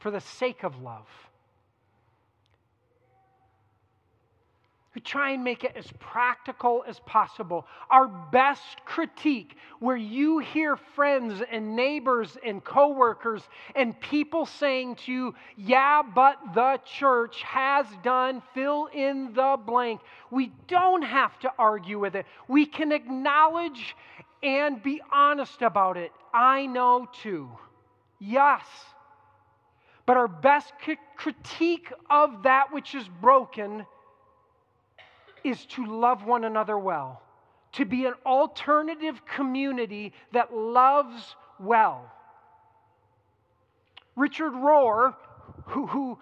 for 0.00 0.10
the 0.10 0.20
sake 0.20 0.64
of 0.64 0.82
love. 0.82 1.08
We 4.96 5.02
try 5.02 5.32
and 5.32 5.44
make 5.44 5.62
it 5.62 5.76
as 5.76 5.86
practical 6.00 6.82
as 6.88 7.00
possible. 7.00 7.66
Our 7.90 8.08
best 8.08 8.82
critique, 8.86 9.54
where 9.78 9.94
you 9.94 10.38
hear 10.38 10.74
friends 10.74 11.42
and 11.52 11.76
neighbors 11.76 12.38
and 12.42 12.64
coworkers 12.64 13.42
and 13.74 14.00
people 14.00 14.46
saying 14.46 14.94
to 15.04 15.12
you, 15.12 15.34
Yeah, 15.54 16.00
but 16.02 16.38
the 16.54 16.80
church 16.86 17.42
has 17.42 17.84
done, 18.02 18.42
fill 18.54 18.86
in 18.86 19.34
the 19.34 19.58
blank. 19.66 20.00
We 20.30 20.50
don't 20.66 21.02
have 21.02 21.38
to 21.40 21.52
argue 21.58 21.98
with 21.98 22.16
it. 22.16 22.24
We 22.48 22.64
can 22.64 22.90
acknowledge 22.90 23.94
and 24.42 24.82
be 24.82 25.02
honest 25.12 25.60
about 25.60 25.98
it. 25.98 26.10
I 26.32 26.64
know 26.64 27.06
too. 27.20 27.50
Yes. 28.18 28.64
But 30.06 30.16
our 30.16 30.28
best 30.28 30.72
critique 31.18 31.92
of 32.08 32.44
that 32.44 32.72
which 32.72 32.94
is 32.94 33.06
broken 33.20 33.84
is 35.48 35.64
to 35.66 35.86
love 35.86 36.24
one 36.24 36.44
another 36.44 36.78
well, 36.78 37.22
to 37.72 37.84
be 37.84 38.06
an 38.06 38.14
alternative 38.24 39.22
community 39.26 40.12
that 40.32 40.54
loves 40.54 41.36
well. 41.58 42.10
Richard 44.16 44.52
Rohr, 44.52 45.14
who, 45.66 45.86
who 45.86 46.18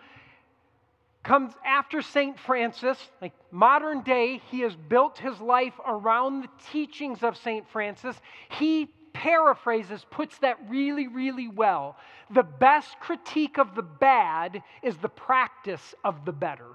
comes 1.22 1.54
after 1.64 2.02
St. 2.02 2.38
Francis, 2.38 2.98
like 3.22 3.32
modern 3.50 4.02
day, 4.02 4.40
he 4.50 4.60
has 4.60 4.76
built 4.76 5.18
his 5.18 5.40
life 5.40 5.74
around 5.86 6.42
the 6.42 6.48
teachings 6.70 7.22
of 7.22 7.36
St. 7.36 7.68
Francis. 7.70 8.20
He 8.50 8.88
paraphrases, 9.14 10.04
puts 10.10 10.36
that 10.38 10.58
really, 10.68 11.06
really 11.08 11.48
well. 11.48 11.96
The 12.30 12.42
best 12.42 12.98
critique 13.00 13.58
of 13.58 13.74
the 13.74 13.82
bad 13.82 14.62
is 14.82 14.96
the 14.98 15.08
practice 15.08 15.94
of 16.04 16.24
the 16.24 16.32
better. 16.32 16.66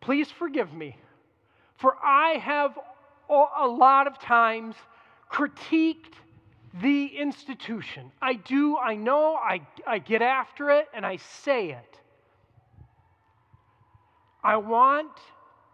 Please 0.00 0.30
forgive 0.30 0.72
me, 0.72 0.96
for 1.76 1.96
I 2.02 2.38
have 2.42 2.78
a 3.28 3.66
lot 3.66 4.06
of 4.06 4.18
times 4.18 4.74
critiqued 5.30 6.14
the 6.80 7.06
institution. 7.06 8.10
I 8.20 8.34
do, 8.34 8.76
I 8.76 8.96
know, 8.96 9.34
I, 9.34 9.60
I 9.86 9.98
get 9.98 10.22
after 10.22 10.70
it, 10.70 10.88
and 10.94 11.04
I 11.04 11.16
say 11.16 11.70
it. 11.70 12.00
I 14.42 14.56
want 14.56 15.10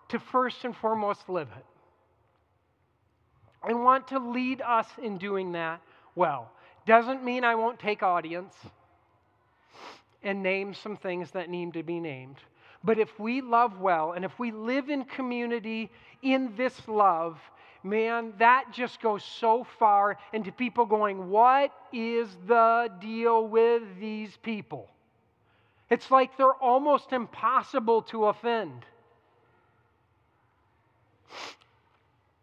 to 0.08 0.18
first 0.18 0.64
and 0.64 0.76
foremost 0.76 1.28
live 1.28 1.48
it. 1.56 1.64
I 3.62 3.74
want 3.74 4.08
to 4.08 4.18
lead 4.18 4.60
us 4.60 4.86
in 5.02 5.18
doing 5.18 5.52
that 5.52 5.80
well. 6.14 6.50
Doesn't 6.86 7.24
mean 7.24 7.44
I 7.44 7.54
won't 7.54 7.78
take 7.78 8.02
audience 8.02 8.54
and 10.22 10.42
name 10.42 10.74
some 10.74 10.96
things 10.96 11.30
that 11.32 11.50
need 11.50 11.72
to 11.74 11.82
be 11.82 12.00
named. 12.00 12.36
But 12.84 12.98
if 12.98 13.18
we 13.18 13.40
love 13.40 13.80
well 13.80 14.12
and 14.12 14.24
if 14.24 14.38
we 14.38 14.52
live 14.52 14.88
in 14.88 15.04
community 15.04 15.90
in 16.22 16.54
this 16.56 16.86
love, 16.88 17.38
man, 17.82 18.32
that 18.38 18.66
just 18.72 19.00
goes 19.00 19.24
so 19.24 19.66
far 19.78 20.18
into 20.32 20.52
people 20.52 20.86
going, 20.86 21.30
What 21.30 21.72
is 21.92 22.28
the 22.46 22.90
deal 23.00 23.46
with 23.46 23.82
these 24.00 24.36
people? 24.42 24.88
It's 25.88 26.10
like 26.10 26.36
they're 26.36 26.52
almost 26.52 27.12
impossible 27.12 28.02
to 28.02 28.26
offend. 28.26 28.84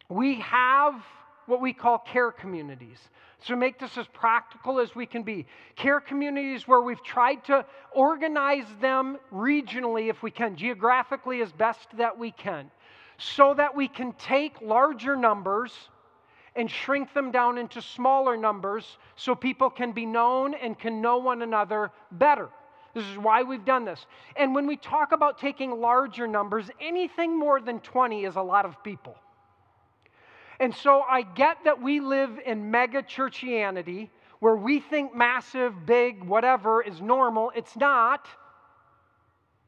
We 0.08 0.36
have 0.36 1.04
what 1.46 1.60
we 1.60 1.74
call 1.74 1.98
care 1.98 2.32
communities. 2.32 3.00
So 3.46 3.58
make 3.58 3.78
this 3.78 3.98
as 3.98 4.08
practical 4.08 4.80
as 4.80 4.96
we 4.96 5.06
can 5.06 5.24
be. 5.24 5.46
Care 5.76 6.00
communities 6.00 6.66
where 6.66 6.82
we've 6.82 7.04
tried 7.04 7.44
to 7.46 7.66
organize 7.92 8.66
them 8.80 9.18
regionally, 9.34 10.10
if 10.10 10.24
we 10.24 10.32
can, 10.32 10.56
geographically 10.56 11.42
as 11.42 11.52
best 11.52 11.90
that 11.98 12.18
we 12.18 12.32
can, 12.32 12.72
so 13.18 13.54
that 13.54 13.76
we 13.76 13.90
can 13.90 14.14
take 14.14 14.62
larger 14.62 15.18
numbers 15.18 15.74
and 16.56 16.72
shrink 16.72 17.14
them 17.14 17.32
down 17.32 17.58
into 17.58 17.82
smaller 17.82 18.38
numbers 18.38 18.98
so 19.16 19.36
people 19.36 19.70
can 19.70 19.92
be 19.92 20.06
known 20.06 20.54
and 20.54 20.80
can 20.80 21.02
know 21.02 21.18
one 21.18 21.42
another 21.42 21.92
better. 22.12 22.50
This 22.94 23.06
is 23.06 23.18
why 23.18 23.42
we've 23.42 23.66
done 23.66 23.86
this. 23.86 24.06
And 24.36 24.54
when 24.54 24.68
we 24.68 24.78
talk 24.78 25.12
about 25.12 25.40
taking 25.40 25.82
larger 25.82 26.28
numbers, 26.28 26.70
anything 26.80 27.38
more 27.38 27.60
than 27.60 27.80
20 27.80 28.24
is 28.24 28.36
a 28.36 28.42
lot 28.42 28.66
of 28.66 28.82
people. 28.84 29.18
And 30.64 30.74
so 30.74 31.02
I 31.02 31.24
get 31.24 31.58
that 31.66 31.82
we 31.82 32.00
live 32.00 32.40
in 32.46 32.72
mega 32.72 33.04
churchianity 33.04 34.08
where 34.40 34.56
we 34.56 34.80
think 34.80 35.14
massive, 35.14 35.86
big, 35.86 36.24
whatever 36.24 36.82
is 36.82 37.02
normal. 37.02 37.52
It's 37.54 37.76
not. 37.76 38.30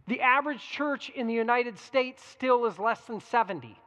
The 0.07 0.21
average 0.21 0.61
church 0.61 1.09
in 1.09 1.27
the 1.27 1.33
United 1.33 1.77
States 1.77 2.23
still 2.23 2.65
is 2.65 2.79
less 2.79 3.01
than 3.01 3.19
70. 3.19 3.77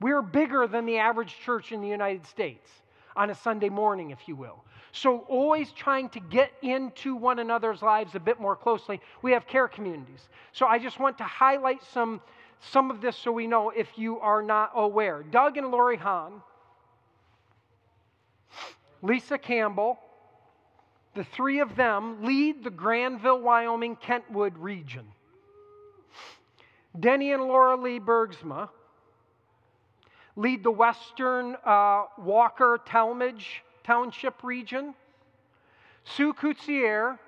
We're 0.00 0.20
bigger 0.20 0.66
than 0.66 0.84
the 0.84 0.98
average 0.98 1.36
church 1.44 1.70
in 1.70 1.80
the 1.80 1.86
United 1.86 2.26
States 2.26 2.68
on 3.14 3.30
a 3.30 3.34
Sunday 3.36 3.68
morning, 3.68 4.10
if 4.10 4.26
you 4.26 4.34
will. 4.34 4.64
So, 4.90 5.18
always 5.28 5.70
trying 5.70 6.08
to 6.08 6.18
get 6.18 6.50
into 6.62 7.14
one 7.14 7.38
another's 7.38 7.82
lives 7.82 8.16
a 8.16 8.20
bit 8.20 8.40
more 8.40 8.56
closely, 8.56 9.00
we 9.22 9.30
have 9.30 9.46
care 9.46 9.68
communities. 9.68 10.28
So, 10.50 10.66
I 10.66 10.80
just 10.80 10.98
want 10.98 11.18
to 11.18 11.24
highlight 11.24 11.84
some 11.84 12.20
some 12.60 12.90
of 12.90 13.00
this 13.00 13.16
so 13.16 13.32
we 13.32 13.46
know 13.46 13.70
if 13.70 13.88
you 13.96 14.18
are 14.20 14.42
not 14.42 14.72
aware. 14.74 15.22
Doug 15.22 15.56
and 15.56 15.70
Lori 15.70 15.96
Hahn, 15.96 16.42
Lisa 19.02 19.38
Campbell, 19.38 19.98
the 21.14 21.24
three 21.24 21.60
of 21.60 21.76
them 21.76 22.24
lead 22.24 22.64
the 22.64 22.70
Grandville, 22.70 23.40
Wyoming, 23.40 23.96
Kentwood 23.96 24.56
region. 24.58 25.06
Denny 26.98 27.32
and 27.32 27.44
Laura 27.44 27.76
Lee 27.76 28.00
Bergsma 28.00 28.68
lead 30.36 30.62
the 30.62 30.70
western 30.70 31.56
uh, 31.64 32.04
Walker 32.18 32.80
Tallmadge 32.86 33.60
Township 33.84 34.42
region. 34.42 34.94
Sue 36.04 36.32
Coutier 36.32 37.18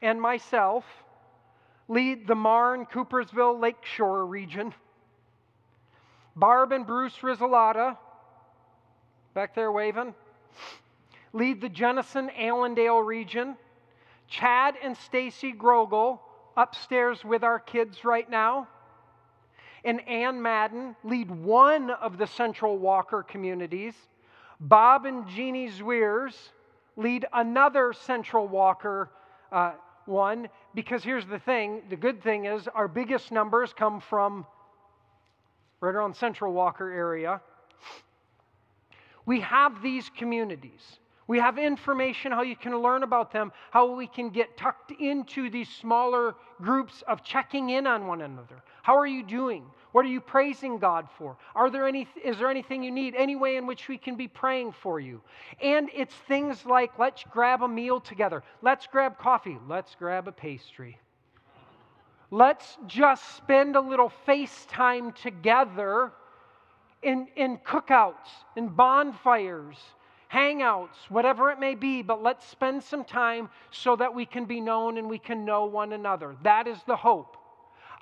and 0.00 0.20
myself 0.20 0.84
lead 1.88 2.26
the 2.26 2.34
Marne, 2.34 2.86
Coopersville, 2.86 3.60
Lakeshore 3.60 4.26
region. 4.26 4.74
Barb 6.34 6.72
and 6.72 6.86
Bruce 6.86 7.16
Rizalata, 7.22 7.96
back 9.34 9.54
there 9.54 9.70
waving, 9.70 10.14
lead 11.32 11.60
the 11.60 11.68
Jenison 11.68 12.30
Allendale 12.30 13.00
region. 13.00 13.56
Chad 14.28 14.76
and 14.82 14.96
Stacy 14.96 15.52
Grogel 15.52 16.18
upstairs 16.56 17.24
with 17.24 17.44
our 17.44 17.58
kids 17.58 18.04
right 18.04 18.28
now. 18.28 18.68
And 19.84 20.06
Ann 20.08 20.40
Madden 20.40 20.96
lead 21.04 21.30
one 21.30 21.90
of 21.90 22.16
the 22.16 22.26
Central 22.26 22.78
Walker 22.78 23.22
communities. 23.22 23.94
Bob 24.60 25.06
and 25.06 25.28
Jeannie 25.28 25.68
Zweers 25.68 26.34
lead 26.96 27.26
another 27.32 27.92
Central 27.92 28.46
Walker 28.46 29.10
uh, 29.50 29.72
one. 30.06 30.48
Because 30.74 31.04
here's 31.04 31.26
the 31.26 31.38
thing 31.38 31.82
the 31.90 31.96
good 31.96 32.22
thing 32.22 32.46
is 32.46 32.68
our 32.68 32.88
biggest 32.88 33.30
numbers 33.30 33.72
come 33.72 34.00
from 34.00 34.46
right 35.80 35.94
around 35.94 36.16
Central 36.16 36.52
Walker 36.52 36.90
area. 36.90 37.40
We 39.26 39.40
have 39.40 39.82
these 39.82 40.10
communities. 40.16 40.98
We 41.26 41.38
have 41.38 41.58
information 41.58 42.32
how 42.32 42.42
you 42.42 42.56
can 42.56 42.76
learn 42.78 43.02
about 43.02 43.32
them, 43.32 43.52
how 43.70 43.94
we 43.94 44.06
can 44.06 44.30
get 44.30 44.56
tucked 44.56 44.92
into 45.00 45.50
these 45.50 45.68
smaller 45.68 46.34
groups 46.60 47.02
of 47.06 47.22
checking 47.22 47.70
in 47.70 47.86
on 47.86 48.06
one 48.06 48.22
another. 48.22 48.62
How 48.82 48.96
are 48.96 49.06
you 49.06 49.22
doing? 49.22 49.64
What 49.92 50.04
are 50.04 50.08
you 50.08 50.20
praising 50.20 50.78
God 50.78 51.08
for? 51.18 51.36
Are 51.54 51.70
there 51.70 51.86
any 51.86 52.08
is 52.24 52.38
there 52.38 52.50
anything 52.50 52.82
you 52.82 52.90
need? 52.90 53.14
Any 53.14 53.36
way 53.36 53.56
in 53.56 53.66
which 53.66 53.88
we 53.88 53.98
can 53.98 54.16
be 54.16 54.26
praying 54.26 54.72
for 54.72 54.98
you? 54.98 55.20
And 55.60 55.90
it's 55.94 56.14
things 56.28 56.64
like 56.66 56.98
let's 56.98 57.22
grab 57.30 57.62
a 57.62 57.68
meal 57.68 58.00
together. 58.00 58.42
Let's 58.62 58.86
grab 58.86 59.18
coffee. 59.18 59.58
Let's 59.68 59.94
grab 59.94 60.28
a 60.28 60.32
pastry. 60.32 60.98
Let's 62.30 62.78
just 62.86 63.36
spend 63.36 63.76
a 63.76 63.80
little 63.80 64.08
face 64.08 64.66
time 64.70 65.12
together 65.12 66.12
in, 67.02 67.28
in 67.36 67.58
cookouts, 67.58 68.30
in 68.56 68.68
bonfires, 68.68 69.76
hangouts, 70.32 70.96
whatever 71.10 71.50
it 71.50 71.60
may 71.60 71.74
be, 71.74 72.00
but 72.00 72.22
let's 72.22 72.48
spend 72.48 72.82
some 72.82 73.04
time 73.04 73.50
so 73.70 73.96
that 73.96 74.14
we 74.14 74.24
can 74.24 74.46
be 74.46 74.62
known 74.62 74.96
and 74.96 75.10
we 75.10 75.18
can 75.18 75.44
know 75.44 75.66
one 75.66 75.92
another. 75.92 76.36
That 76.42 76.66
is 76.66 76.78
the 76.86 76.96
hope. 76.96 77.36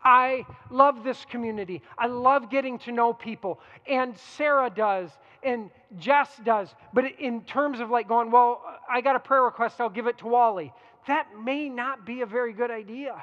I 0.02 0.46
love 0.70 1.04
this 1.04 1.24
community. 1.26 1.82
I 1.98 2.06
love 2.06 2.50
getting 2.50 2.78
to 2.80 2.92
know 2.92 3.12
people. 3.12 3.60
And 3.86 4.16
Sarah 4.36 4.70
does, 4.70 5.10
and 5.42 5.70
Jess 5.98 6.28
does. 6.44 6.74
But 6.92 7.04
in 7.18 7.42
terms 7.42 7.80
of 7.80 7.90
like 7.90 8.08
going, 8.08 8.30
well, 8.30 8.62
I 8.90 9.00
got 9.02 9.16
a 9.16 9.20
prayer 9.20 9.42
request, 9.42 9.80
I'll 9.80 9.90
give 9.90 10.06
it 10.06 10.18
to 10.18 10.26
Wally. 10.26 10.72
That 11.06 11.26
may 11.38 11.68
not 11.68 12.06
be 12.06 12.22
a 12.22 12.26
very 12.26 12.52
good 12.52 12.70
idea. 12.70 13.22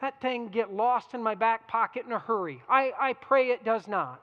That 0.00 0.20
thing 0.20 0.48
get 0.48 0.72
lost 0.72 1.14
in 1.14 1.22
my 1.22 1.34
back 1.34 1.68
pocket 1.68 2.04
in 2.06 2.12
a 2.12 2.18
hurry. 2.18 2.62
I, 2.68 2.92
I 3.00 3.12
pray 3.12 3.50
it 3.50 3.64
does 3.64 3.86
not. 3.86 4.20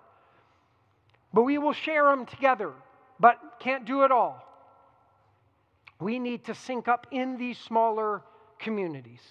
But 1.34 1.44
we 1.44 1.58
will 1.58 1.74
share 1.74 2.06
them 2.06 2.26
together, 2.26 2.74
but 3.20 3.40
can't 3.60 3.86
do 3.86 4.04
it 4.04 4.12
all. 4.12 4.46
We 6.00 6.20
need 6.20 6.46
to 6.46 6.56
sync 6.56 6.88
up 6.88 7.08
in 7.12 7.38
these 7.38 7.58
smaller 7.58 8.22
communities. 8.60 9.22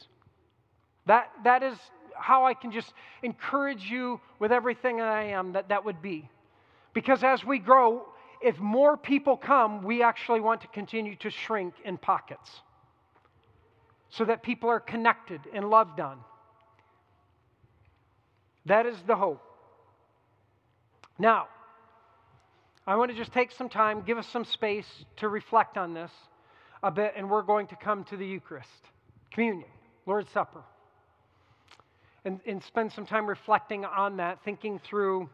That, 1.06 1.30
that 1.44 1.62
is 1.62 1.76
how 2.20 2.44
I 2.44 2.54
can 2.54 2.70
just 2.70 2.92
encourage 3.22 3.84
you 3.90 4.20
with 4.38 4.52
everything 4.52 4.98
that 4.98 5.08
I 5.08 5.24
am 5.24 5.52
that 5.52 5.68
that 5.68 5.84
would 5.84 6.02
be. 6.02 6.28
Because 6.92 7.22
as 7.24 7.44
we 7.44 7.58
grow, 7.58 8.06
if 8.40 8.58
more 8.58 8.96
people 8.96 9.36
come, 9.36 9.82
we 9.82 10.02
actually 10.02 10.40
want 10.40 10.62
to 10.62 10.68
continue 10.68 11.16
to 11.16 11.30
shrink 11.30 11.74
in 11.84 11.98
pockets 11.98 12.60
so 14.10 14.24
that 14.24 14.42
people 14.42 14.68
are 14.68 14.80
connected 14.80 15.40
and 15.52 15.70
loved 15.70 16.00
on. 16.00 16.18
That 18.66 18.86
is 18.86 18.96
the 19.06 19.16
hope. 19.16 19.42
Now, 21.18 21.48
I 22.86 22.96
want 22.96 23.10
to 23.10 23.16
just 23.16 23.32
take 23.32 23.52
some 23.52 23.68
time, 23.68 24.02
give 24.02 24.18
us 24.18 24.26
some 24.26 24.44
space 24.44 25.04
to 25.16 25.28
reflect 25.28 25.76
on 25.76 25.94
this 25.94 26.10
a 26.82 26.90
bit, 26.90 27.12
and 27.16 27.30
we're 27.30 27.42
going 27.42 27.66
to 27.68 27.76
come 27.76 28.04
to 28.04 28.16
the 28.16 28.26
Eucharist, 28.26 28.68
communion, 29.30 29.68
Lord's 30.06 30.30
Supper, 30.30 30.62
and, 32.24 32.40
and 32.46 32.62
spend 32.62 32.92
some 32.92 33.06
time 33.06 33.26
reflecting 33.26 33.84
on 33.84 34.16
that, 34.18 34.38
thinking 34.44 34.78
through 34.78 35.28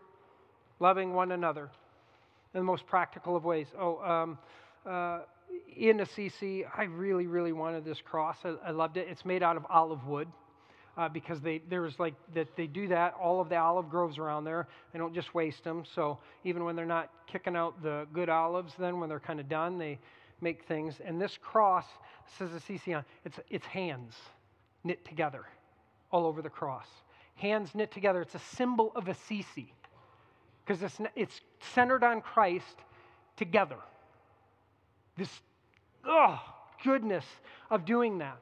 loving 0.80 1.12
one 1.14 1.32
another 1.32 1.70
in 2.55 2.61
the 2.61 2.64
most 2.64 2.87
practical 2.87 3.37
of 3.37 3.45
ways. 3.45 3.66
Oh, 3.78 3.99
um, 4.03 4.39
uh, 4.87 5.20
in 5.76 6.01
Assisi, 6.01 6.64
I 6.64 6.84
really, 6.84 7.26
really 7.26 7.53
wanted 7.53 7.84
this 7.84 8.01
cross. 8.01 8.37
I, 8.45 8.55
I 8.66 8.70
loved 8.70 8.97
it. 8.97 9.07
It's 9.11 9.24
made 9.24 9.43
out 9.43 9.57
of 9.57 9.66
olive 9.68 10.07
wood 10.07 10.28
uh, 10.97 11.09
because 11.09 11.41
they 11.41 11.61
there's 11.68 11.99
like 11.99 12.14
that 12.34 12.57
they 12.57 12.66
do 12.66 12.89
that 12.89 13.14
all 13.20 13.41
of 13.41 13.49
the 13.49 13.57
olive 13.57 13.91
groves 13.91 14.18
around 14.18 14.45
there. 14.45 14.66
They 14.93 14.99
don't 14.99 15.14
just 15.14 15.34
waste 15.34 15.64
them. 15.64 15.84
So 15.95 16.18
even 16.45 16.64
when 16.64 16.76
they're 16.76 16.87
not 16.87 17.11
kicking 17.26 17.57
out 17.57 17.82
the 17.82 18.07
good 18.12 18.28
olives, 18.28 18.72
then 18.78 18.99
when 18.99 19.09
they're 19.09 19.20
kind 19.20 19.41
of 19.41 19.49
done, 19.49 19.78
they 19.78 19.99
make 20.41 20.64
things. 20.64 21.01
And 21.05 21.20
this 21.20 21.39
cross 21.41 21.84
says 22.39 22.53
Assisi 22.53 22.95
on 22.95 23.05
it's 23.24 23.39
it's 23.51 23.66
hands 23.66 24.14
knit 24.84 25.05
together 25.05 25.45
all 26.11 26.27
over 26.27 26.43
the 26.43 26.51
cross. 26.51 26.87
Hands 27.37 27.69
knit 27.75 27.91
together. 27.91 28.23
It's 28.23 28.35
a 28.35 28.41
symbol 28.57 28.93
of 28.97 29.09
Assisi 29.09 29.73
because 30.65 30.83
it's 30.83 30.99
it's 31.15 31.41
centered 31.75 32.03
on 32.03 32.21
Christ 32.21 32.77
together. 33.37 33.77
This 35.17 35.31
oh 36.05 36.41
goodness 36.83 37.25
of 37.71 37.85
doing 37.85 38.19
that. 38.19 38.39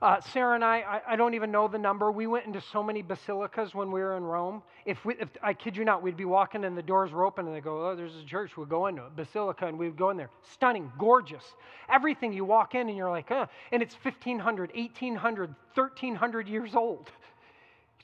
Uh, 0.00 0.20
Sarah 0.20 0.54
and 0.54 0.64
I, 0.64 0.78
I, 0.78 1.12
I, 1.12 1.16
don't 1.16 1.34
even 1.34 1.50
know 1.50 1.66
the 1.66 1.78
number. 1.78 2.12
We 2.12 2.28
went 2.28 2.46
into 2.46 2.60
so 2.60 2.84
many 2.84 3.02
basilicas 3.02 3.74
when 3.74 3.90
we 3.90 4.00
were 4.00 4.16
in 4.16 4.22
Rome. 4.22 4.62
If, 4.84 5.04
we, 5.04 5.14
if 5.18 5.28
I 5.42 5.52
kid 5.52 5.76
you 5.76 5.84
not, 5.84 6.04
we'd 6.04 6.16
be 6.16 6.24
walking 6.24 6.64
and 6.64 6.78
the 6.78 6.82
doors 6.82 7.10
were 7.10 7.24
open 7.24 7.48
and 7.48 7.56
they 7.56 7.60
go, 7.60 7.88
oh, 7.88 7.96
there's 7.96 8.14
a 8.14 8.24
church. 8.24 8.56
We'd 8.56 8.68
go 8.68 8.86
into 8.86 9.02
a 9.02 9.10
basilica 9.10 9.66
and 9.66 9.76
we'd 9.76 9.96
go 9.96 10.10
in 10.10 10.16
there. 10.16 10.30
Stunning, 10.52 10.92
gorgeous. 10.98 11.42
Everything 11.88 12.32
you 12.32 12.44
walk 12.44 12.76
in 12.76 12.88
and 12.88 12.96
you're 12.96 13.10
like, 13.10 13.28
and 13.32 13.82
it's 13.82 13.96
1500, 14.00 14.70
1800, 14.72 15.54
1300 15.74 16.48
years 16.48 16.76
old. 16.76 17.10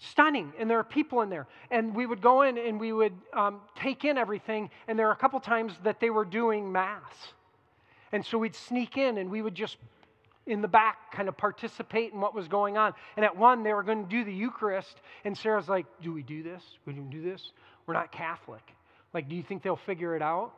Stunning, 0.00 0.52
and 0.58 0.68
there 0.68 0.80
are 0.80 0.84
people 0.84 1.22
in 1.22 1.30
there. 1.30 1.46
And 1.70 1.94
we 1.94 2.06
would 2.06 2.20
go 2.20 2.42
in 2.42 2.58
and 2.58 2.80
we 2.80 2.92
would 2.92 3.14
um, 3.32 3.60
take 3.76 4.04
in 4.04 4.18
everything, 4.18 4.68
and 4.88 4.98
there 4.98 5.06
are 5.08 5.12
a 5.12 5.16
couple 5.16 5.38
times 5.38 5.72
that 5.84 6.00
they 6.00 6.10
were 6.10 6.24
doing 6.24 6.72
Mass. 6.72 7.12
And 8.10 8.26
so 8.26 8.36
we'd 8.36 8.56
sneak 8.56 8.96
in 8.96 9.18
and 9.18 9.30
we 9.30 9.42
would 9.42 9.54
just 9.54 9.76
in 10.46 10.60
the 10.60 10.68
back 10.68 11.12
kind 11.12 11.28
of 11.28 11.36
participate 11.36 12.12
in 12.12 12.20
what 12.20 12.34
was 12.34 12.48
going 12.48 12.76
on. 12.76 12.92
And 13.16 13.24
at 13.24 13.36
one, 13.36 13.62
they 13.62 13.72
were 13.72 13.82
going 13.82 14.04
to 14.04 14.10
do 14.10 14.24
the 14.24 14.32
Eucharist, 14.32 15.00
and 15.24 15.36
Sarah's 15.36 15.68
like, 15.68 15.86
Do 16.02 16.12
we 16.12 16.22
do 16.22 16.42
this? 16.42 16.62
We 16.86 16.92
don't 16.92 17.10
do 17.10 17.22
this? 17.22 17.52
We're 17.86 17.94
not 17.94 18.12
Catholic. 18.12 18.62
Like, 19.12 19.28
do 19.28 19.36
you 19.36 19.42
think 19.42 19.62
they'll 19.62 19.76
figure 19.76 20.16
it 20.16 20.22
out? 20.22 20.52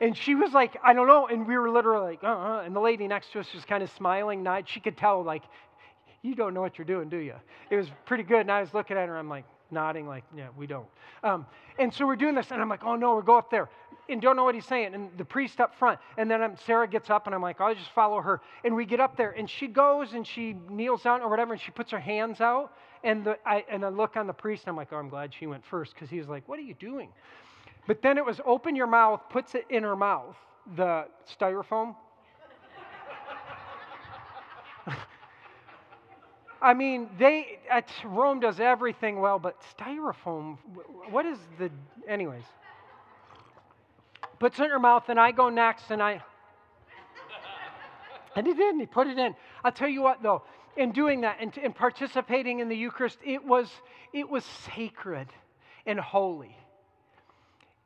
And 0.00 0.16
she 0.16 0.34
was 0.34 0.52
like, 0.52 0.76
I 0.84 0.92
don't 0.92 1.06
know. 1.06 1.26
And 1.26 1.46
we 1.46 1.56
were 1.56 1.70
literally 1.70 2.10
like, 2.10 2.22
uh 2.22 2.26
uh 2.26 2.62
And 2.64 2.76
the 2.76 2.80
lady 2.80 3.08
next 3.08 3.32
to 3.32 3.40
us 3.40 3.52
was 3.54 3.64
kind 3.64 3.82
of 3.82 3.90
smiling, 3.90 4.42
nod. 4.42 4.68
She 4.68 4.80
could 4.80 4.96
tell, 4.96 5.22
like, 5.22 5.42
you 6.22 6.34
don't 6.34 6.52
know 6.52 6.60
what 6.60 6.76
you're 6.76 6.84
doing, 6.84 7.08
do 7.08 7.16
you? 7.16 7.34
It 7.70 7.76
was 7.76 7.86
pretty 8.04 8.24
good. 8.24 8.40
And 8.40 8.52
I 8.52 8.60
was 8.60 8.74
looking 8.74 8.96
at 8.98 9.08
her, 9.08 9.16
I'm 9.16 9.30
like, 9.30 9.46
nodding, 9.70 10.06
like, 10.06 10.24
yeah, 10.36 10.48
we 10.56 10.66
don't. 10.66 10.86
Um, 11.22 11.46
and 11.78 11.92
so 11.92 12.06
we're 12.06 12.16
doing 12.16 12.34
this, 12.34 12.50
and 12.50 12.60
I'm 12.60 12.68
like, 12.68 12.84
oh 12.84 12.96
no, 12.96 13.14
we'll 13.14 13.22
go 13.22 13.38
up 13.38 13.50
there 13.50 13.68
and 14.08 14.20
don't 14.22 14.36
know 14.36 14.44
what 14.44 14.54
he's 14.54 14.66
saying. 14.66 14.94
And 14.94 15.10
the 15.16 15.24
priest 15.24 15.60
up 15.60 15.74
front. 15.74 15.98
And 16.16 16.30
then 16.30 16.42
I'm, 16.42 16.56
Sarah 16.66 16.86
gets 16.86 17.10
up, 17.10 17.26
and 17.26 17.34
I'm 17.34 17.42
like, 17.42 17.60
I'll 17.60 17.74
just 17.74 17.90
follow 17.90 18.20
her. 18.20 18.40
And 18.64 18.74
we 18.74 18.84
get 18.84 19.00
up 19.00 19.16
there, 19.16 19.32
and 19.32 19.48
she 19.48 19.66
goes 19.66 20.12
and 20.12 20.26
she 20.26 20.56
kneels 20.68 21.02
down 21.02 21.22
or 21.22 21.28
whatever, 21.28 21.52
and 21.52 21.60
she 21.60 21.70
puts 21.70 21.90
her 21.90 21.98
hands 21.98 22.40
out. 22.40 22.72
And, 23.04 23.24
the, 23.24 23.38
I, 23.44 23.64
and 23.68 23.84
I 23.84 23.88
look 23.88 24.16
on 24.16 24.26
the 24.26 24.32
priest, 24.32 24.64
and 24.64 24.70
I'm 24.70 24.76
like, 24.76 24.88
oh, 24.92 24.96
I'm 24.96 25.08
glad 25.08 25.32
she 25.34 25.46
went 25.46 25.64
first 25.64 25.94
because 25.94 26.10
he 26.10 26.18
was 26.18 26.28
like, 26.28 26.48
what 26.48 26.58
are 26.58 26.62
you 26.62 26.74
doing? 26.74 27.10
But 27.86 28.02
then 28.02 28.18
it 28.18 28.24
was 28.24 28.40
open 28.44 28.74
your 28.74 28.88
mouth, 28.88 29.20
puts 29.30 29.54
it 29.54 29.64
in 29.70 29.84
her 29.84 29.94
mouth, 29.96 30.36
the 30.76 31.06
styrofoam. 31.38 31.94
I 36.62 36.74
mean, 36.74 37.08
they 37.18 37.60
Rome 38.04 38.40
does 38.40 38.58
everything 38.58 39.20
well, 39.20 39.38
but 39.38 39.62
styrofoam. 39.78 40.58
What 41.10 41.26
is 41.26 41.38
the? 41.58 41.70
Anyways, 42.08 42.42
puts 44.38 44.58
it 44.58 44.64
in 44.64 44.70
her 44.70 44.78
mouth, 44.78 45.08
and 45.08 45.18
I 45.18 45.32
go 45.32 45.48
next, 45.48 45.90
and 45.90 46.02
I. 46.02 46.22
And 48.34 48.46
he 48.46 48.52
did, 48.52 48.72
and 48.72 48.80
he 48.80 48.86
put 48.86 49.06
it 49.06 49.18
in. 49.18 49.34
I'll 49.64 49.72
tell 49.72 49.88
you 49.88 50.02
what, 50.02 50.22
though, 50.22 50.42
in 50.76 50.92
doing 50.92 51.22
that 51.22 51.38
and, 51.40 51.56
and 51.58 51.74
participating 51.74 52.60
in 52.60 52.68
the 52.68 52.76
Eucharist, 52.76 53.18
it 53.24 53.42
was, 53.42 53.70
it 54.12 54.28
was 54.28 54.44
sacred 54.74 55.28
and 55.86 55.98
holy 55.98 56.54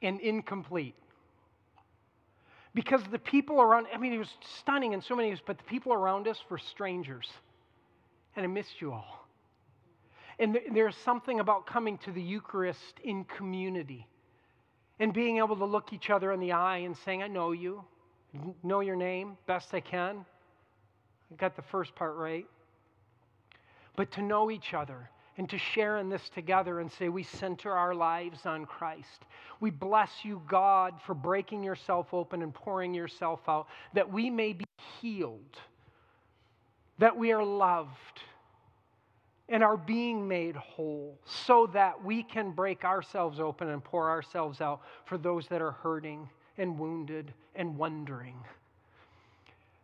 and 0.02 0.20
incomplete. 0.20 0.96
Because 2.74 3.02
the 3.10 3.18
people 3.18 3.60
around, 3.60 3.86
I 3.92 3.98
mean, 3.98 4.12
it 4.12 4.18
was 4.18 4.32
stunning 4.58 4.92
in 4.92 5.02
so 5.02 5.14
many 5.14 5.30
ways, 5.30 5.40
but 5.44 5.58
the 5.58 5.64
people 5.64 5.92
around 5.92 6.26
us 6.26 6.38
were 6.48 6.58
strangers. 6.58 7.28
And 8.36 8.44
I 8.44 8.48
missed 8.48 8.80
you 8.80 8.92
all. 8.92 9.28
And 10.38 10.58
there's 10.72 10.96
something 10.96 11.40
about 11.40 11.66
coming 11.66 11.98
to 11.98 12.12
the 12.12 12.22
Eucharist 12.22 12.98
in 13.04 13.24
community 13.24 14.06
and 15.00 15.14
being 15.14 15.38
able 15.38 15.56
to 15.56 15.64
look 15.64 15.92
each 15.92 16.10
other 16.10 16.30
in 16.30 16.38
the 16.38 16.52
eye 16.52 16.78
and 16.78 16.96
saying, 16.96 17.22
I 17.22 17.26
know 17.26 17.52
you, 17.52 17.82
know 18.62 18.80
your 18.80 18.96
name 18.96 19.36
best 19.46 19.74
I 19.74 19.80
can. 19.80 20.24
I 21.32 21.34
got 21.36 21.56
the 21.56 21.62
first 21.62 21.94
part 21.94 22.14
right. 22.16 22.46
But 23.96 24.12
to 24.12 24.22
know 24.22 24.50
each 24.50 24.74
other 24.74 25.10
and 25.38 25.48
to 25.48 25.58
share 25.58 25.98
in 25.98 26.10
this 26.10 26.28
together 26.34 26.80
and 26.80 26.92
say, 26.92 27.08
We 27.08 27.22
center 27.22 27.72
our 27.72 27.94
lives 27.94 28.44
on 28.44 28.66
Christ. 28.66 29.24
We 29.58 29.70
bless 29.70 30.10
you, 30.22 30.42
God, 30.46 30.94
for 31.06 31.14
breaking 31.14 31.62
yourself 31.62 32.12
open 32.12 32.42
and 32.42 32.52
pouring 32.52 32.92
yourself 32.92 33.40
out, 33.48 33.68
that 33.94 34.12
we 34.12 34.28
may 34.28 34.52
be 34.52 34.66
healed, 35.00 35.58
that 36.98 37.16
we 37.16 37.32
are 37.32 37.44
loved, 37.44 38.20
and 39.50 39.64
are 39.64 39.76
being 39.76 40.26
made 40.26 40.54
whole, 40.54 41.18
so 41.26 41.66
that 41.66 42.02
we 42.04 42.22
can 42.22 42.52
break 42.52 42.84
ourselves 42.84 43.40
open 43.40 43.68
and 43.68 43.82
pour 43.82 44.08
ourselves 44.08 44.60
out 44.60 44.80
for 45.04 45.18
those 45.18 45.48
that 45.48 45.60
are 45.60 45.72
hurting 45.72 46.28
and 46.56 46.78
wounded 46.78 47.34
and 47.56 47.76
wondering. 47.76 48.36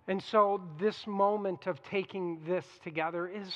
And 0.09 0.23
so, 0.23 0.63
this 0.79 1.07
moment 1.07 1.67
of 1.67 1.83
taking 1.83 2.41
this 2.47 2.65
together 2.85 3.27
is 3.27 3.53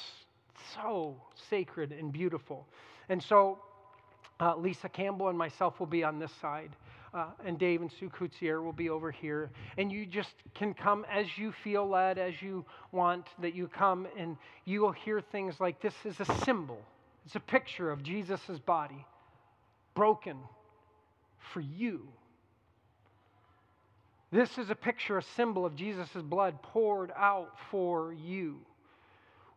so 0.75 1.17
sacred 1.49 1.93
and 1.93 2.13
beautiful. 2.13 2.67
And 3.09 3.23
so, 3.23 3.61
uh, 4.41 4.57
Lisa 4.57 4.89
Campbell 4.89 5.29
and 5.29 5.39
myself 5.39 5.79
will 5.79 5.87
be 5.87 6.03
on 6.03 6.19
this 6.19 6.33
side. 6.41 6.71
Uh, 7.13 7.27
and 7.45 7.59
Dave 7.59 7.81
and 7.81 7.91
Sue 7.99 8.09
Coutier 8.09 8.63
will 8.63 8.73
be 8.73 8.89
over 8.89 9.11
here. 9.11 9.51
And 9.77 9.91
you 9.91 10.07
just 10.07 10.35
can 10.55 10.75
come 10.75 11.05
as 11.11 11.27
you 11.37 11.53
feel 11.65 11.89
led, 11.89 12.19
as 12.19 12.41
you 12.41 12.65
want, 12.93 13.27
that 13.41 13.55
you 13.55 13.67
come 13.67 14.07
and 14.17 14.37
you 14.65 14.81
will 14.81 14.93
hear 14.93 15.21
things 15.21 15.59
like 15.59 15.81
this 15.83 15.95
is 16.05 16.21
a 16.21 16.25
symbol, 16.45 16.81
it's 17.27 17.35
a 17.35 17.41
picture 17.41 17.91
of 17.91 18.03
Jesus' 18.03 18.59
body 18.65 19.05
broken 19.95 20.37
for 21.53 21.61
you. 21.61 22.07
This 24.33 24.59
is 24.59 24.71
a 24.71 24.77
picture, 24.77 25.19
a 25.19 25.23
symbol 25.23 25.67
of 25.67 25.75
Jesus' 25.75 26.09
blood 26.23 26.63
poured 26.63 27.11
out 27.17 27.53
for 27.71 28.13
you. 28.13 28.61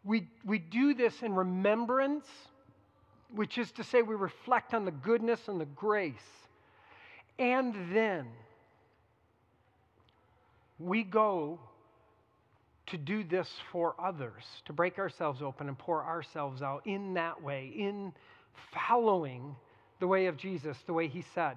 We, 0.04 0.28
we 0.44 0.58
do 0.58 0.96
this 0.96 1.22
in 1.22 1.34
remembrance, 1.34 2.26
which 3.34 3.58
is 3.58 3.72
to 3.74 3.84
say, 3.84 4.02
we 4.02 4.16
reflect 4.16 4.74
on 4.74 4.86
the 4.86 4.92
goodness 4.92 5.48
and 5.48 5.62
the 5.62 5.66
grace. 5.66 6.16
And 7.40 7.76
then 7.94 8.28
we 10.80 11.04
go 11.04 11.60
to 12.88 12.98
do 12.98 13.24
this 13.24 13.50
for 13.72 13.96
others, 14.00 14.44
to 14.66 14.74
break 14.74 15.00
ourselves 15.00 15.42
open 15.42 15.68
and 15.68 15.78
pour 15.78 16.04
ourselves 16.04 16.62
out 16.62 16.86
in 16.86 17.14
that 17.16 17.42
way, 17.42 17.74
in 17.76 18.14
following 18.74 19.56
the 20.00 20.08
way 20.08 20.28
of 20.28 20.38
Jesus, 20.38 20.78
the 20.86 20.94
way 20.94 21.08
he 21.08 21.24
said. 21.34 21.56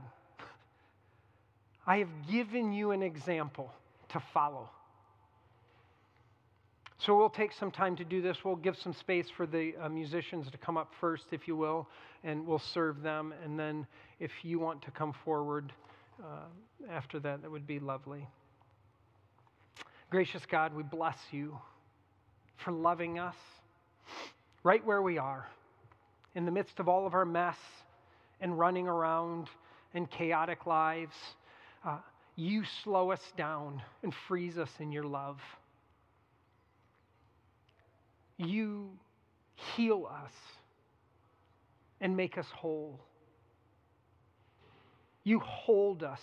I 1.86 1.98
have 1.98 2.28
given 2.30 2.72
you 2.72 2.92
an 2.92 3.02
example 3.02 3.72
to 4.10 4.20
follow. 4.32 4.70
So 6.98 7.16
we'll 7.16 7.28
take 7.28 7.52
some 7.52 7.70
time 7.70 7.94
to 7.96 8.04
do 8.04 8.22
this. 8.22 8.38
We'll 8.42 8.56
give 8.56 8.76
some 8.78 8.94
space 8.94 9.26
for 9.36 9.46
the 9.46 9.74
uh, 9.80 9.88
musicians 9.90 10.50
to 10.50 10.56
come 10.56 10.78
up 10.78 10.92
first, 10.98 11.24
if 11.30 11.46
you 11.46 11.54
will, 11.54 11.86
and 12.24 12.46
we'll 12.46 12.58
serve 12.58 13.02
them. 13.02 13.34
And 13.44 13.58
then 13.58 13.86
if 14.18 14.30
you 14.42 14.58
want 14.58 14.80
to 14.82 14.90
come 14.90 15.12
forward 15.24 15.72
uh, 16.24 16.46
after 16.90 17.20
that, 17.20 17.42
that 17.42 17.50
would 17.50 17.66
be 17.66 17.78
lovely. 17.78 18.26
Gracious 20.08 20.42
God, 20.50 20.74
we 20.74 20.84
bless 20.84 21.18
you 21.32 21.58
for 22.64 22.72
loving 22.72 23.18
us 23.18 23.36
right 24.62 24.84
where 24.86 25.02
we 25.02 25.18
are, 25.18 25.46
in 26.34 26.46
the 26.46 26.50
midst 26.50 26.80
of 26.80 26.88
all 26.88 27.06
of 27.06 27.12
our 27.12 27.26
mess 27.26 27.58
and 28.40 28.58
running 28.58 28.88
around 28.88 29.48
and 29.94 30.10
chaotic 30.10 30.66
lives. 30.66 31.14
Uh, 31.84 31.98
you 32.36 32.62
slow 32.82 33.10
us 33.10 33.20
down 33.36 33.82
and 34.02 34.14
freeze 34.26 34.56
us 34.56 34.70
in 34.80 34.90
your 34.90 35.04
love 35.04 35.38
you 38.38 38.90
heal 39.54 40.08
us 40.10 40.32
and 42.00 42.16
make 42.16 42.36
us 42.38 42.46
whole. 42.54 43.00
You 45.24 45.40
hold 45.40 46.02
us 46.02 46.20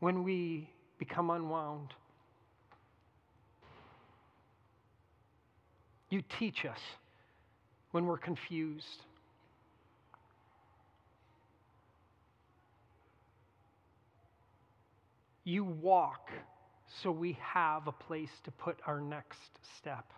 when 0.00 0.22
we 0.22 0.70
become 0.98 1.30
unwound. 1.30 1.94
You 6.10 6.22
teach 6.38 6.64
us 6.64 6.78
when 7.90 8.06
we're 8.06 8.18
confused. 8.18 9.02
You 15.44 15.64
walk 15.64 16.30
so 17.02 17.10
we 17.10 17.38
have 17.40 17.86
a 17.86 17.92
place 17.92 18.30
to 18.44 18.50
put 18.50 18.78
our 18.86 19.00
next 19.00 19.50
step. 19.78 20.12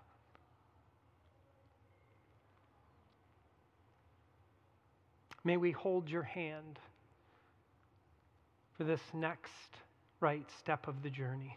May 5.43 5.57
we 5.57 5.71
hold 5.71 6.09
your 6.09 6.23
hand 6.23 6.79
for 8.77 8.85
this 8.85 9.01
next 9.14 9.51
right 10.21 10.47
step 10.59 10.87
of 10.87 11.03
the 11.03 11.11
journey. 11.11 11.57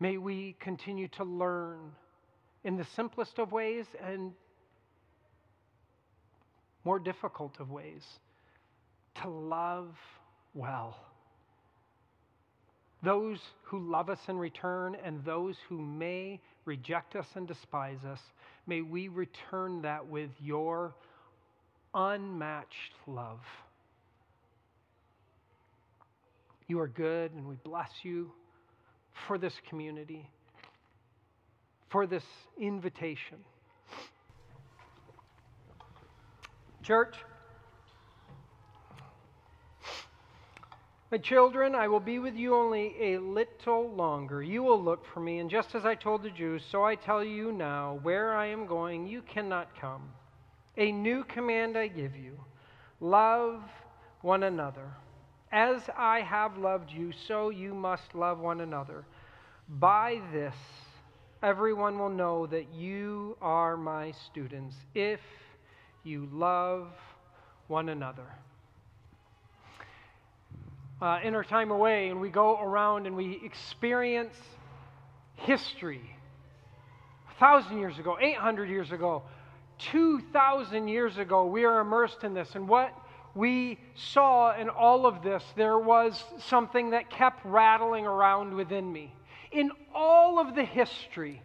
May 0.00 0.18
we 0.18 0.56
continue 0.60 1.08
to 1.08 1.24
learn 1.24 1.78
in 2.64 2.76
the 2.76 2.86
simplest 2.96 3.38
of 3.38 3.52
ways 3.52 3.86
and 4.02 4.32
more 6.84 6.98
difficult 6.98 7.58
of 7.60 7.70
ways 7.70 8.02
to 9.22 9.28
love 9.28 9.94
well 10.54 11.05
those 13.06 13.38
who 13.62 13.78
love 13.78 14.10
us 14.10 14.18
in 14.26 14.36
return, 14.36 14.96
and 15.04 15.24
those 15.24 15.54
who 15.68 15.80
may 15.80 16.40
reject 16.64 17.14
us 17.14 17.26
and 17.36 17.46
despise 17.46 18.04
us, 18.04 18.18
may 18.66 18.80
we 18.80 19.06
return 19.06 19.82
that 19.82 20.08
with 20.08 20.30
your 20.42 20.92
unmatched 21.94 22.94
love. 23.06 23.38
You 26.66 26.80
are 26.80 26.88
good, 26.88 27.32
and 27.32 27.46
we 27.46 27.54
bless 27.62 27.90
you 28.02 28.32
for 29.28 29.38
this 29.38 29.54
community, 29.68 30.28
for 31.90 32.08
this 32.08 32.24
invitation. 32.58 33.38
Church, 36.82 37.14
My 41.16 41.22
children, 41.22 41.74
I 41.74 41.88
will 41.88 41.98
be 41.98 42.18
with 42.18 42.34
you 42.34 42.54
only 42.54 42.94
a 43.00 43.16
little 43.16 43.90
longer. 43.90 44.42
You 44.42 44.62
will 44.62 44.84
look 44.84 45.02
for 45.14 45.20
me, 45.20 45.38
and 45.38 45.48
just 45.48 45.74
as 45.74 45.86
I 45.86 45.94
told 45.94 46.22
the 46.22 46.28
Jews, 46.28 46.62
so 46.70 46.84
I 46.84 46.94
tell 46.94 47.24
you 47.24 47.52
now, 47.52 48.00
where 48.02 48.34
I 48.34 48.48
am 48.48 48.66
going, 48.66 49.06
you 49.06 49.22
cannot 49.22 49.80
come. 49.80 50.10
A 50.76 50.92
new 50.92 51.24
command 51.24 51.78
I 51.78 51.86
give 51.86 52.14
you 52.14 52.38
love 53.00 53.62
one 54.20 54.42
another. 54.42 54.90
As 55.50 55.80
I 55.96 56.20
have 56.20 56.58
loved 56.58 56.90
you, 56.90 57.12
so 57.26 57.48
you 57.48 57.72
must 57.72 58.14
love 58.14 58.38
one 58.38 58.60
another. 58.60 59.06
By 59.70 60.20
this, 60.34 60.54
everyone 61.42 61.98
will 61.98 62.10
know 62.10 62.46
that 62.48 62.74
you 62.74 63.38
are 63.40 63.78
my 63.78 64.12
students, 64.26 64.76
if 64.94 65.20
you 66.04 66.28
love 66.30 66.88
one 67.68 67.88
another 67.88 68.26
uh, 71.00 71.20
in 71.22 71.34
our 71.34 71.44
time 71.44 71.70
away 71.70 72.08
and 72.08 72.20
we 72.20 72.28
go 72.28 72.58
around 72.60 73.06
and 73.06 73.16
we 73.16 73.40
experience 73.44 74.34
history. 75.36 76.00
A 77.30 77.38
thousand 77.38 77.78
years 77.78 77.98
ago, 77.98 78.16
800 78.20 78.68
years 78.68 78.92
ago, 78.92 79.22
2,000 79.78 80.88
years 80.88 81.18
ago, 81.18 81.46
we 81.46 81.64
are 81.64 81.80
immersed 81.80 82.24
in 82.24 82.32
this. 82.32 82.54
And 82.54 82.66
what 82.66 82.92
we 83.34 83.78
saw 83.94 84.58
in 84.58 84.70
all 84.70 85.04
of 85.04 85.22
this, 85.22 85.44
there 85.54 85.78
was 85.78 86.22
something 86.38 86.90
that 86.90 87.10
kept 87.10 87.44
rattling 87.44 88.06
around 88.06 88.54
within 88.54 88.90
me. 88.90 89.12
In 89.52 89.70
all 89.94 90.38
of 90.38 90.54
the 90.54 90.64
history 90.64 91.42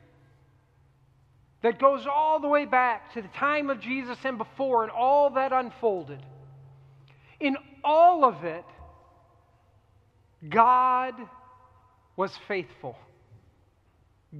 that 1.61 1.77
goes 1.77 2.07
all 2.07 2.39
the 2.39 2.47
way 2.47 2.65
back 2.65 3.13
to 3.13 3.21
the 3.21 3.27
time 3.29 3.69
of 3.69 3.81
Jesus 3.81 4.17
and 4.23 4.37
before, 4.37 4.83
and 4.83 4.91
all 4.91 5.31
that 5.31 5.51
unfolded, 5.51 6.25
in 7.39 7.57
all 7.83 8.23
of 8.23 8.43
it, 8.45 8.65
God 10.49 11.13
was 12.15 12.31
faithful. 12.47 12.97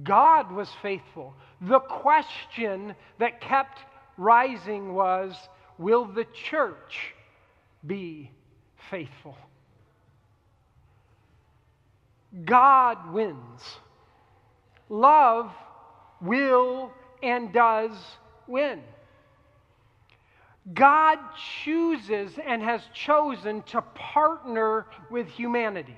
God 0.02 0.50
was 0.52 0.68
faithful. 0.80 1.34
The 1.60 1.80
question 1.80 2.94
that 3.18 3.40
kept 3.40 3.78
rising 4.16 4.94
was 4.94 5.36
Will 5.78 6.04
the 6.04 6.26
church 6.50 7.14
be 7.86 8.30
faithful? 8.90 9.36
God 12.44 13.12
wins. 13.12 13.60
Love 14.88 15.50
will 16.20 16.92
and 17.22 17.52
does 17.52 17.92
win. 18.46 18.80
God 20.72 21.18
chooses 21.64 22.32
and 22.44 22.62
has 22.62 22.82
chosen 22.94 23.62
to 23.62 23.82
partner 23.82 24.86
with 25.10 25.28
humanity. 25.28 25.96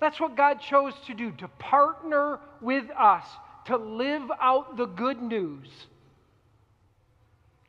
That's 0.00 0.18
what 0.20 0.36
God 0.36 0.60
chose 0.60 0.94
to 1.06 1.14
do, 1.14 1.32
to 1.32 1.48
partner 1.48 2.40
with 2.60 2.90
us, 2.90 3.24
to 3.66 3.76
live 3.76 4.30
out 4.40 4.76
the 4.76 4.86
good 4.86 5.20
news, 5.20 5.68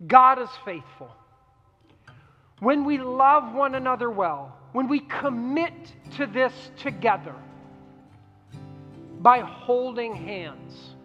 God 0.05 0.41
is 0.41 0.49
faithful. 0.63 1.11
When 2.59 2.85
we 2.85 2.97
love 2.97 3.53
one 3.53 3.75
another 3.75 4.09
well, 4.09 4.57
when 4.71 4.87
we 4.87 4.99
commit 5.01 5.73
to 6.17 6.25
this 6.25 6.53
together 6.77 7.35
by 9.19 9.39
holding 9.39 10.15
hands, 10.15 10.95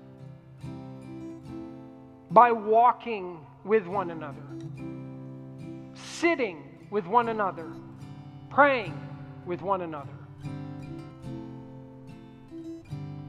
by 2.30 2.52
walking 2.52 3.38
with 3.64 3.86
one 3.86 4.10
another, 4.10 4.42
sitting 5.94 6.62
with 6.90 7.06
one 7.06 7.28
another, 7.28 7.70
praying 8.50 8.98
with 9.46 9.62
one 9.62 9.82
another, 9.82 10.12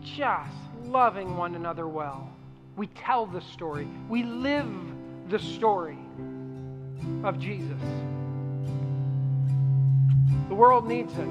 just 0.02 0.52
loving 0.84 1.38
one 1.38 1.56
another 1.56 1.88
well. 1.88 2.30
We 2.76 2.88
tell 2.88 3.26
the 3.26 3.42
story, 3.42 3.88
we 4.10 4.24
live 4.24 4.70
the 5.30 5.40
story 5.40 5.98
of 7.24 7.40
Jesus. 7.40 7.80
The 10.50 10.56
world 10.56 10.88
needs 10.88 11.14
it. 11.18 11.28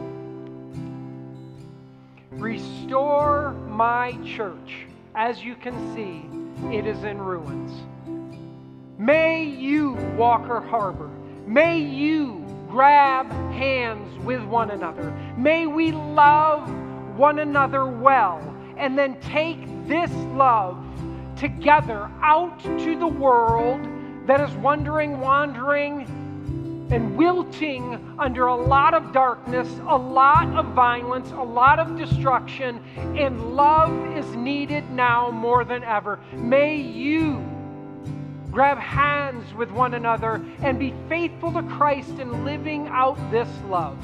Restore 2.33 3.53
my 3.69 4.19
church. 4.25 4.87
As 5.15 5.43
you 5.45 5.55
can 5.55 5.95
see, 5.95 6.77
it 6.77 6.85
is 6.85 7.05
in 7.05 7.19
ruins. 7.19 7.71
May 8.99 9.45
you, 9.45 9.95
Walker 10.17 10.61
Harbor, 10.61 11.11
may 11.47 11.79
you 11.79 12.45
grab 12.69 13.31
hands 13.53 14.25
with 14.25 14.43
one 14.45 14.71
another. 14.71 15.11
May 15.37 15.67
we 15.67 15.91
love 15.91 16.69
one 17.17 17.41
another 17.41 17.87
well 17.87 18.41
and 18.77 18.97
then 18.97 19.21
take 19.21 19.59
this 19.89 20.11
love 20.35 20.79
together 21.37 22.09
out 22.23 22.61
to 22.61 22.99
the 22.99 23.07
world 23.07 23.81
that 24.27 24.41
is 24.41 24.55
wandering, 24.57 25.19
wandering, 25.19 26.07
and 26.91 27.17
wilting 27.17 28.15
under 28.19 28.47
a 28.47 28.55
lot 28.55 28.95
of 28.95 29.13
darkness, 29.13 29.69
a 29.89 29.97
lot 29.97 30.47
of 30.57 30.67
violence, 30.67 31.33
a 31.33 31.43
lot 31.43 31.81
of 31.81 31.97
destruction, 31.97 32.81
and 33.17 33.57
love 33.57 34.17
is 34.17 34.27
needed 34.37 34.89
now 34.91 35.31
more 35.31 35.65
than 35.65 35.83
ever. 35.83 36.21
May 36.33 36.77
you 36.77 37.45
grab 38.55 38.79
hands 38.79 39.53
with 39.55 39.69
one 39.73 39.95
another 39.95 40.41
and 40.63 40.79
be 40.79 40.95
faithful 41.09 41.53
to 41.53 41.63
Christ 41.65 42.21
in 42.21 42.45
living 42.45 42.87
out 42.87 43.19
this 43.33 43.49
love. 43.69 44.01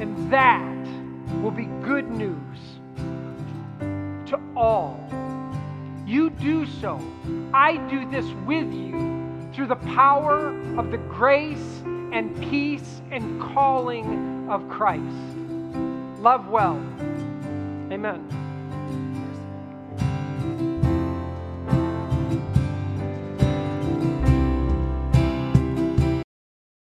And 0.00 0.32
that 0.32 0.62
will 1.42 1.50
be 1.50 1.66
good 1.84 2.10
news 2.10 2.58
to 4.30 4.40
all. 4.56 4.98
You 6.06 6.30
do 6.30 6.64
so. 6.64 6.98
I 7.52 7.76
do 7.90 8.10
this 8.10 8.24
with 8.46 8.72
you 8.72 9.50
through 9.52 9.66
the 9.66 9.76
power 9.76 10.48
of 10.78 10.90
the 10.90 10.98
grace 10.98 11.82
and 11.84 12.34
peace 12.50 13.02
and 13.10 13.38
calling 13.40 14.48
of 14.48 14.66
Christ. 14.70 15.02
Love 16.22 16.48
well. 16.48 16.82
Amen. 17.92 18.43